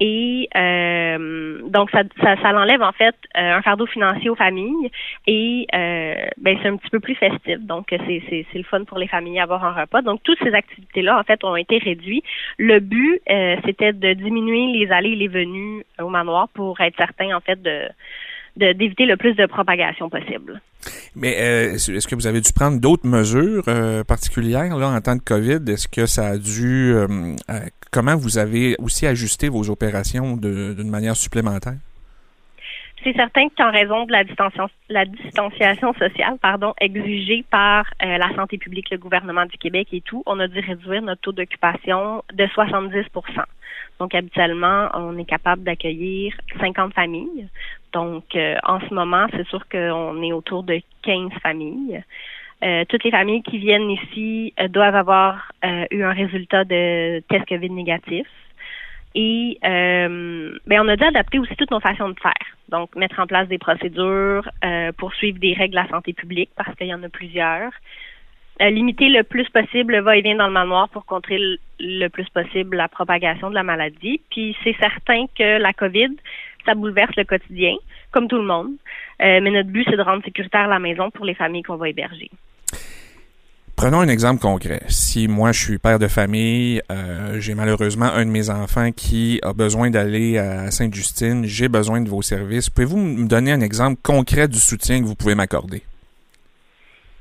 Et 0.00 0.48
donc, 1.70 1.90
ça, 1.90 2.02
ça, 2.22 2.36
ça 2.40 2.52
l'enlève, 2.52 2.82
en 2.82 2.92
fait, 2.92 3.14
un 3.34 3.62
fardeau 3.62 3.86
financier 3.86 4.30
aux 4.30 4.36
familles. 4.36 4.90
Et 5.26 5.66
ben, 5.72 6.58
c'est 6.62 6.68
un 6.68 6.76
petit 6.76 6.90
peu 6.90 7.00
plus 7.00 7.14
festif. 7.14 7.58
Donc, 7.60 7.86
c'est, 7.90 8.22
c'est, 8.28 8.46
c'est 8.52 8.58
le 8.58 8.64
fun 8.64 8.84
pour 8.84 8.98
les 8.98 9.08
familles 9.08 9.38
d'avoir 9.38 9.64
un 9.64 9.72
repas. 9.72 10.02
Donc, 10.02 10.22
toutes 10.22 10.38
ces 10.42 10.54
activités-là, 10.54 11.18
en 11.18 11.22
fait, 11.24 11.42
ont 11.42 11.56
été 11.56 11.78
réduites. 11.78 12.24
Le 12.58 12.78
but, 12.78 13.20
c'était 13.64 13.92
de 13.92 14.12
diminuer 14.12 14.66
les 14.78 14.92
allées 14.92 15.12
et 15.12 15.16
les 15.16 15.28
venues 15.28 15.84
au 16.00 16.08
manoir 16.08 16.48
pour 16.54 16.80
être 16.80 16.96
certain, 16.96 17.36
en 17.36 17.40
fait, 17.40 17.60
de 17.60 17.88
d'éviter 18.58 19.06
le 19.06 19.16
plus 19.16 19.34
de 19.34 19.46
propagation 19.46 20.10
possible. 20.10 20.60
Mais 21.14 21.36
euh, 21.38 21.74
est-ce 21.74 22.06
que 22.06 22.14
vous 22.14 22.26
avez 22.26 22.40
dû 22.40 22.52
prendre 22.52 22.80
d'autres 22.80 23.06
mesures 23.06 23.64
euh, 23.68 24.04
particulières 24.04 24.76
là 24.76 24.88
en 24.88 25.00
temps 25.00 25.16
de 25.16 25.22
COVID? 25.22 25.60
Est-ce 25.70 25.88
que 25.88 26.06
ça 26.06 26.28
a 26.28 26.38
dû 26.38 26.92
euh, 26.94 27.06
comment 27.90 28.16
vous 28.16 28.38
avez 28.38 28.76
aussi 28.78 29.06
ajusté 29.06 29.48
vos 29.48 29.70
opérations 29.70 30.36
d'une 30.36 30.90
manière 30.90 31.16
supplémentaire? 31.16 31.76
C'est 33.04 33.14
certain 33.14 33.46
qu'en 33.56 33.70
raison 33.70 34.06
de 34.06 34.12
la, 34.12 34.24
distanciation, 34.24 34.68
la 34.88 35.04
distanciation 35.04 35.94
sociale 35.94 36.36
pardon, 36.42 36.74
exigée 36.80 37.44
par 37.48 37.84
la 38.00 38.34
santé 38.34 38.58
publique, 38.58 38.90
le 38.90 38.98
gouvernement 38.98 39.46
du 39.46 39.56
Québec 39.56 39.88
et 39.92 40.00
tout, 40.00 40.24
on 40.26 40.40
a 40.40 40.48
dû 40.48 40.58
réduire 40.58 41.02
notre 41.02 41.20
taux 41.20 41.32
d'occupation 41.32 42.24
de 42.34 42.46
70 42.46 43.04
Donc, 43.98 44.14
habituellement, 44.14 44.88
on 44.94 45.16
est 45.18 45.24
capable 45.24 45.62
d'accueillir 45.62 46.34
50 46.60 46.94
familles. 46.94 47.48
Donc, 47.92 48.24
euh, 48.36 48.56
en 48.64 48.80
ce 48.80 48.92
moment, 48.92 49.26
c'est 49.32 49.46
sûr 49.48 49.66
qu'on 49.68 50.22
est 50.22 50.32
autour 50.32 50.62
de 50.62 50.80
15 51.02 51.30
familles. 51.42 52.02
Euh, 52.62 52.84
toutes 52.88 53.04
les 53.04 53.10
familles 53.10 53.42
qui 53.42 53.58
viennent 53.58 53.90
ici 53.90 54.52
doivent 54.70 54.96
avoir 54.96 55.52
eu 55.90 56.02
un 56.02 56.12
résultat 56.12 56.64
de 56.64 57.20
test 57.28 57.46
COVID 57.48 57.70
négatif. 57.70 58.26
Et 59.14 59.58
euh, 59.64 60.58
ben, 60.66 60.80
on 60.80 60.88
a 60.88 60.96
dû 60.96 61.04
adapter 61.04 61.38
aussi 61.38 61.56
toutes 61.56 61.70
nos 61.70 61.80
façons 61.80 62.10
de 62.10 62.20
faire. 62.20 62.32
Donc, 62.68 62.94
mettre 62.94 63.18
en 63.18 63.26
place 63.26 63.48
des 63.48 63.58
procédures 63.58 64.48
euh, 64.64 64.92
pour 64.92 65.14
suivre 65.14 65.38
des 65.38 65.54
règles 65.54 65.74
de 65.74 65.80
la 65.80 65.88
santé 65.88 66.12
publique 66.12 66.50
parce 66.56 66.74
qu'il 66.76 66.86
y 66.86 66.94
en 66.94 67.02
a 67.02 67.08
plusieurs. 67.08 67.72
Euh, 68.60 68.70
limiter 68.70 69.08
le 69.08 69.22
plus 69.22 69.48
possible 69.50 69.94
le 69.94 70.02
va-et-vient 70.02 70.34
dans 70.34 70.48
le 70.48 70.52
manoir 70.52 70.88
pour 70.88 71.06
contrer 71.06 71.38
le, 71.78 72.08
plus 72.08 72.28
possible 72.30 72.76
la 72.76 72.88
propagation 72.88 73.50
de 73.50 73.54
la 73.54 73.62
maladie. 73.62 74.20
Puis 74.30 74.56
c'est 74.64 74.76
certain 74.80 75.26
que 75.36 75.58
la 75.58 75.72
COVID, 75.72 76.16
ça 76.66 76.74
bouleverse 76.74 77.14
le 77.16 77.24
quotidien, 77.24 77.76
comme 78.10 78.26
tout 78.26 78.38
le 78.38 78.46
monde. 78.46 78.72
Euh, 79.22 79.40
mais 79.40 79.50
notre 79.50 79.68
but, 79.68 79.86
c'est 79.88 79.96
de 79.96 80.02
rendre 80.02 80.24
sécuritaire 80.24 80.66
la 80.66 80.80
maison 80.80 81.10
pour 81.10 81.24
les 81.24 81.34
familles 81.34 81.62
qu'on 81.62 81.76
va 81.76 81.88
héberger. 81.88 82.30
Prenons 83.76 84.00
un 84.00 84.08
exemple 84.08 84.40
concret. 84.40 84.80
Si 84.88 85.28
moi 85.28 85.52
je 85.52 85.62
suis 85.62 85.78
père 85.78 86.00
de 86.00 86.08
famille, 86.08 86.82
euh, 86.90 87.38
j'ai 87.38 87.54
malheureusement 87.54 88.06
un 88.06 88.26
de 88.26 88.30
mes 88.30 88.50
enfants 88.50 88.90
qui 88.90 89.38
a 89.44 89.52
besoin 89.52 89.88
d'aller 89.88 90.36
à 90.36 90.72
Sainte-Justine, 90.72 91.44
j'ai 91.44 91.68
besoin 91.68 92.00
de 92.00 92.08
vos 92.08 92.22
services. 92.22 92.70
Pouvez-vous 92.70 92.96
me 92.96 93.28
donner 93.28 93.52
un 93.52 93.60
exemple 93.60 94.00
concret 94.02 94.48
du 94.48 94.58
soutien 94.58 95.00
que 95.00 95.06
vous 95.06 95.14
pouvez 95.14 95.36
m'accorder? 95.36 95.84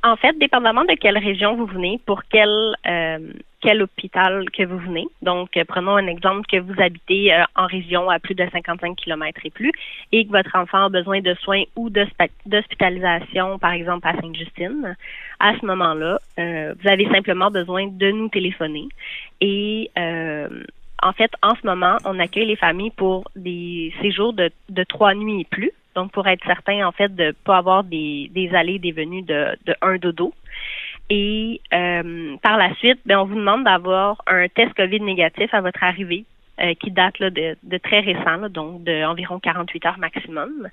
En 0.08 0.16
fait, 0.16 0.38
dépendamment 0.40 0.86
de 0.86 0.94
quelle 0.94 1.18
région 1.18 1.58
vous 1.58 1.66
venez, 1.66 2.00
pour 2.06 2.24
quel 2.30 2.78
euh, 2.88 3.20
quel 3.60 3.82
hôpital 3.82 4.50
que 4.52 4.64
vous 4.64 4.78
venez. 4.78 5.06
Donc, 5.22 5.58
euh, 5.58 5.66
prenons 5.68 5.98
un 5.98 6.08
exemple 6.08 6.46
que 6.50 6.58
vous 6.58 6.80
habitez 6.82 7.34
euh, 7.34 7.44
en 7.58 7.66
région 7.66 8.10
à 8.10 8.18
plus 8.18 8.34
de 8.34 8.48
55 8.50 8.96
km 8.96 9.42
et 9.44 9.50
plus 9.50 9.74
et 10.14 10.26
que 10.26 10.32
votre 10.32 10.56
enfant 10.56 10.86
a 10.86 10.90
besoin 10.90 11.20
de 11.20 11.34
soins 11.34 11.64
ou 11.76 11.90
d'hospitalisation, 11.90 13.60
par 13.60 13.74
exemple 13.74 14.08
à 14.08 14.14
Sainte-Justine. 14.14 14.96
À 15.42 15.54
ce 15.60 15.66
moment-là, 15.66 16.20
vous 16.38 16.88
avez 16.88 17.10
simplement 17.10 17.52
besoin 17.52 17.88
de 17.88 18.10
nous 18.12 18.30
téléphoner 18.30 18.88
et 19.42 19.92
en 21.04 21.14
fait, 21.14 21.32
en 21.44 21.54
ce 21.56 21.68
moment, 21.68 21.98
on 22.06 22.18
accueille 22.20 22.48
les 22.48 22.56
familles 22.56 22.92
pour 22.92 23.30
des 23.36 23.94
séjours 24.02 24.34
de 24.34 24.84
trois 24.88 25.14
nuits 25.14 25.42
et 25.42 25.46
plus. 25.46 25.72
Donc, 25.98 26.12
pour 26.12 26.28
être 26.28 26.46
certain, 26.46 26.86
en 26.86 26.92
fait, 26.92 27.16
de 27.16 27.34
pas 27.44 27.58
avoir 27.58 27.84
des, 27.84 28.30
des 28.32 28.54
allées, 28.54 28.78
des 28.78 28.92
venues 28.92 29.24
de, 29.24 29.58
de 29.66 29.74
un 29.82 29.98
dodo. 29.98 30.32
Et 31.10 31.60
euh, 31.74 32.38
par 32.44 32.56
la 32.56 32.72
suite, 32.76 33.00
ben, 33.08 33.18
on 33.18 33.26
vous 33.26 33.34
demande 33.34 33.64
d'avoir 33.64 34.22
un 34.28 34.48
test 34.48 34.76
COVID 34.76 35.02
négatif 35.02 35.52
à 35.56 35.62
votre 35.62 35.84
arrivée 35.84 36.24
euh, 36.60 36.74
qui 36.74 36.90
date 36.90 37.20
là, 37.20 37.30
de, 37.30 37.56
de 37.62 37.78
très 37.78 38.00
récent, 38.00 38.50
donc 38.50 38.84
d'environ 38.84 39.40
48 39.40 39.86
heures 39.86 40.00
maximum. 40.00 40.68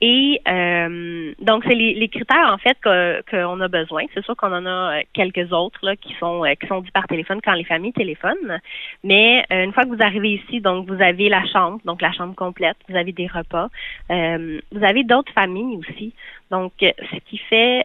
Et 0.00 0.40
euh, 0.46 1.32
donc, 1.40 1.64
c'est 1.66 1.74
les, 1.74 1.94
les, 1.94 2.08
critères 2.08 2.52
en 2.52 2.58
fait 2.58 2.76
qu'on 2.82 3.60
a 3.60 3.68
besoin. 3.68 4.04
C'est 4.14 4.24
sûr 4.24 4.36
qu'on 4.36 4.52
en 4.52 4.64
a 4.64 4.98
euh, 4.98 5.02
quelques 5.12 5.52
autres 5.52 5.80
là, 5.82 5.96
qui 5.96 6.14
sont 6.20 6.44
qui 6.60 6.66
sont 6.68 6.82
dits 6.82 6.90
par 6.92 7.08
téléphone 7.08 7.40
quand 7.44 7.54
les 7.54 7.64
familles 7.64 7.92
téléphonent. 7.92 8.60
Mais 9.02 9.44
une 9.50 9.72
fois 9.72 9.84
que 9.84 9.88
vous 9.88 10.02
arrivez 10.02 10.34
ici, 10.34 10.60
donc 10.60 10.88
vous 10.88 11.02
avez 11.02 11.28
la 11.28 11.44
chambre, 11.46 11.80
donc 11.84 12.00
la 12.00 12.12
chambre 12.12 12.34
complète, 12.36 12.76
vous 12.88 12.96
avez 12.96 13.12
des 13.12 13.26
repas, 13.26 13.68
vous 14.08 14.84
avez 14.84 15.04
d'autres 15.04 15.32
familles 15.32 15.78
aussi. 15.78 16.12
Donc, 16.50 16.72
ce 16.80 17.18
qui 17.28 17.38
fait 17.38 17.84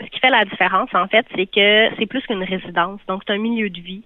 ce 0.00 0.06
qui 0.06 0.20
fait 0.20 0.30
la 0.30 0.44
différence, 0.44 0.94
en 0.94 1.06
fait, 1.06 1.26
c'est 1.34 1.46
que 1.46 1.88
c'est 1.98 2.06
plus 2.06 2.20
qu'une 2.22 2.42
résidence. 2.42 3.00
Donc, 3.08 3.22
c'est 3.26 3.32
un 3.32 3.38
milieu 3.38 3.70
de 3.70 3.80
vie. 3.80 4.02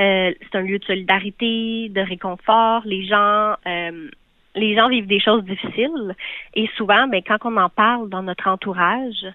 Euh, 0.00 0.32
c'est 0.40 0.58
un 0.58 0.62
lieu 0.62 0.78
de 0.78 0.84
solidarité, 0.84 1.90
de 1.90 2.00
réconfort. 2.00 2.82
Les 2.84 3.06
gens, 3.06 3.54
euh, 3.66 4.08
les 4.54 4.74
gens 4.74 4.88
vivent 4.88 5.06
des 5.06 5.20
choses 5.20 5.44
difficiles. 5.44 6.14
Et 6.54 6.68
souvent, 6.76 7.06
ben, 7.08 7.22
quand 7.22 7.38
on 7.44 7.56
en 7.58 7.68
parle 7.68 8.08
dans 8.08 8.22
notre 8.22 8.48
entourage, 8.48 9.26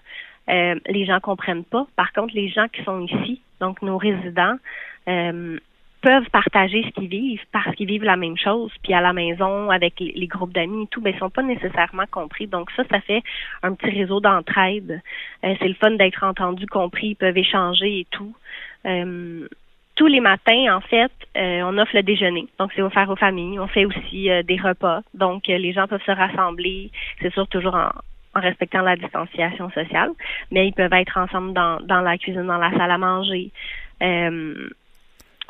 euh, 0.48 0.74
les 0.88 1.06
gens 1.06 1.20
comprennent 1.20 1.64
pas. 1.64 1.86
Par 1.96 2.12
contre, 2.12 2.34
les 2.34 2.48
gens 2.48 2.66
qui 2.68 2.82
sont 2.82 3.00
ici, 3.00 3.40
donc 3.60 3.80
nos 3.82 3.98
résidents, 3.98 4.56
peuvent 6.00 6.28
partager 6.30 6.82
ce 6.82 6.88
qu'ils 6.90 7.08
vivent 7.08 7.44
parce 7.52 7.74
qu'ils 7.76 7.86
vivent 7.86 8.04
la 8.04 8.16
même 8.16 8.36
chose. 8.36 8.72
Puis 8.82 8.94
à 8.94 9.00
la 9.00 9.12
maison, 9.12 9.70
avec 9.70 10.00
les, 10.00 10.26
groupes 10.26 10.52
d'amis 10.52 10.84
et 10.84 10.86
tout, 10.86 11.00
ben, 11.00 11.12
ils 11.14 11.18
sont 11.18 11.30
pas 11.30 11.42
nécessairement 11.42 12.06
compris. 12.10 12.46
Donc 12.46 12.70
ça, 12.72 12.84
ça 12.90 13.00
fait 13.00 13.22
un 13.62 13.74
petit 13.74 13.90
réseau 13.90 14.20
d'entraide. 14.20 15.00
Euh, 15.44 15.54
c'est 15.58 15.68
le 15.68 15.74
fun 15.74 15.92
d'être 15.92 16.24
entendu, 16.24 16.66
compris. 16.66 17.08
Ils 17.08 17.16
peuvent 17.16 17.36
échanger 17.36 18.00
et 18.00 18.06
tout. 18.10 18.34
Euh, 18.86 19.46
tous 19.96 20.06
les 20.06 20.20
matins, 20.20 20.76
en 20.76 20.80
fait, 20.80 21.12
euh, 21.36 21.60
on 21.64 21.76
offre 21.76 21.94
le 21.94 22.02
déjeuner. 22.02 22.46
Donc, 22.58 22.72
c'est 22.74 22.82
offert 22.82 23.10
aux 23.10 23.16
familles. 23.16 23.58
On 23.58 23.66
fait 23.66 23.84
aussi 23.84 24.30
des 24.44 24.56
repas. 24.56 25.02
Donc, 25.12 25.46
les 25.46 25.72
gens 25.72 25.86
peuvent 25.86 26.04
se 26.06 26.10
rassembler. 26.10 26.90
C'est 27.20 27.32
sûr, 27.34 27.46
toujours 27.48 27.74
en, 27.74 27.90
en 28.34 28.40
respectant 28.40 28.82
la 28.82 28.96
distanciation 28.96 29.70
sociale, 29.70 30.10
mais 30.50 30.68
ils 30.68 30.72
peuvent 30.72 30.92
être 30.92 31.18
ensemble 31.18 31.52
dans, 31.52 31.80
dans 31.80 32.00
la 32.00 32.16
cuisine, 32.16 32.46
dans 32.46 32.58
la 32.58 32.70
salle 32.72 32.90
à 32.90 32.98
manger. 32.98 33.50
Euh, 34.02 34.68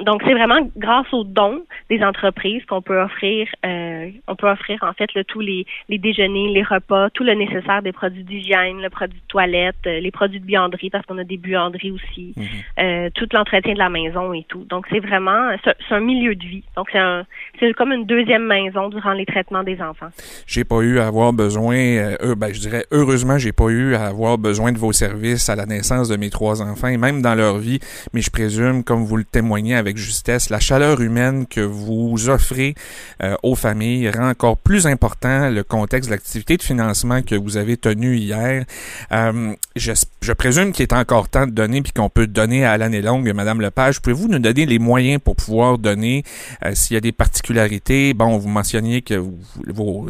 donc, 0.05 0.23
c'est 0.25 0.33
vraiment 0.33 0.61
grâce 0.77 1.13
aux 1.13 1.25
dons 1.25 1.63
des 1.89 2.03
entreprises 2.03 2.65
qu'on 2.67 2.83
peut 2.83 3.01
offrir, 3.01 3.47
euh, 3.67 4.11
on 4.29 4.37
peut 4.37 4.49
offrir 4.49 4.83
en 4.83 4.93
fait 4.93 5.13
le 5.15 5.25
tous 5.25 5.41
les, 5.41 5.67
les 5.89 5.99
déjeuners, 5.99 6.49
les 6.49 6.63
repas, 6.63 7.11
tout 7.11 7.25
le 7.25 7.35
nécessaire 7.35 7.83
des 7.83 7.93
produits 7.93 8.25
d'hygiène, 8.25 8.81
le 8.81 8.91
produit 8.91 9.19
de 9.19 9.29
toilette, 9.29 9.77
euh, 9.87 10.01
les 10.01 10.11
produits 10.11 10.41
de 10.41 10.47
buanderie 10.47 10.91
parce 10.91 11.05
qu'on 11.07 11.19
a 11.19 11.25
des 11.25 11.37
buanderies 11.37 11.93
aussi, 11.93 12.35
mhm. 12.37 12.45
euh, 12.79 13.11
tout 13.15 13.29
l'entretien 13.33 13.75
de 13.75 13.79
la 13.79 13.91
maison 13.91 14.33
et 14.33 14.45
tout. 14.49 14.65
Donc, 14.69 14.87
c'est 14.91 15.01
vraiment, 15.01 15.51
c'est 15.65 15.95
un 15.95 16.01
milieu 16.01 16.35
de 16.35 16.45
vie. 16.45 16.65
Donc, 16.77 16.89
c'est 16.93 16.99
un, 16.99 17.25
c'est 17.59 17.73
comme 17.75 17.93
une 17.93 18.07
deuxième 18.07 18.47
maison 18.47 18.89
durant 18.89 19.13
les 19.13 19.27
traitements 19.27 19.63
des 19.63 19.81
enfants. 19.83 20.09
J'ai 20.47 20.65
pas 20.65 20.81
eu 20.81 20.99
à 20.99 21.09
avoir 21.09 21.33
besoin, 21.33 21.77
euh, 21.77 22.35
ben, 22.37 22.53
je 22.53 22.61
dirais 22.61 22.85
heureusement, 22.91 23.39
j'ai 23.39 23.53
pas 23.53 23.69
eu 23.69 23.95
à 23.95 24.07
avoir 24.07 24.39
besoin 24.39 24.73
de 24.73 24.79
vos 24.79 24.93
services 24.93 25.49
à 25.49 25.57
la 25.57 25.67
naissance 25.67 26.09
de 26.09 26.17
mes 26.17 26.31
trois 26.31 26.63
enfants 26.63 26.89
et 26.89 26.97
même 26.97 27.23
dans 27.23 27.35
leur 27.35 27.59
vie, 27.59 27.81
mais 28.15 28.21
je 28.21 28.31
présume, 28.31 28.83
comme 28.85 29.05
vous 29.05 29.17
le 29.17 29.25
témoignez 29.25 29.75
avec 29.75 29.90
justesse, 29.97 30.51
la 30.51 30.61
chaleur 30.61 31.01
humaine 31.01 31.47
que 31.47 31.61
vous 31.61 32.29
offrez 32.29 32.75
euh, 33.23 33.37
aux 33.43 33.55
familles 33.55 34.09
rend 34.11 34.31
encore 34.31 34.57
plus 34.57 34.87
important 34.87 35.51
le 35.51 35.63
contexte 35.63 36.09
de 36.09 36.15
l'activité 36.15 36.57
de 36.57 36.63
financement 36.63 37.23
que 37.23 37.35
vous 37.35 37.57
avez 37.57 37.77
tenu 37.77 38.17
hier. 38.17 38.65
Euh, 39.13 39.55
je, 39.77 39.93
je, 40.21 40.33
présume 40.33 40.73
qu'il 40.73 40.83
est 40.83 40.93
encore 40.93 41.29
temps 41.29 41.47
de 41.47 41.53
donner 41.53 41.83
puis 41.83 41.93
qu'on 41.93 42.09
peut 42.09 42.27
donner 42.27 42.65
à 42.65 42.79
l'année 42.79 43.03
longue, 43.03 43.33
Madame 43.33 43.61
Lepage. 43.61 44.01
Pouvez-vous 44.01 44.29
nous 44.29 44.39
donner 44.39 44.67
les 44.67 44.79
moyens 44.79 45.21
pour 45.23 45.37
pouvoir 45.37 45.79
donner 45.79 46.25
euh, 46.65 46.73
s'il 46.75 46.95
y 46.95 46.97
a 46.97 47.01
des 47.01 47.13
particularités? 47.13 48.15
Bon, 48.15 48.39
vous 48.39 48.49
mentionniez 48.49 49.03
que 49.03 49.23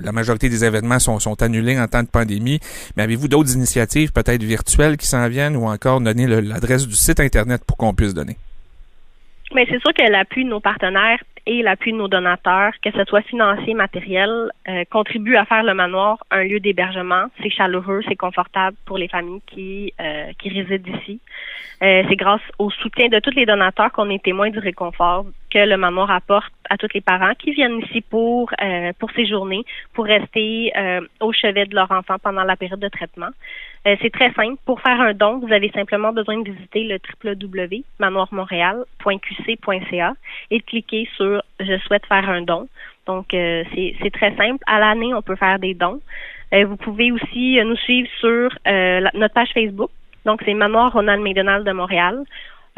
la 0.03 0.13
majorité 0.13 0.49
des 0.49 0.65
événements 0.65 0.99
sont, 0.99 1.19
sont 1.19 1.43
annulés 1.43 1.79
en 1.79 1.87
temps 1.87 2.03
de 2.03 2.09
pandémie, 2.09 2.61
mais 2.97 3.03
avez-vous 3.05 3.29
d'autres 3.29 3.55
initiatives 3.55 4.13
peut-être 4.13 4.43
virtuelles 4.43 4.97
qui 4.97 5.07
s'en 5.07 5.29
viennent 5.29 5.57
ou 5.57 5.67
encore 5.67 6.01
donner 6.01 6.27
l'adresse 6.27 6.87
du 6.87 6.95
site 6.95 7.21
Internet 7.21 7.63
pour 7.65 7.77
qu'on 7.77 7.95
puisse 7.95 8.15
donner? 8.15 8.37
Mais 9.55 9.67
c'est 9.69 9.81
sûr 9.81 9.93
que 9.93 10.11
l'appui 10.11 10.45
de 10.45 10.51
nos 10.51 10.61
partenaires 10.61 11.19
et 11.47 11.63
l'appui 11.63 11.93
de 11.93 11.97
nos 11.97 12.07
donateurs, 12.07 12.73
que 12.85 12.91
ce 12.93 13.05
soit 13.05 13.23
financier, 13.23 13.75
matériel, 13.75 14.51
euh, 14.69 14.85
contribue 14.91 15.37
à 15.37 15.45
faire 15.45 15.65
le 15.65 15.75
manoir 15.75 16.19
un 16.31 16.45
lieu 16.45 16.61
d'hébergement. 16.61 17.25
C'est 17.43 17.51
chaleureux, 17.51 18.03
c'est 18.09 18.17
confortable 18.17 18.77
pour 18.87 18.99
les 18.99 19.09
familles 19.09 19.43
qui, 19.47 19.93
euh, 20.01 20.31
qui 20.39 20.51
résident 20.51 20.97
ici. 21.01 21.21
Euh, 21.83 22.05
c'est 22.09 22.17
grâce 22.17 22.43
au 22.59 22.71
soutien 22.71 23.09
de 23.09 23.19
tous 23.19 23.35
les 23.35 23.47
donateurs 23.47 23.91
qu'on 23.91 24.11
est 24.11 24.23
témoins 24.23 24.51
du 24.51 24.59
réconfort 24.59 25.25
que 25.51 25.59
le 25.59 25.77
manoir 25.77 26.11
apporte 26.11 26.53
à 26.71 26.79
tous 26.79 26.89
les 26.95 27.03
parents 27.03 27.35
qui 27.35 27.51
viennent 27.51 27.81
ici 27.81 28.01
pour 28.01 28.51
euh, 28.63 28.93
pour 28.99 29.11
séjourner, 29.11 29.63
pour 29.93 30.07
rester 30.07 30.73
euh, 30.77 31.03
au 31.21 31.33
chevet 31.33 31.67
de 31.67 31.75
leur 31.75 31.91
enfant 31.91 32.17
pendant 32.23 32.45
la 32.45 32.57
période 32.57 32.81
de 32.81 32.89
traitement. 32.89 33.29
Euh, 33.87 33.97
c'est 34.01 34.13
très 34.13 34.33
simple. 34.33 34.57
Pour 34.65 34.81
faire 34.81 34.99
un 35.01 35.13
don, 35.13 35.41
vous 35.41 35.53
avez 35.53 35.71
simplement 35.73 36.13
besoin 36.13 36.39
de 36.39 36.49
visiter 36.51 36.85
le 36.85 37.01
www.manoirmontréal.qc.ca 37.25 40.13
et 40.51 40.59
de 40.59 40.65
cliquer 40.65 41.09
sur 41.17 41.43
Je 41.59 41.77
souhaite 41.79 42.07
faire 42.07 42.31
un 42.31 42.43
don. 42.43 42.69
Donc, 43.07 43.29
c'est 43.33 44.13
très 44.13 44.37
simple. 44.37 44.63
À 44.67 44.79
l'année, 44.79 45.15
on 45.15 45.23
peut 45.23 45.35
faire 45.35 45.59
des 45.59 45.75
dons. 45.75 46.01
vous 46.53 46.77
pouvez 46.77 47.11
aussi 47.11 47.59
nous 47.65 47.75
suivre 47.77 48.09
sur 48.21 48.51
notre 49.15 49.35
page 49.35 49.49
Facebook. 49.53 49.91
Donc, 50.25 50.43
c'est 50.45 50.55
Manoir 50.55 50.93
Ronald 50.93 51.21
McDonald 51.23 51.67
de 51.67 51.73
Montréal. 51.73 52.23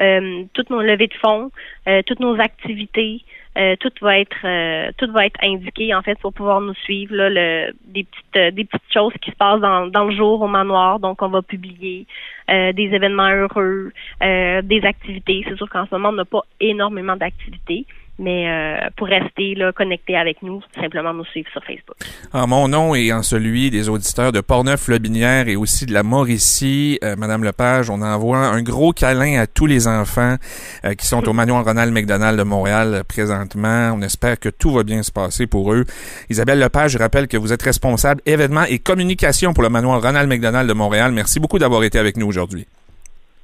Euh, 0.01 0.45
toutes 0.55 0.71
nos 0.71 0.81
levées 0.81 1.09
de 1.09 1.15
fonds, 1.15 1.51
euh, 1.87 2.03
toutes 2.07 2.21
nos 2.21 2.41
activités, 2.41 3.23
euh, 3.59 3.77
tout 3.79 3.93
va 4.01 4.19
être 4.19 4.93
tout 4.97 5.13
va 5.13 5.27
être 5.27 5.39
indiqué 5.43 5.95
en 5.95 6.01
fait 6.01 6.19
pour 6.19 6.33
pouvoir 6.33 6.63
nous 6.63 6.75
suivre 6.75 7.15
là, 7.15 7.29
le, 7.29 7.73
des 7.85 8.05
petites 8.05 8.55
des 8.55 8.65
petites 8.65 8.93
choses 8.93 9.13
qui 9.21 9.31
se 9.31 9.37
passent 9.37 9.61
dans, 9.61 9.89
dans 9.89 10.05
le 10.05 10.17
jour 10.17 10.41
au 10.41 10.49
manoir. 10.49 10.99
Donc 10.99 11.21
on 11.21 11.29
va 11.29 11.43
publier 11.43 12.07
des 12.49 12.91
événements 12.93 13.29
heureux 13.29 13.93
des 14.23 14.81
activités. 14.85 15.45
C'est 15.47 15.57
sûr 15.57 15.69
qu'en 15.69 15.85
ce 15.85 15.95
moment 15.95 16.09
on 16.09 16.13
n'a 16.13 16.25
pas 16.25 16.45
énormément 16.61 17.17
d'activités 17.17 17.85
Mais 18.23 18.49
euh, 18.49 18.89
pour 18.97 19.09
rester 19.09 19.57
là, 19.57 19.73
connecté 19.73 20.17
avec 20.17 20.43
nous, 20.43 20.63
simplement 20.81 21.13
nous 21.13 21.25
suivre 21.25 21.49
sur 21.51 21.63
Facebook. 21.65 21.97
En 22.33 22.47
mon 22.47 22.69
nom 22.69 22.95
et 22.95 23.13
en 23.13 23.25
celui 23.25 23.69
des 23.71 23.89
auditeurs 23.89 24.31
de 24.31 24.41
Portneuf-Lobinière 24.41 25.49
et 25.49 25.57
aussi 25.57 25.87
de 25.87 25.93
la 25.93 26.05
Mauricie, 26.05 27.01
euh, 27.03 27.17
Madame 27.17 27.43
Lepage, 27.43 27.91
on 27.91 28.01
envoie 28.01 28.39
un 28.39 28.63
gros 28.63 28.93
câlin 28.93 29.41
à 29.41 29.49
tous 29.49 29.67
les 29.67 29.89
enfants 29.89 30.37
euh, 30.85 30.95
qui 30.95 31.05
sont 31.09 31.29
au 31.29 31.33
manoir 31.33 31.65
Ronald 31.65 31.93
McDonald 31.93 32.39
de 32.39 32.45
Montréal 32.45 33.03
présentement. 33.09 33.93
On 33.93 34.03
espère 34.03 34.39
que 34.39 34.51
tout 34.51 34.71
va 34.71 34.85
bien 34.85 35.03
se 35.03 35.11
passer 35.11 35.49
pour 35.49 35.73
eux. 35.73 35.85
Isabelle 36.31 36.61
Lepage, 36.61 36.93
je 36.93 36.99
rappelle 36.99 37.27
que 37.27 37.37
vous 37.37 37.53
êtes 37.53 37.63
responsable 37.63 38.23
événements 38.25 38.67
et 38.69 38.79
communication 38.79 39.53
pour 39.53 39.65
le 39.65 39.69
manoir 39.69 40.01
Ronald 40.01 40.29
McDonald 40.29 40.69
de 40.69 40.75
Montréal. 40.75 41.11
Merci 41.11 41.41
beaucoup 41.41 41.59
d'avoir 41.59 41.83
été 41.83 41.99
avec 41.99 42.17
nous 42.17 42.29
aujourd'hui. 42.29 42.69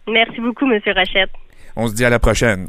Merci 0.07 0.41
beaucoup, 0.41 0.67
Monsieur 0.67 0.93
Rochette. 0.93 1.31
On 1.75 1.89
se 1.89 1.95
dit 1.95 2.05
à 2.05 2.11
la 2.11 2.21
prochaine. 2.21 2.69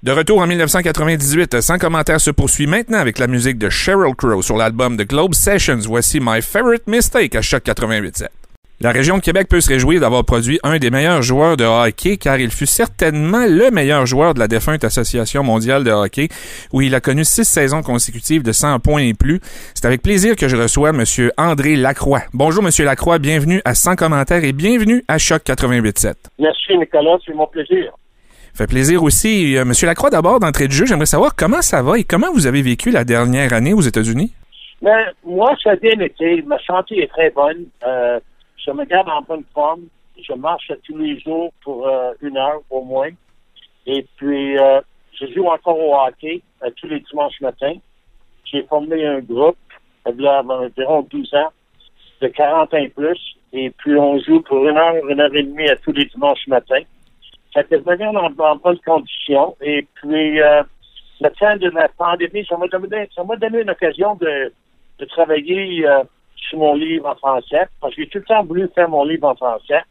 De 0.00 0.12
retour 0.12 0.38
en 0.38 0.46
1998, 0.46 1.60
sans 1.60 1.76
commentaire 1.76 2.20
se 2.20 2.30
poursuit 2.30 2.68
maintenant 2.68 2.98
avec 2.98 3.18
la 3.18 3.26
musique 3.26 3.58
de 3.58 3.68
Sheryl 3.68 4.14
Crow 4.14 4.42
sur 4.42 4.56
l'album 4.56 4.96
The 4.96 5.02
Globe 5.02 5.34
Sessions. 5.34 5.80
Voici 5.88 6.20
My 6.22 6.40
Favorite 6.40 6.86
Mistake 6.86 7.34
à 7.34 7.42
Choc 7.42 7.64
88.7. 7.64 8.28
La 8.80 8.92
région 8.92 9.16
de 9.16 9.22
Québec 9.22 9.48
peut 9.48 9.60
se 9.60 9.68
réjouir 9.68 10.00
d'avoir 10.00 10.24
produit 10.24 10.60
un 10.62 10.78
des 10.78 10.90
meilleurs 10.90 11.22
joueurs 11.22 11.56
de 11.56 11.64
hockey 11.64 12.16
car 12.16 12.38
il 12.38 12.52
fut 12.52 12.66
certainement 12.66 13.44
le 13.48 13.72
meilleur 13.72 14.06
joueur 14.06 14.34
de 14.34 14.38
la 14.38 14.46
défunte 14.46 14.84
Association 14.84 15.42
mondiale 15.42 15.82
de 15.82 15.90
hockey 15.90 16.28
où 16.72 16.80
il 16.80 16.94
a 16.94 17.00
connu 17.00 17.24
six 17.24 17.44
saisons 17.44 17.82
consécutives 17.82 18.44
de 18.44 18.52
100 18.52 18.78
points 18.78 19.02
et 19.02 19.14
plus. 19.14 19.40
C'est 19.74 19.84
avec 19.84 20.00
plaisir 20.00 20.36
que 20.36 20.46
je 20.46 20.56
reçois 20.56 20.92
Monsieur 20.92 21.32
André 21.36 21.74
Lacroix. 21.74 22.22
Bonjour 22.32 22.62
Monsieur 22.62 22.84
Lacroix, 22.84 23.18
bienvenue 23.18 23.60
à 23.64 23.74
Sans 23.74 23.96
commentaire 23.96 24.44
et 24.44 24.52
bienvenue 24.52 25.02
à 25.08 25.18
Choc 25.18 25.42
88.7. 25.44 26.14
Merci 26.38 26.78
Nicolas, 26.78 27.18
c'est 27.26 27.34
mon 27.34 27.48
plaisir. 27.48 27.92
Fait 28.58 28.66
plaisir 28.66 29.04
aussi. 29.04 29.56
Euh, 29.56 29.64
Monsieur 29.64 29.86
Lacroix, 29.86 30.10
d'abord, 30.10 30.40
d'entrée 30.40 30.66
de 30.66 30.72
jeu, 30.72 30.84
j'aimerais 30.84 31.06
savoir 31.06 31.36
comment 31.36 31.62
ça 31.62 31.80
va 31.80 31.96
et 31.96 32.02
comment 32.02 32.32
vous 32.32 32.48
avez 32.48 32.60
vécu 32.60 32.90
la 32.90 33.04
dernière 33.04 33.52
année 33.52 33.72
aux 33.72 33.82
États-Unis? 33.82 34.32
Ben, 34.82 35.12
moi, 35.24 35.54
ça 35.62 35.70
a 35.70 35.76
bien 35.76 35.96
été. 36.00 36.42
Ma 36.42 36.58
santé 36.64 37.00
est 37.00 37.06
très 37.06 37.30
bonne. 37.30 37.66
Euh, 37.86 38.18
je 38.56 38.72
me 38.72 38.84
garde 38.84 39.08
en 39.10 39.22
bonne 39.22 39.44
forme. 39.54 39.82
Je 40.20 40.32
marche 40.32 40.72
tous 40.82 40.98
les 40.98 41.20
jours 41.20 41.52
pour 41.62 41.86
euh, 41.86 42.10
une 42.20 42.36
heure 42.36 42.60
au 42.68 42.82
moins. 42.82 43.10
Et 43.86 44.04
puis, 44.16 44.56
je 44.56 45.26
joue 45.36 45.46
encore 45.46 45.78
au 45.78 45.94
hockey 45.94 46.42
tous 46.78 46.88
les 46.88 46.98
dimanches 46.98 47.40
matins. 47.40 47.76
J'ai 48.44 48.64
formé 48.64 49.06
un 49.06 49.20
groupe 49.20 49.56
a 50.04 50.10
environ 50.10 51.06
12 51.08 51.32
ans, 51.34 51.52
de 52.22 52.26
40 52.26 52.74
ans 52.74 52.76
et 52.76 52.88
plus. 52.88 53.36
Et 53.52 53.70
puis, 53.70 53.94
on 53.96 54.18
joue 54.18 54.40
pour 54.40 54.68
une 54.68 54.76
heure, 54.76 54.96
une 55.08 55.20
heure 55.20 55.32
et 55.32 55.44
demie 55.44 55.68
à 55.68 55.76
tous 55.76 55.92
les 55.92 56.06
dimanches 56.06 56.48
matins. 56.48 56.82
Fait 57.64 57.78
venir 57.78 58.08
en, 58.10 58.26
en 58.26 58.56
bonne 58.56 58.78
condition. 58.78 59.56
Et 59.60 59.86
puis, 59.94 60.40
euh, 60.40 60.62
le 61.20 61.30
temps 61.30 61.56
de 61.56 61.70
la 61.70 61.88
pandémie, 61.88 62.44
ça 62.46 62.56
m'a 62.56 62.68
donné, 62.68 63.08
ça 63.14 63.24
m'a 63.24 63.36
donné 63.36 63.62
une 63.62 63.70
occasion 63.70 64.14
de, 64.16 64.52
de 64.98 65.04
travailler 65.06 65.86
euh, 65.86 66.04
sur 66.36 66.58
mon 66.58 66.74
livre 66.74 67.06
en 67.08 67.16
français, 67.16 67.66
parce 67.80 67.94
que 67.94 68.02
j'ai 68.02 68.08
tout 68.08 68.18
le 68.18 68.24
temps 68.24 68.44
voulu 68.44 68.68
faire 68.74 68.88
mon 68.88 69.04
livre 69.04 69.28
en 69.28 69.34
français. 69.34 69.82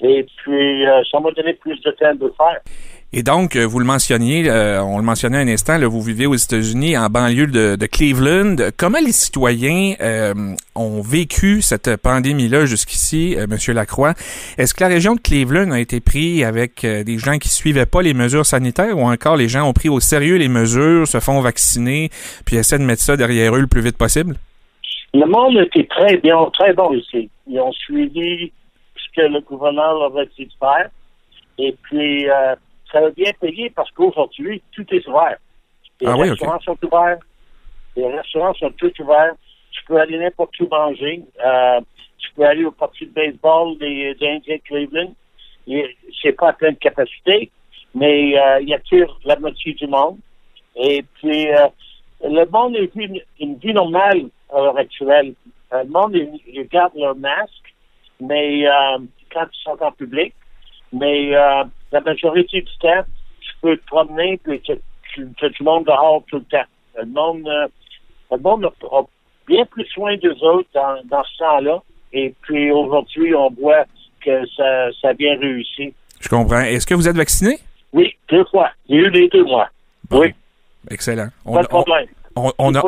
Et 0.00 0.26
puis, 0.36 0.86
euh, 0.86 1.02
ça 1.10 1.20
m'a 1.20 1.30
donné 1.30 1.54
plus 1.54 1.80
de 1.80 1.90
temps 1.92 2.14
de 2.14 2.26
le 2.26 2.34
faire. 2.36 2.60
Et 3.14 3.22
donc, 3.22 3.56
euh, 3.56 3.66
vous 3.66 3.78
le 3.78 3.84
mentionniez, 3.84 4.48
euh, 4.48 4.82
on 4.82 4.96
le 4.96 5.04
mentionnait 5.04 5.36
un 5.36 5.48
instant, 5.48 5.78
vous 5.86 6.00
vivez 6.00 6.24
aux 6.24 6.34
États-Unis, 6.34 6.96
en 6.96 7.10
banlieue 7.10 7.46
de, 7.46 7.86
Cleveland. 7.86 8.56
Comment 8.78 9.00
les 9.04 9.12
citoyens 9.12 9.94
euh, 10.00 10.32
ont 10.74 11.02
vécu 11.02 11.60
cette 11.60 11.98
pandémie-là 11.98 12.64
jusqu'ici, 12.64 13.36
euh, 13.36 13.46
Monsieur 13.46 13.74
Lacroix? 13.74 14.14
Est-ce 14.56 14.72
que 14.72 14.82
la 14.82 14.88
région 14.88 15.14
de 15.14 15.20
Cleveland 15.20 15.72
a 15.72 15.80
été 15.80 16.00
prise 16.00 16.42
avec 16.42 16.86
des 16.86 17.18
gens 17.18 17.36
qui 17.36 17.50
suivaient 17.50 17.84
pas 17.84 18.00
les 18.00 18.14
mesures 18.14 18.46
sanitaires 18.46 18.96
ou 18.96 19.02
encore 19.02 19.36
les 19.36 19.48
gens 19.48 19.68
ont 19.68 19.74
pris 19.74 19.90
au 19.90 20.00
sérieux 20.00 20.36
les 20.36 20.48
mesures, 20.48 21.06
se 21.06 21.20
font 21.20 21.42
vacciner, 21.42 22.08
puis 22.46 22.56
essaient 22.56 22.78
de 22.78 22.84
mettre 22.84 23.02
ça 23.02 23.18
derrière 23.18 23.54
eux 23.54 23.60
le 23.60 23.66
plus 23.66 23.82
vite 23.82 23.98
possible? 23.98 24.36
Le 25.12 25.26
monde 25.26 25.58
était 25.58 25.86
très 25.86 26.16
bien, 26.16 26.38
très 26.54 26.72
bon 26.72 26.94
ici. 26.94 27.28
Ils 27.46 27.60
ont 27.60 27.72
suivi 27.72 28.50
ce 28.96 29.20
que 29.20 29.26
le 29.26 29.40
gouverneur 29.42 30.02
avait 30.04 30.30
dit 30.38 30.46
de 30.46 30.52
faire. 30.58 30.88
Et 31.58 31.76
puis, 31.82 32.26
ça 32.92 32.98
a 32.98 33.10
bien 33.10 33.32
payé 33.40 33.70
parce 33.70 33.90
qu'aujourd'hui, 33.92 34.62
tout 34.72 34.86
est 34.94 35.06
ouvert. 35.08 35.38
Les 36.00 36.06
Ah 36.08 36.16
oui, 36.16 36.30
restaurants 36.30 36.60
sont 36.60 36.78
ouverts. 36.84 37.18
Les 37.96 38.06
restaurants 38.06 38.54
sont 38.54 38.70
tous 38.72 38.92
ouverts. 39.00 39.34
Tu 39.72 39.82
peux 39.84 39.98
aller 40.00 40.18
n'importe 40.18 40.58
où 40.60 40.68
manger. 40.70 41.22
Euh, 41.44 41.80
tu 42.18 42.30
peux 42.34 42.44
aller 42.44 42.64
au 42.64 42.70
parti 42.70 43.06
de 43.06 43.10
baseball 43.12 43.78
des, 43.78 44.14
des 44.14 44.28
Indiens 44.28 44.56
de 44.56 44.62
Cleveland. 44.62 45.12
Il- 45.66 45.88
C'est 46.22 46.32
pas 46.32 46.48
à 46.48 46.52
pleine 46.52 46.76
capacité, 46.76 47.50
mais 47.94 48.38
euh, 48.38 48.60
il 48.60 48.72
attire 48.74 49.16
la 49.24 49.36
moitié 49.38 49.72
du 49.74 49.86
monde. 49.86 50.18
Et 50.76 51.04
puis, 51.14 51.48
euh, 51.52 51.68
le 52.24 52.44
monde 52.46 52.76
est 52.76 52.94
une, 52.94 53.20
une 53.40 53.56
vie 53.56 53.72
normale 53.74 54.22
à 54.52 54.58
l'heure 54.58 54.76
actuelle. 54.78 55.34
Euh, 55.72 55.82
Le 55.84 55.88
monde, 55.90 56.14
ils 56.14 56.68
gardent 56.68 56.96
leur 56.96 57.16
masque, 57.16 57.74
mais 58.20 58.66
euh, 58.66 58.98
quand 59.32 59.46
ils 59.52 59.62
sont 59.62 59.82
en 59.82 59.92
public, 59.92 60.34
mais 60.92 61.34
euh, 61.36 61.64
la 61.92 62.00
majorité 62.00 62.60
du 62.62 62.76
temps, 62.80 63.02
tu 63.40 63.50
peux 63.60 63.76
te 63.76 63.86
promener 63.86 64.38
puis 64.42 64.60
tu 64.60 64.72
as 65.42 65.48
du 65.48 65.62
monde 65.62 65.84
dehors 65.86 66.22
tout 66.28 66.36
le 66.38 66.44
temps. 66.44 66.64
Le 66.98 67.06
monde, 67.06 67.46
euh, 67.48 67.68
le 68.30 68.38
monde 68.38 68.64
a, 68.64 68.68
a 68.96 69.02
bien 69.46 69.64
plus 69.66 69.86
soin 69.86 70.16
d'eux 70.16 70.36
autres 70.42 70.68
dans, 70.74 70.96
dans 71.04 71.24
ce 71.24 71.38
temps-là. 71.38 71.82
Et 72.12 72.34
puis 72.42 72.70
aujourd'hui, 72.70 73.34
on 73.34 73.50
voit 73.50 73.84
que 74.24 74.46
ça, 74.56 74.90
ça 75.00 75.08
a 75.08 75.12
bien 75.14 75.38
réussi. 75.38 75.94
Je 76.20 76.28
comprends. 76.28 76.60
Est-ce 76.60 76.86
que 76.86 76.94
vous 76.94 77.08
êtes 77.08 77.16
vacciné? 77.16 77.58
Oui, 77.92 78.14
deux 78.28 78.44
fois. 78.46 78.70
Il 78.88 78.96
y 78.96 78.98
a 78.98 79.02
eu 79.08 79.10
les 79.10 79.28
deux 79.28 79.44
mois. 79.44 79.68
Bon. 80.08 80.20
Oui, 80.20 80.34
Excellent. 80.90 81.28
On, 81.44 81.54
pas 81.54 81.62
de 81.62 81.68
problème. 81.68 82.06
on- 82.08 82.21
on 82.36 82.74
a, 82.74 82.82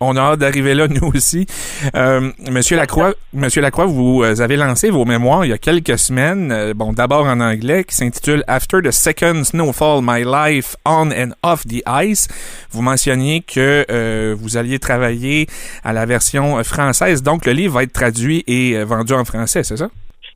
on- 0.00 0.16
a 0.16 0.20
hâte 0.20 0.38
d'arriver 0.40 0.74
là, 0.74 0.88
nous 0.88 1.08
aussi. 1.14 1.46
Euh, 1.94 2.30
Monsieur 2.50 2.76
Lacroix, 2.76 3.14
Monsieur 3.32 3.62
Lacroix, 3.62 3.86
vous 3.86 4.22
euh, 4.22 4.40
avez 4.40 4.56
lancé 4.56 4.90
vos 4.90 5.04
mémoires 5.04 5.44
il 5.44 5.48
y 5.50 5.52
a 5.52 5.58
quelques 5.58 5.98
semaines. 5.98 6.50
euh, 6.52 6.74
bon, 6.74 6.92
d'abord 6.92 7.26
en 7.26 7.40
anglais, 7.40 7.84
qui 7.84 7.94
s'intitule 7.96 8.44
After 8.46 8.78
the 8.82 8.90
Second 8.90 9.44
Snowfall, 9.44 10.00
My 10.02 10.24
Life 10.24 10.76
on 10.84 11.10
and 11.10 11.30
Off 11.42 11.66
the 11.66 11.82
Ice. 12.02 12.28
Vous 12.70 12.82
mentionniez 12.82 13.40
que 13.42 13.84
euh, 13.90 14.34
vous 14.38 14.56
alliez 14.56 14.78
travailler 14.78 15.46
à 15.84 15.92
la 15.92 16.06
version 16.06 16.62
française, 16.64 17.22
donc 17.22 17.46
le 17.46 17.52
livre 17.52 17.74
va 17.74 17.82
être 17.84 17.92
traduit 17.92 18.44
et 18.46 18.82
vendu 18.84 19.12
en 19.14 19.24
français, 19.24 19.62
c'est 19.62 19.76
ça? 19.76 19.88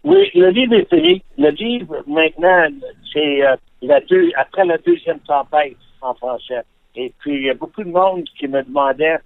Oui, 0.04 0.30
le 0.34 0.50
livre 0.50 0.74
est 0.74 0.88
fini. 0.88 1.22
Le 1.36 1.50
livre, 1.50 1.96
maintenant, 2.06 2.66
c'est 3.12 3.42
euh, 3.44 3.56
après 4.36 4.64
la 4.64 4.78
deuxième 4.78 5.18
tempête 5.20 5.76
en 6.00 6.14
français. 6.14 6.62
Et 7.00 7.12
puis, 7.20 7.36
il 7.36 7.42
y 7.44 7.50
a 7.50 7.54
beaucoup 7.54 7.84
de 7.84 7.90
monde 7.90 8.24
qui 8.36 8.48
me 8.48 8.60
demandait 8.60 9.18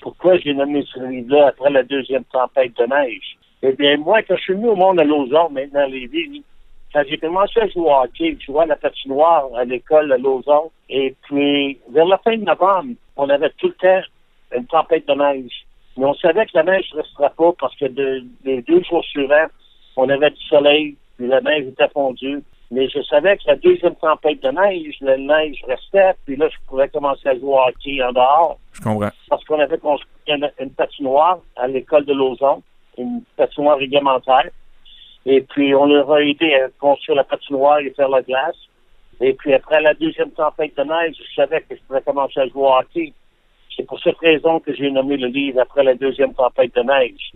pourquoi 0.00 0.38
j'ai 0.38 0.54
nommé 0.54 0.84
ce 0.92 1.00
livre-là 1.00 1.48
après 1.48 1.70
la 1.70 1.82
deuxième 1.82 2.22
tempête 2.24 2.76
de 2.76 2.84
neige. 2.86 3.36
Eh 3.62 3.72
bien, 3.72 3.96
moi, 3.96 4.22
quand 4.22 4.36
je 4.36 4.42
suis 4.42 4.52
venu 4.52 4.68
au 4.68 4.76
monde 4.76 5.00
à 5.00 5.04
Lausanne, 5.04 5.52
maintenant 5.52 5.80
à 5.80 5.86
Lévis, 5.88 6.44
quand 6.92 7.02
j'ai 7.08 7.18
commencé 7.18 7.58
à 7.58 7.66
jouer 7.66 7.82
au 7.82 7.90
hockey, 7.90 8.36
je 8.38 8.46
jouais 8.46 8.62
à 8.62 8.66
la 8.66 8.76
patinoire 8.76 9.48
à 9.56 9.64
l'école 9.64 10.12
à 10.12 10.18
Lausanne. 10.18 10.70
Et 10.88 11.16
puis, 11.22 11.80
vers 11.90 12.06
la 12.06 12.18
fin 12.18 12.36
de 12.36 12.44
novembre, 12.44 12.94
on 13.16 13.28
avait 13.28 13.50
tout 13.58 13.68
le 13.68 13.74
temps 13.74 14.06
une 14.56 14.66
tempête 14.66 15.08
de 15.08 15.14
neige. 15.14 15.66
Mais 15.96 16.04
on 16.04 16.14
savait 16.14 16.46
que 16.46 16.52
la 16.54 16.62
neige 16.62 16.88
ne 16.94 17.00
restera 17.00 17.30
pas 17.30 17.52
parce 17.58 17.74
que 17.76 17.86
de- 17.86 18.24
les 18.44 18.62
deux 18.62 18.82
jours 18.84 19.04
suivants, 19.04 19.48
on 19.96 20.08
avait 20.08 20.30
du 20.30 20.42
soleil, 20.44 20.96
puis 21.16 21.26
la 21.26 21.40
neige 21.40 21.66
était 21.66 21.88
fondue. 21.88 22.40
Mais 22.70 22.88
je 22.88 23.00
savais 23.02 23.36
que 23.36 23.44
la 23.46 23.56
deuxième 23.56 23.94
tempête 23.96 24.42
de 24.42 24.48
neige, 24.48 24.96
la 25.00 25.16
neige 25.16 25.62
restait, 25.68 26.14
puis 26.24 26.36
là, 26.36 26.48
je 26.48 26.56
pouvais 26.68 26.88
commencer 26.88 27.28
à 27.28 27.34
jouer 27.34 27.48
au 27.48 27.58
hockey 27.60 28.02
en 28.02 28.12
dehors 28.12 28.58
Je 28.72 28.80
comprends. 28.80 29.10
parce 29.28 29.44
qu'on 29.44 29.60
avait 29.60 29.78
construit 29.78 30.10
une, 30.26 30.50
une 30.58 30.70
patinoire 30.70 31.38
à 31.56 31.68
l'école 31.68 32.04
de 32.04 32.12
Lausanne, 32.12 32.60
une 32.98 33.22
patinoire 33.36 33.78
réglementaire. 33.78 34.50
Et 35.26 35.40
puis, 35.42 35.74
on 35.74 35.86
leur 35.86 36.10
a 36.12 36.22
aidé 36.22 36.54
à 36.54 36.68
construire 36.80 37.16
la 37.16 37.24
patinoire 37.24 37.78
et 37.78 37.90
faire 37.90 38.08
la 38.08 38.22
glace. 38.22 38.56
Et 39.20 39.32
puis, 39.34 39.54
après 39.54 39.80
la 39.80 39.94
deuxième 39.94 40.30
tempête 40.32 40.76
de 40.76 40.82
neige, 40.82 41.16
je 41.18 41.34
savais 41.34 41.60
que 41.62 41.76
je 41.76 41.80
pouvais 41.86 42.02
commencer 42.02 42.40
à 42.40 42.46
jouer 42.48 42.62
au 42.62 42.74
hockey. 42.74 43.12
C'est 43.76 43.84
pour 43.86 44.00
cette 44.00 44.18
raison 44.18 44.58
que 44.60 44.74
j'ai 44.74 44.90
nommé 44.90 45.16
le 45.16 45.28
livre 45.28 45.60
après 45.60 45.84
la 45.84 45.94
deuxième 45.94 46.34
tempête 46.34 46.74
de 46.74 46.82
neige. 46.82 47.32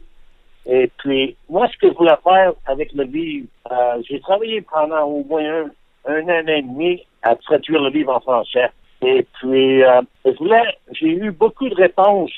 Et 0.66 0.90
puis, 0.98 1.36
moi, 1.48 1.68
ce 1.72 1.76
que 1.78 1.88
je 1.88 1.94
voulais 1.96 2.16
faire 2.22 2.52
avec 2.66 2.92
le 2.92 3.04
livre, 3.04 3.46
euh, 3.70 4.02
j'ai 4.08 4.20
travaillé 4.20 4.60
pendant 4.62 5.04
au 5.04 5.24
moins 5.24 5.42
un, 5.42 5.70
un 6.06 6.22
an 6.28 6.46
et 6.48 6.62
demi 6.62 7.02
à 7.22 7.34
traduire 7.36 7.80
le 7.82 7.90
livre 7.90 8.14
en 8.14 8.20
français. 8.20 8.68
Et 9.02 9.26
puis, 9.40 9.82
euh, 9.82 10.02
je 10.24 10.30
voulais, 10.32 10.62
j'ai 10.92 11.08
eu 11.08 11.30
beaucoup 11.30 11.68
de 11.68 11.74
réponses 11.74 12.32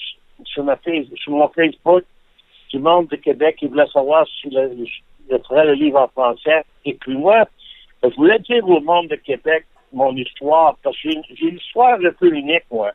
sur, 0.44 0.62
ma 0.64 0.76
face, 0.76 1.06
sur 1.16 1.32
mon 1.32 1.48
Facebook 1.48 2.04
du 2.70 2.78
monde 2.78 3.08
de 3.08 3.16
Québec 3.16 3.56
qui 3.58 3.66
voulait 3.66 3.86
savoir 3.88 4.26
si 4.40 4.48
le, 4.50 4.70
je 5.30 5.36
ferais 5.48 5.66
le 5.66 5.74
livre 5.74 6.00
en 6.00 6.08
français. 6.08 6.64
Et 6.84 6.94
puis 6.94 7.16
moi, 7.16 7.44
je 8.02 8.08
voulais 8.16 8.38
dire 8.40 8.66
au 8.68 8.80
monde 8.80 9.08
de 9.08 9.16
Québec 9.16 9.66
mon 9.92 10.16
histoire, 10.16 10.76
parce 10.82 10.96
que 11.02 11.10
j'ai 11.10 11.16
une- 11.16 11.48
une 11.50 11.56
histoire 11.56 11.98
un 12.02 12.12
peu 12.18 12.32
unique, 12.32 12.64
moi. 12.70 12.92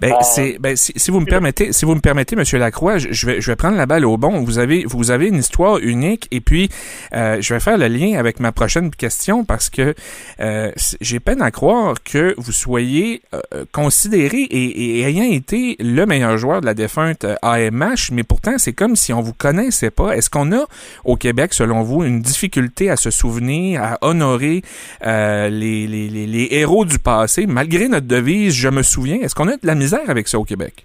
Ben, 0.00 0.14
c'est, 0.22 0.58
ben, 0.60 0.76
si, 0.76 0.92
si, 0.96 1.10
vous 1.10 1.20
me 1.20 1.26
permettez, 1.26 1.72
si 1.72 1.84
vous 1.84 1.94
me 1.94 2.00
permettez, 2.00 2.36
Monsieur 2.36 2.58
Lacroix, 2.58 2.98
je, 2.98 3.26
vais, 3.26 3.40
je 3.40 3.50
vais 3.50 3.56
prendre 3.56 3.76
la 3.76 3.86
balle 3.86 4.04
au 4.04 4.16
bon. 4.16 4.42
Vous 4.42 4.58
avez, 4.58 4.84
vous 4.86 5.10
avez 5.10 5.28
une 5.28 5.38
histoire 5.38 5.78
unique, 5.78 6.28
et 6.30 6.40
puis 6.40 6.68
euh, 7.14 7.38
je 7.40 7.54
vais 7.54 7.60
faire 7.60 7.78
le 7.78 7.88
lien 7.88 8.18
avec 8.18 8.40
ma 8.40 8.52
prochaine 8.52 8.90
question 8.90 9.44
parce 9.44 9.70
que 9.70 9.94
euh, 10.40 10.70
j'ai 11.00 11.20
peine 11.20 11.42
à 11.42 11.50
croire 11.50 11.94
que 12.04 12.34
vous 12.36 12.52
soyez 12.52 13.22
euh, 13.34 13.64
considéré 13.72 14.42
et, 14.42 15.00
et, 15.00 15.02
ayant 15.02 15.24
été 15.24 15.76
le 15.80 16.04
meilleur 16.04 16.36
joueur 16.36 16.60
de 16.60 16.66
la 16.66 16.74
défunte 16.74 17.24
AMH, 17.42 18.10
mais 18.12 18.22
pourtant 18.22 18.58
c'est 18.58 18.72
comme 18.72 18.96
si 18.96 19.12
on 19.12 19.22
vous 19.22 19.34
connaissait 19.34 19.90
pas. 19.90 20.16
Est-ce 20.16 20.30
qu'on 20.30 20.52
a 20.52 20.66
au 21.04 21.16
Québec, 21.16 21.54
selon 21.54 21.82
vous, 21.82 22.04
une 22.04 22.20
difficulté 22.20 22.90
à 22.90 22.96
se 22.96 23.10
souvenir, 23.10 23.82
à 23.82 23.98
honorer 24.02 24.62
les, 25.02 25.86
les, 25.86 26.08
les, 26.08 26.26
les 26.26 26.48
héros 26.50 26.84
du 26.84 26.98
passé, 26.98 27.46
malgré 27.46 27.88
notre 27.88 28.06
devise 28.06 28.54
Je 28.54 28.68
me 28.68 28.82
souviens. 28.82 29.16
Est-ce 29.20 29.34
qu'on 29.34 29.48
a 29.48 29.55
de 29.60 29.66
la 29.66 29.74
misère 29.74 30.08
avec 30.08 30.28
ça 30.28 30.38
au 30.38 30.44
Québec? 30.44 30.84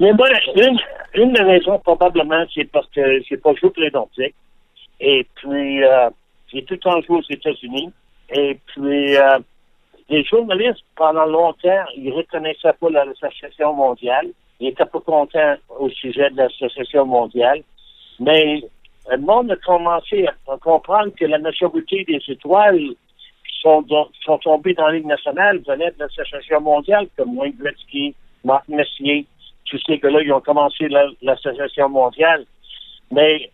Mais 0.00 0.12
moi, 0.12 0.28
une, 1.14 1.32
des 1.32 1.42
raisons, 1.42 1.78
probablement, 1.78 2.44
c'est 2.54 2.64
parce 2.64 2.88
que 2.88 3.22
j'ai 3.28 3.36
pas 3.36 3.54
joué 3.54 3.70
les 3.76 3.90
Et 5.00 5.26
puis, 5.36 5.84
euh, 5.84 6.10
j'ai 6.52 6.64
tout 6.64 6.74
le 6.74 6.80
temps 6.80 7.00
joué 7.02 7.18
aux 7.18 7.30
États-Unis. 7.30 7.92
Et 8.34 8.58
puis, 8.66 9.16
euh, 9.16 9.38
les 10.08 10.24
journalistes, 10.24 10.84
pendant 10.96 11.26
longtemps, 11.26 11.84
ils 11.96 12.12
reconnaissaient 12.12 12.72
pas 12.80 12.90
l'Association 12.90 13.74
mondiale. 13.74 14.28
Ils 14.60 14.68
étaient 14.68 14.86
pas 14.86 15.00
contents 15.00 15.54
au 15.78 15.88
sujet 15.90 16.30
de 16.30 16.36
l'Association 16.36 17.06
mondiale. 17.06 17.62
Mais 18.20 18.62
le 19.10 19.18
monde 19.18 19.50
a 19.50 19.56
commencé 19.56 20.26
à 20.26 20.56
comprendre 20.58 21.12
que 21.18 21.24
la 21.24 21.38
majorité 21.38 22.04
des 22.04 22.20
étoiles 22.28 22.94
sont, 23.62 23.86
sont 24.24 24.38
tombées 24.38 24.74
dans 24.74 24.88
la 24.88 24.94
Ligue 24.94 25.06
nationale 25.06 25.58
venaient 25.66 25.92
de 25.92 26.00
l'Association 26.00 26.60
mondiale, 26.60 27.06
comme 27.16 27.38
Wayne 27.38 27.56
Gretzky, 27.58 28.14
Marc 28.44 28.68
Messier, 28.68 29.26
tous 29.64 29.80
ces 29.86 29.98
gars-là, 29.98 30.20
ils 30.22 30.32
ont 30.32 30.40
commencé 30.40 30.88
l'Association 31.22 31.88
mondiale. 31.88 32.44
Mais 33.10 33.50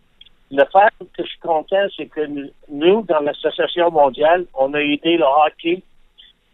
le 0.51 0.63
fait 0.65 1.05
que 1.15 1.23
je 1.23 1.29
suis 1.29 1.39
content, 1.39 1.85
c'est 1.95 2.07
que 2.07 2.21
nous, 2.69 3.01
dans 3.03 3.19
l'Association 3.19 3.91
mondiale, 3.91 4.45
on 4.53 4.73
a 4.73 4.79
aidé 4.81 5.17
le 5.17 5.25
hockey 5.25 5.81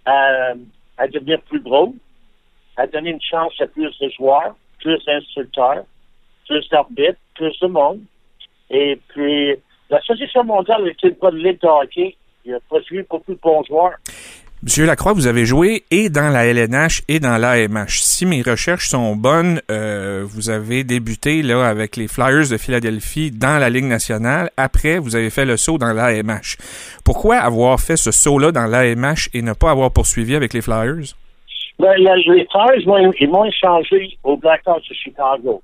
à, 0.05 0.53
devenir 1.11 1.41
plus 1.43 1.61
gros, 1.61 1.95
à 2.77 2.87
donner 2.87 3.11
une 3.11 3.21
chance 3.21 3.53
à 3.59 3.67
plus 3.67 3.97
de 3.99 4.09
joueurs, 4.09 4.55
plus 4.79 5.03
d'instructeurs, 5.05 5.85
plus 6.47 6.67
d'arbitres, 6.69 7.19
plus 7.35 7.57
de 7.59 7.67
monde. 7.67 8.01
Et 8.69 8.99
puis, 9.07 9.55
l'Association 9.89 10.43
mondiale 10.43 10.83
n'est 10.83 11.11
pas 11.11 11.31
de 11.31 11.37
ligue 11.37 11.61
de 11.61 11.67
hockey. 11.67 12.15
A 12.47 12.59
produit 12.67 13.03
beaucoup 13.09 13.33
de 13.33 13.39
bons 13.41 13.63
joueurs. 13.63 13.97
Monsieur 14.63 14.85
Lacroix, 14.85 15.13
vous 15.13 15.27
avez 15.27 15.45
joué 15.45 15.83
et 15.91 16.09
dans 16.09 16.29
la 16.29 16.45
LNH 16.45 17.03
et 17.07 17.19
dans 17.19 17.37
l'AMH. 17.37 18.01
Si 18.01 18.25
mes 18.25 18.41
recherches 18.41 18.87
sont 18.87 19.15
bonnes, 19.15 19.61
euh, 19.69 20.23
vous 20.25 20.49
avez 20.49 20.83
débuté 20.83 21.43
là 21.43 21.67
avec 21.67 21.97
les 21.97 22.07
Flyers 22.07 22.49
de 22.49 22.57
Philadelphie 22.57 23.31
dans 23.31 23.59
la 23.59 23.69
Ligue 23.69 23.85
nationale. 23.85 24.49
Après, 24.57 24.97
vous 24.97 25.15
avez 25.15 25.29
fait 25.29 25.45
le 25.45 25.57
saut 25.57 25.77
dans 25.77 25.93
l'AMH. 25.93 26.57
Pourquoi 27.03 27.37
avoir 27.37 27.79
fait 27.79 27.97
ce 27.97 28.11
saut-là 28.11 28.51
dans 28.51 28.65
l'AMH 28.65 29.29
et 29.33 29.41
ne 29.41 29.53
pas 29.53 29.71
avoir 29.71 29.91
poursuivi 29.91 30.35
avec 30.35 30.53
les 30.53 30.61
Flyers? 30.61 31.13
Ben, 31.77 31.93
les 31.97 32.47
Flyers 32.49 33.13
ils 33.19 33.29
m'ont 33.29 33.45
échangé 33.45 34.17
au 34.23 34.37
Blackhawks 34.37 34.87
de 34.89 34.95
Chicago. 34.95 35.61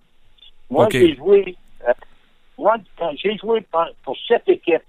Moi, 0.70 0.88
j'ai 0.91 1.15
joué, 1.15 1.56
euh, 1.88 1.94
moi, 2.58 2.76
j'ai 3.15 3.36
joué 3.38 3.65
pour 4.04 4.15
cette 4.28 4.48
équipe, 4.48 4.84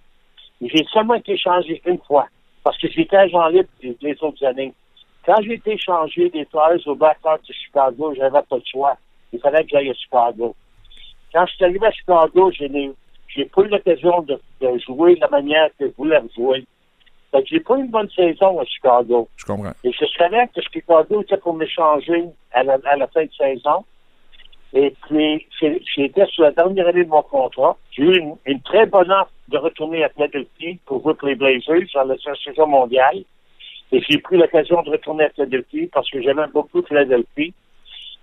j'ai 0.68 0.84
seulement 0.92 1.14
été 1.14 1.32
échangé 1.32 1.80
une 1.86 1.98
fois 1.98 2.26
parce 2.64 2.78
que 2.78 2.88
j'étais 2.88 3.16
agent 3.16 3.48
libre 3.48 3.68
les 4.00 4.16
autres 4.22 4.44
années. 4.44 4.72
Quand 5.24 5.40
j'ai 5.42 5.54
été 5.54 5.76
changé 5.78 6.30
des 6.30 6.44
Flyers 6.46 6.86
au 6.86 6.94
Blackhawks 6.94 7.46
de 7.46 7.52
Chicago, 7.52 8.12
j'avais 8.16 8.42
pas 8.42 8.58
de 8.58 8.66
choix. 8.66 8.96
Il 9.32 9.40
fallait 9.40 9.62
que 9.62 9.70
j'aille 9.70 9.90
à 9.90 9.94
Chicago. 9.94 10.54
Quand 11.32 11.46
je 11.46 11.54
suis 11.54 11.64
arrivé 11.64 11.86
à 11.86 11.90
Chicago, 11.90 12.50
je 12.52 12.64
n'ai 12.64 12.92
j'ai 13.34 13.46
pas 13.46 13.62
eu 13.62 13.68
l'occasion 13.68 14.22
de, 14.22 14.38
jouer 14.86 15.14
de 15.14 15.20
la 15.20 15.28
manière 15.28 15.68
que 15.78 15.86
je 15.86 15.92
voulais 15.96 16.20
jouer. 16.36 16.64
Fait 17.30 17.42
j'ai 17.46 17.60
pas 17.60 17.76
eu 17.78 17.80
une 17.80 17.90
bonne 17.90 18.10
saison 18.10 18.60
à 18.60 18.64
Chicago. 18.64 19.28
Je 19.36 19.46
comprends. 19.46 19.72
Et 19.84 19.92
je 19.92 20.04
savais 20.18 20.46
que 20.48 20.60
Chicago 20.60 21.22
était 21.22 21.38
pour 21.38 21.54
m'échanger 21.54 22.24
à 22.52 22.62
la, 22.62 22.76
à 22.84 22.96
la 22.96 23.06
fin 23.06 23.24
de 23.24 23.32
saison. 23.32 23.84
Et 24.74 24.94
puis, 25.06 25.46
j'étais 25.94 26.26
sur 26.26 26.44
la 26.44 26.50
dernière 26.50 26.88
année 26.88 27.04
de 27.04 27.08
mon 27.08 27.22
contrat. 27.22 27.76
J'ai 27.90 28.04
eu 28.04 28.22
une, 28.46 28.60
très 28.62 28.86
bonne 28.86 29.10
offre 29.10 29.30
de 29.52 29.58
retourner 29.58 30.02
à 30.02 30.08
Philadelphie 30.08 30.78
pour 30.86 31.02
jouer 31.02 31.14
les 31.22 31.34
Blazers 31.34 31.86
dans 31.94 32.04
la 32.04 32.16
saison 32.44 32.66
mondiale. 32.66 33.22
Et 33.92 34.02
j'ai 34.08 34.18
pris 34.18 34.38
l'occasion 34.38 34.82
de 34.82 34.90
retourner 34.90 35.24
à 35.24 35.30
Philadelphie 35.30 35.88
parce 35.92 36.10
que 36.10 36.20
j'aimais 36.22 36.46
beaucoup 36.52 36.82
Philadelphie. 36.82 37.52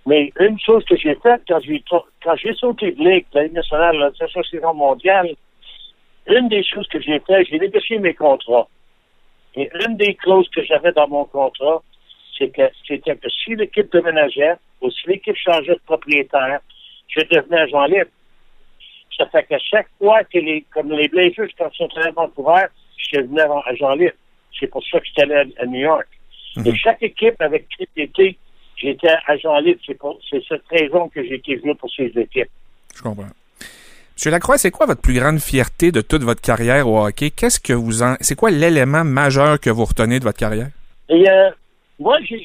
Mais 0.06 0.32
une 0.40 0.58
chose 0.58 0.84
que 0.84 0.96
j'ai 0.96 1.14
faite 1.16 1.42
quand 1.46 1.60
j'ai 1.60 1.82
quand 1.88 2.36
j'ai 2.36 2.54
sauté 2.54 2.92
de 2.92 3.02
ligue, 3.02 3.26
la 3.32 3.44
Ligue 3.44 3.52
nationale, 3.52 3.96
la 3.96 4.10
saison 4.42 4.74
mondiale, 4.74 5.30
une 6.26 6.48
des 6.48 6.64
choses 6.64 6.88
que 6.88 7.00
j'ai 7.00 7.20
fait, 7.20 7.44
j'ai 7.44 7.58
négocié 7.58 7.98
mes 7.98 8.14
contrats. 8.14 8.68
Et 9.54 9.68
une 9.86 9.96
des 9.96 10.14
clauses 10.14 10.48
que 10.50 10.64
j'avais 10.64 10.92
dans 10.92 11.08
mon 11.08 11.24
contrat, 11.24 11.82
c'était 12.36 12.70
que 13.16 13.28
si 13.28 13.54
l'équipe 13.54 13.92
déménageait 13.92 14.56
ou 14.80 14.90
si 14.90 15.08
l'équipe 15.08 15.36
changeait 15.36 15.74
de 15.74 15.80
propriétaire, 15.86 16.60
je 17.08 17.20
devenais 17.30 17.60
agent 17.60 17.84
libre. 17.86 18.10
Ça 19.20 19.26
fait 19.26 19.42
que 19.42 19.54
chaque 19.70 19.88
fois 19.98 20.24
que 20.24 20.38
les, 20.38 20.64
comme 20.72 20.90
les 20.92 21.06
Blazers, 21.08 21.48
quand 21.58 21.68
ils 21.74 21.76
sont 21.76 21.88
allés 21.96 22.08
à 22.08 22.12
Vancouver, 22.12 22.64
je 22.96 23.20
devenais 23.20 23.42
agent 23.66 23.94
libre. 23.96 24.14
C'est 24.58 24.66
pour 24.66 24.82
ça 24.86 24.98
que 24.98 25.04
j'étais 25.04 25.30
allé 25.30 25.52
à, 25.58 25.66
New 25.66 25.80
York. 25.80 26.08
Mhm. 26.56 26.66
Et 26.66 26.76
chaque 26.76 27.02
équipe 27.02 27.38
avec 27.38 27.68
qui 27.68 27.86
j'étais, 27.94 28.36
j'étais 28.76 29.10
agent 29.26 29.58
libre. 29.58 29.80
C'est 30.30 30.42
cette 30.48 30.66
raison 30.70 31.10
que 31.10 31.22
j'ai 31.22 31.34
été 31.34 31.56
venu 31.56 31.74
pour 31.74 31.90
ces 31.94 32.10
équipes. 32.16 32.48
Je 32.96 33.02
comprends. 33.02 33.26
Monsieur 34.16 34.30
Lacroix, 34.30 34.56
c'est 34.56 34.70
quoi 34.70 34.86
votre 34.86 35.02
plus 35.02 35.14
grande 35.14 35.38
fierté 35.38 35.92
de 35.92 36.00
toute 36.00 36.22
votre 36.22 36.40
carrière 36.40 36.88
au 36.88 37.04
hockey? 37.04 37.30
Qu'est-ce 37.30 37.60
que 37.60 37.74
vous 37.74 38.02
en, 38.02 38.16
c'est 38.20 38.36
quoi 38.36 38.50
l'élément 38.50 39.04
majeur 39.04 39.60
que 39.60 39.68
vous 39.68 39.84
retenez 39.84 40.18
de 40.18 40.24
votre 40.24 40.38
carrière? 40.38 40.68
Et, 41.10 41.28
euh, 41.28 41.50
moi, 41.98 42.16
j'ai, 42.22 42.42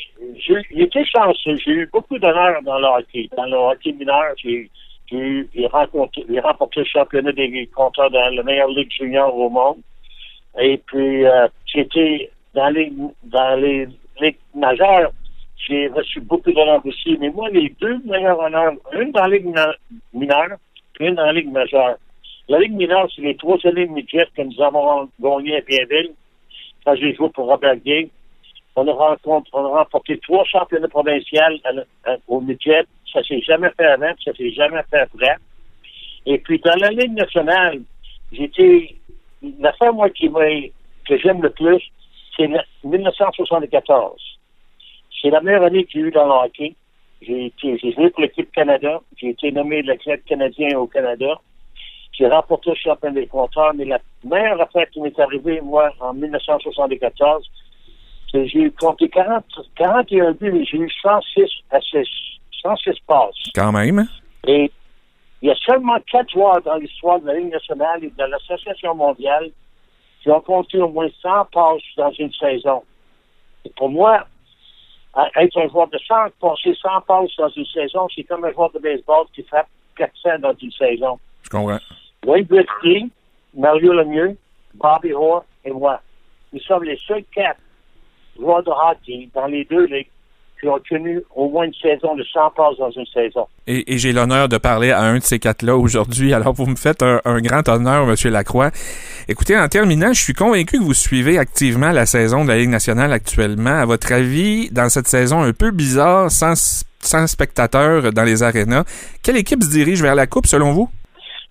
été 0.71 1.05
chanceux. 1.05 1.55
J'ai 1.63 1.71
eu 1.71 1.89
beaucoup 1.91 2.19
d'honneur 2.19 2.61
dans 2.63 2.77
le 2.77 2.85
hockey. 2.85 3.29
Dans 3.37 3.45
le 3.45 3.55
hockey 3.55 3.93
mineur, 3.93 4.33
j'ai, 4.43 4.69
j'ai, 5.11 5.67
remporté, 5.67 6.23
le 6.27 6.85
championnat 6.85 7.31
des 7.31 7.69
compteurs 7.75 8.09
dans 8.11 8.29
la 8.29 8.43
meilleure 8.43 8.69
ligue 8.69 8.91
junior 8.91 9.35
au 9.35 9.49
monde. 9.49 9.77
Et 10.59 10.77
puis, 10.77 11.25
euh, 11.25 11.47
j'étais 11.65 12.31
dans 12.53 12.69
les, 12.69 12.91
dans 13.23 13.59
les 13.59 13.87
ligues 14.21 14.37
majeures. 14.53 15.11
J'ai 15.67 15.87
reçu 15.87 16.21
beaucoup 16.21 16.51
d'honneurs 16.51 16.85
aussi. 16.85 17.17
Mais 17.19 17.29
moi, 17.29 17.49
les 17.49 17.73
deux 17.81 17.99
meilleurs 18.05 18.39
honneurs, 18.39 18.73
une 18.93 19.11
dans 19.11 19.21
la 19.21 19.37
ligue 19.37 19.53
mineure 20.13 20.57
et 20.99 21.07
une 21.07 21.15
dans 21.15 21.25
la 21.25 21.33
ligue 21.33 21.51
majeure. 21.51 21.97
La 22.47 22.59
ligue 22.59 22.73
mineure, 22.73 23.07
c'est 23.15 23.21
les 23.21 23.35
trois 23.35 23.57
années 23.65 23.87
midget 23.87 24.27
que 24.35 24.43
nous 24.43 24.61
avons 24.61 25.09
gagné 25.19 25.57
à 25.57 25.61
Bienville 25.61 26.11
quand 26.85 26.95
j'ai 26.95 27.15
joué 27.15 27.29
pour 27.29 27.47
Robert 27.47 27.77
Gay. 27.77 28.09
On 28.75 28.87
a, 28.87 29.17
on 29.25 29.41
remporté 29.51 30.17
trois 30.19 30.43
championnats 30.45 30.87
provinciaux 30.87 31.39
au 32.27 32.41
midget. 32.41 32.85
Ça 33.11 33.23
s'est 33.23 33.41
jamais 33.41 33.69
fait 33.77 33.85
avant, 33.85 34.11
ça 34.23 34.33
s'est 34.33 34.51
jamais 34.51 34.81
fait 34.89 34.99
après. 34.99 35.37
Et 36.25 36.37
puis, 36.39 36.59
dans 36.59 36.75
la 36.75 36.89
Ligue 36.89 37.13
nationale, 37.13 37.81
j'étais, 38.31 38.95
l'affaire, 39.59 39.93
moi, 39.93 40.09
qui 40.09 40.29
que 40.29 41.17
j'aime 41.17 41.41
le 41.41 41.51
plus, 41.51 41.81
c'est 42.35 42.49
1974. 42.83 44.21
C'est 45.21 45.29
la 45.29 45.41
meilleure 45.41 45.63
année 45.63 45.85
que 45.85 45.91
j'ai 45.93 45.99
eue 45.99 46.11
dans 46.11 46.25
le 46.25 46.45
hockey. 46.45 46.75
J'ai 47.21 47.51
joué 47.61 48.09
pour 48.09 48.21
l'équipe 48.21 48.51
Canada. 48.51 49.01
J'ai 49.17 49.29
été 49.29 49.51
nommé 49.51 49.81
le 49.81 49.95
club 49.95 50.19
canadien 50.27 50.77
au 50.77 50.87
Canada. 50.87 51.39
J'ai 52.11 52.27
remporté 52.27 52.71
le 52.71 52.75
championnat 52.75 53.21
des 53.21 53.27
compteurs, 53.27 53.73
mais 53.73 53.85
la 53.85 53.99
meilleure 54.23 54.61
affaire 54.61 54.89
qui 54.89 55.01
m'est 55.01 55.17
arrivée, 55.19 55.61
moi, 55.61 55.91
en 55.99 56.13
1974, 56.13 57.49
j'ai 58.43 58.71
compté 58.71 59.09
40, 59.09 59.43
41 59.75 60.31
buts, 60.33 60.51
mais 60.51 60.65
j'ai 60.65 60.77
eu 60.77 60.89
106 61.01 61.43
assists, 61.71 62.11
106 62.61 62.99
passes. 63.07 63.51
Quand 63.53 63.71
même. 63.71 64.07
Et 64.47 64.71
il 65.41 65.49
y 65.49 65.51
a 65.51 65.55
seulement 65.55 65.97
quatre 66.11 66.31
joueurs 66.31 66.61
dans 66.61 66.75
l'histoire 66.75 67.19
de 67.19 67.27
la 67.27 67.35
Ligue 67.35 67.51
nationale 67.51 68.03
et 68.03 68.09
de 68.09 68.23
l'Association 68.23 68.95
mondiale 68.95 69.51
qui 70.21 70.29
ont 70.31 70.41
compté 70.41 70.79
au 70.79 70.89
moins 70.89 71.07
100 71.21 71.45
passes 71.51 71.81
dans 71.97 72.11
une 72.11 72.33
saison. 72.33 72.83
Et 73.63 73.69
pour 73.77 73.89
moi, 73.89 74.25
être 75.35 75.57
un 75.57 75.69
joueur 75.69 75.87
de 75.87 75.97
100, 75.97 76.15
passer 76.39 76.75
100 76.81 77.01
passes 77.07 77.35
dans 77.37 77.49
une 77.49 77.65
saison, 77.65 78.07
c'est 78.13 78.23
comme 78.23 78.43
un 78.43 78.51
joueur 78.51 78.71
de 78.71 78.79
baseball 78.79 79.25
qui 79.33 79.43
frappe 79.43 79.67
400 79.97 80.39
dans 80.39 80.53
une 80.61 80.71
saison. 80.71 81.19
Je 81.43 81.49
comprends. 81.49 81.79
Wayne 82.25 82.45
Gretzky, 82.45 83.11
Mario 83.55 83.93
Lemieux, 83.93 84.37
Bobby 84.73 85.13
Orr 85.13 85.45
et 85.63 85.71
moi. 85.71 86.01
Nous 86.51 86.59
sommes 86.61 86.83
les 86.83 86.97
seuls 87.07 87.23
quatre 87.33 87.59
joueurs 88.37 88.63
de 88.63 88.69
hockey 88.69 89.29
dans 89.33 89.47
les 89.47 89.65
deux 89.65 89.85
ligues 89.85 90.07
qui 90.59 90.67
ont 90.67 90.79
tenu 90.89 91.21
au 91.35 91.49
moins 91.49 91.65
une 91.65 91.73
saison 91.73 92.15
de 92.15 92.23
100 92.23 92.51
passes 92.55 92.77
dans 92.77 92.91
une 92.91 93.05
saison. 93.07 93.47
Et, 93.67 93.97
j'ai 93.97 94.13
l'honneur 94.13 94.47
de 94.47 94.57
parler 94.57 94.91
à 94.91 95.01
un 95.01 95.17
de 95.17 95.23
ces 95.23 95.39
quatre-là 95.39 95.75
aujourd'hui. 95.75 96.33
Alors, 96.33 96.53
vous 96.53 96.65
me 96.65 96.75
faites 96.75 97.03
un, 97.03 97.41
grand 97.41 97.67
honneur, 97.67 98.05
Monsieur 98.05 98.29
Lacroix. 98.29 98.71
Écoutez, 99.27 99.57
en 99.57 99.67
terminant, 99.67 100.13
je 100.13 100.21
suis 100.21 100.33
convaincu 100.33 100.77
que 100.77 100.83
vous 100.83 100.93
suivez 100.93 101.37
activement 101.37 101.91
la 101.91 102.05
saison 102.05 102.43
de 102.43 102.49
la 102.49 102.57
Ligue 102.57 102.69
nationale 102.69 103.11
actuellement. 103.11 103.77
À 103.77 103.85
votre 103.85 104.11
avis, 104.13 104.69
dans 104.71 104.89
cette 104.89 105.07
saison 105.07 105.43
un 105.43 105.53
peu 105.53 105.71
bizarre, 105.71 106.31
sans, 106.31 106.85
sans 106.99 107.27
spectateurs 107.27 108.13
dans 108.13 108.23
les 108.23 108.43
arénas, 108.43 108.85
quelle 109.23 109.37
équipe 109.37 109.63
se 109.63 109.69
dirige 109.69 110.01
vers 110.01 110.15
la 110.15 110.27
Coupe, 110.27 110.47
selon 110.47 110.71
vous? 110.71 110.89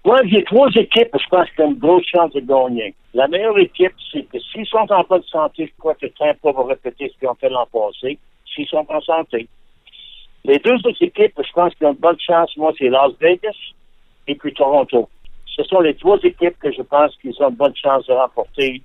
Moi, 0.04 0.20
j'ai 0.26 0.44
trois 0.44 0.68
équipes, 0.74 1.16
je 1.18 1.28
pense 1.30 1.48
qu'il 1.50 1.60
y 1.60 1.62
a 1.62 1.70
une 1.70 1.78
grosse 1.78 2.04
chance 2.06 2.30
de 2.34 2.40
gagner. 2.40 2.94
La 3.14 3.26
meilleure 3.26 3.58
équipe, 3.58 3.94
c'est 4.12 4.24
que 4.24 4.38
s'ils 4.38 4.66
sont 4.66 4.86
en 4.90 5.02
bonne 5.08 5.22
santé, 5.22 5.66
je 5.66 5.72
crois 5.78 5.94
que 5.94 6.06
Tampa 6.06 6.52
va 6.52 6.64
répéter 6.66 7.08
ce 7.08 7.18
qu'ils 7.18 7.28
ont 7.28 7.34
fait 7.34 7.48
l'an 7.48 7.66
passé, 7.72 8.18
s'ils 8.44 8.66
sont 8.66 8.84
en 8.86 9.00
santé. 9.00 9.48
Les 10.44 10.58
deux 10.58 10.74
autres 10.74 11.00
équipes, 11.02 11.32
je 11.38 11.52
pense 11.54 11.74
qu'ils 11.74 11.86
ont 11.86 11.92
une 11.92 11.98
bonne 11.98 12.20
chance, 12.20 12.54
moi, 12.58 12.72
c'est 12.78 12.90
Las 12.90 13.12
Vegas 13.18 13.56
et 14.26 14.34
puis 14.34 14.52
Toronto. 14.52 15.08
Ce 15.46 15.62
sont 15.64 15.80
les 15.80 15.94
trois 15.94 16.18
équipes 16.22 16.58
que 16.58 16.70
je 16.70 16.82
pense 16.82 17.16
qu'ils 17.16 17.34
ont 17.42 17.48
une 17.48 17.56
bonne 17.56 17.76
chance 17.76 18.06
de 18.06 18.12
remporter 18.12 18.82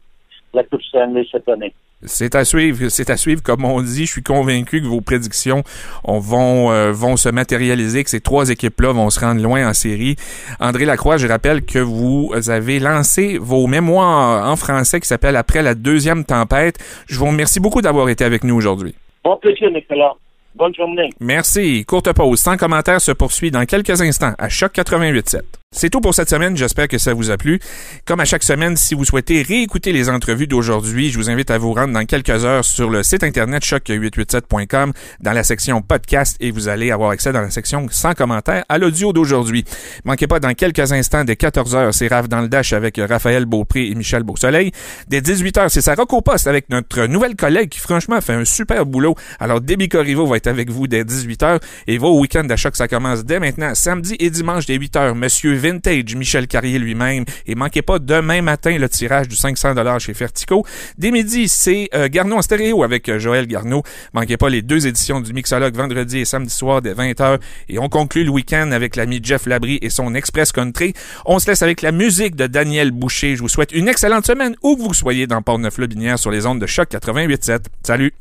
la 0.54 0.64
Coupe 0.64 0.84
Stanley 0.84 1.28
cette 1.30 1.50
année. 1.50 1.74
C'est 2.06 2.36
à 2.36 2.46
suivre, 2.46 2.88
c'est 2.88 3.10
à 3.10 3.18
suivre. 3.18 3.42
Comme 3.44 3.66
on 3.66 3.82
dit, 3.82 4.06
je 4.06 4.12
suis 4.12 4.24
convaincu 4.24 4.82
que 4.82 4.88
vos 4.88 5.02
prédictions 5.02 5.64
vont 6.06 6.72
euh, 6.72 6.92
vont 6.94 7.18
se 7.18 7.28
matérialiser, 7.28 8.06
que 8.06 8.10
ces 8.10 8.22
trois 8.22 8.50
équipes-là 8.50 8.94
vont 8.94 9.10
se 9.10 9.20
rendre 9.20 9.42
loin 9.42 9.68
en 9.68 9.74
série. 9.74 10.16
André 10.62 10.86
Lacroix, 10.86 11.18
je 11.18 11.28
rappelle 11.28 11.66
que 11.66 11.80
vous 11.80 12.32
avez 12.48 12.80
lancé 12.80 13.38
vos 13.38 13.68
mémoires 13.68 14.50
en 14.50 14.56
français 14.56 15.02
qui 15.02 15.08
s'appelle 15.08 15.36
Après 15.36 15.62
la 15.62 15.76
deuxième 15.76 16.24
tempête. 16.24 16.78
Je 17.08 17.20
vous 17.20 17.26
remercie 17.26 17.60
beaucoup 17.60 17.82
d'avoir 17.82 18.08
été 18.08 18.24
avec 18.24 18.46
nous 18.46 18.56
aujourd'hui. 18.56 18.96
Bon 19.24 19.36
plaisir, 19.36 19.70
Nicolas. 19.70 20.14
Bonne 20.56 20.74
journée. 20.74 21.10
Merci. 21.20 21.86
Courte 21.86 22.12
pause. 22.14 22.40
Sans 22.40 22.58
commentaire 22.58 23.02
se 23.02 23.12
poursuit 23.12 23.52
dans 23.52 23.66
quelques 23.66 24.02
instants 24.02 24.34
à 24.38 24.50
Choc 24.50 24.74
88.7. 24.74 25.42
C'est 25.72 25.92
tout 25.92 26.02
pour 26.02 26.16
cette 26.16 26.32
semaine. 26.32 26.58
J'espère 26.58 26.88
que 26.88 26.98
ça 26.98 27.14
vous 27.14 27.30
a 27.30 27.38
plu. 27.38 27.60
Comme 28.04 28.20
à 28.20 28.26
chaque 28.26 28.42
semaine, 28.42 28.76
si 28.76 28.96
vous 28.96 29.06
souhaitez 29.06 29.44
réécouter 29.44 29.92
les 29.92 30.10
entrevues 30.10 30.48
d'aujourd'hui, 30.48 31.12
je 31.12 31.18
vous 31.20 31.30
invite 31.30 31.52
à 31.52 31.60
vous 31.60 31.74
rendre 31.74 31.94
dans 31.94 32.06
quelques 32.06 32.44
heures 32.44 32.66
sur 32.66 32.90
le 32.90 33.04
site 33.04 33.24
internet 33.24 33.62
choc887.com 33.62 34.94
dans 35.20 35.32
la 35.32 35.44
section 35.44 35.84
podcast 35.84 36.38
et 36.40 36.50
vous 36.50 36.70
allez 36.70 36.90
avoir 36.90 37.12
accès 37.12 37.32
dans 37.32 37.42
la 37.42 37.52
section 37.52 37.86
sans 37.92 38.16
commentaires 38.16 38.66
à 38.68 38.80
l'audio 38.80 39.14
d'aujourd'hui. 39.14 39.64
Manquez 40.06 40.26
pas 40.26 40.40
dans 40.40 40.56
quelques 40.56 40.92
instants 40.92 41.24
dès 41.24 41.36
14 41.36 41.76
heures, 41.76 41.94
c'est 41.94 42.08
Raph 42.08 42.28
dans 42.28 42.42
le 42.42 42.48
dash 42.48 42.74
avec 42.74 43.00
Raphaël 43.08 43.46
Beaupré 43.46 43.90
et 43.90 43.94
Michel 43.94 44.24
Beausoleil. 44.24 44.72
Dès 45.08 45.22
18 45.22 45.58
heures, 45.60 45.72
c'est 45.72 45.82
Sarah 45.82 46.08
Poste 46.08 46.48
avec 46.48 46.72
notre 46.72 47.06
nouvelle 47.06 47.36
collègue 47.36 47.70
qui 47.70 47.80
franchement 47.80 48.20
fait 48.22 48.34
un 48.34 48.44
super 48.44 48.88
boulot. 48.88 49.14
Alors 49.40 49.62
Debbie 49.62 49.88
Corriveau 49.88 50.26
va 50.26 50.38
être 50.38 50.48
avec 50.48 50.72
vous 50.72 50.88
dès 50.88 51.06
18 51.06 51.44
heures 51.44 51.60
et 51.86 52.00
vos 52.00 52.20
week-end 52.20 52.48
à 52.50 52.56
choc 52.56 52.76
ça 52.76 52.88
commence 52.88 53.24
dès 53.24 53.40
maintenant 53.40 53.76
samedi 53.76 54.16
et 54.20 54.32
dimanche 54.32 54.66
dès 54.66 54.76
8 54.76 54.96
heures. 54.96 55.16
Monsieur 55.16 55.59
vintage 55.60 56.16
Michel 56.16 56.48
Carrier 56.48 56.80
lui-même. 56.80 57.26
Et 57.46 57.56
manquez 57.56 57.82
pas 57.82 58.00
demain 58.00 58.42
matin 58.42 58.78
le 58.78 58.90
tirage 58.90 59.28
du 59.28 59.36
500 59.36 59.76
dollars 59.76 60.00
chez 60.00 60.14
Fertico. 60.14 60.66
Dès 60.98 61.12
midi, 61.12 61.48
c'est 61.48 61.90
euh, 61.94 62.08
en 62.32 62.42
stéréo 62.42 62.84
avec 62.84 63.10
euh, 63.10 63.20
Joël 63.20 63.48
Garneau. 63.48 63.84
Manquez 64.14 64.38
pas 64.38 64.50
les 64.50 64.62
deux 64.62 64.88
éditions 64.88 65.22
du 65.22 65.34
Mixologue 65.34 65.76
vendredi 65.76 66.20
et 66.20 66.26
samedi 66.26 66.54
soir 66.54 66.82
dès 66.82 66.94
20h. 66.94 67.40
Et 67.70 67.80
on 67.80 67.90
conclut 67.90 68.24
le 68.24 68.32
week-end 68.32 68.72
avec 68.72 68.96
l'ami 68.96 69.20
Jeff 69.22 69.46
Labry 69.46 69.80
et 69.82 69.90
son 69.90 70.16
Express 70.16 70.52
Country. 70.52 70.94
On 71.26 71.40
se 71.40 71.50
laisse 71.50 71.62
avec 71.62 71.82
la 71.82 71.92
musique 71.92 72.36
de 72.36 72.48
Daniel 72.48 72.92
Boucher. 72.92 73.36
Je 73.36 73.42
vous 73.42 73.50
souhaite 73.50 73.72
une 73.72 73.88
excellente 73.88 74.26
semaine 74.26 74.56
où 74.64 74.76
que 74.76 74.82
vous 74.82 74.94
soyez 74.94 75.28
dans 75.28 75.42
Port-Neuf-Le-Binière 75.42 76.20
sur 76.20 76.32
les 76.32 76.46
ondes 76.46 76.60
de 76.60 76.68
choc 76.68 76.90
88.7. 76.90 77.66
Salut! 77.84 78.14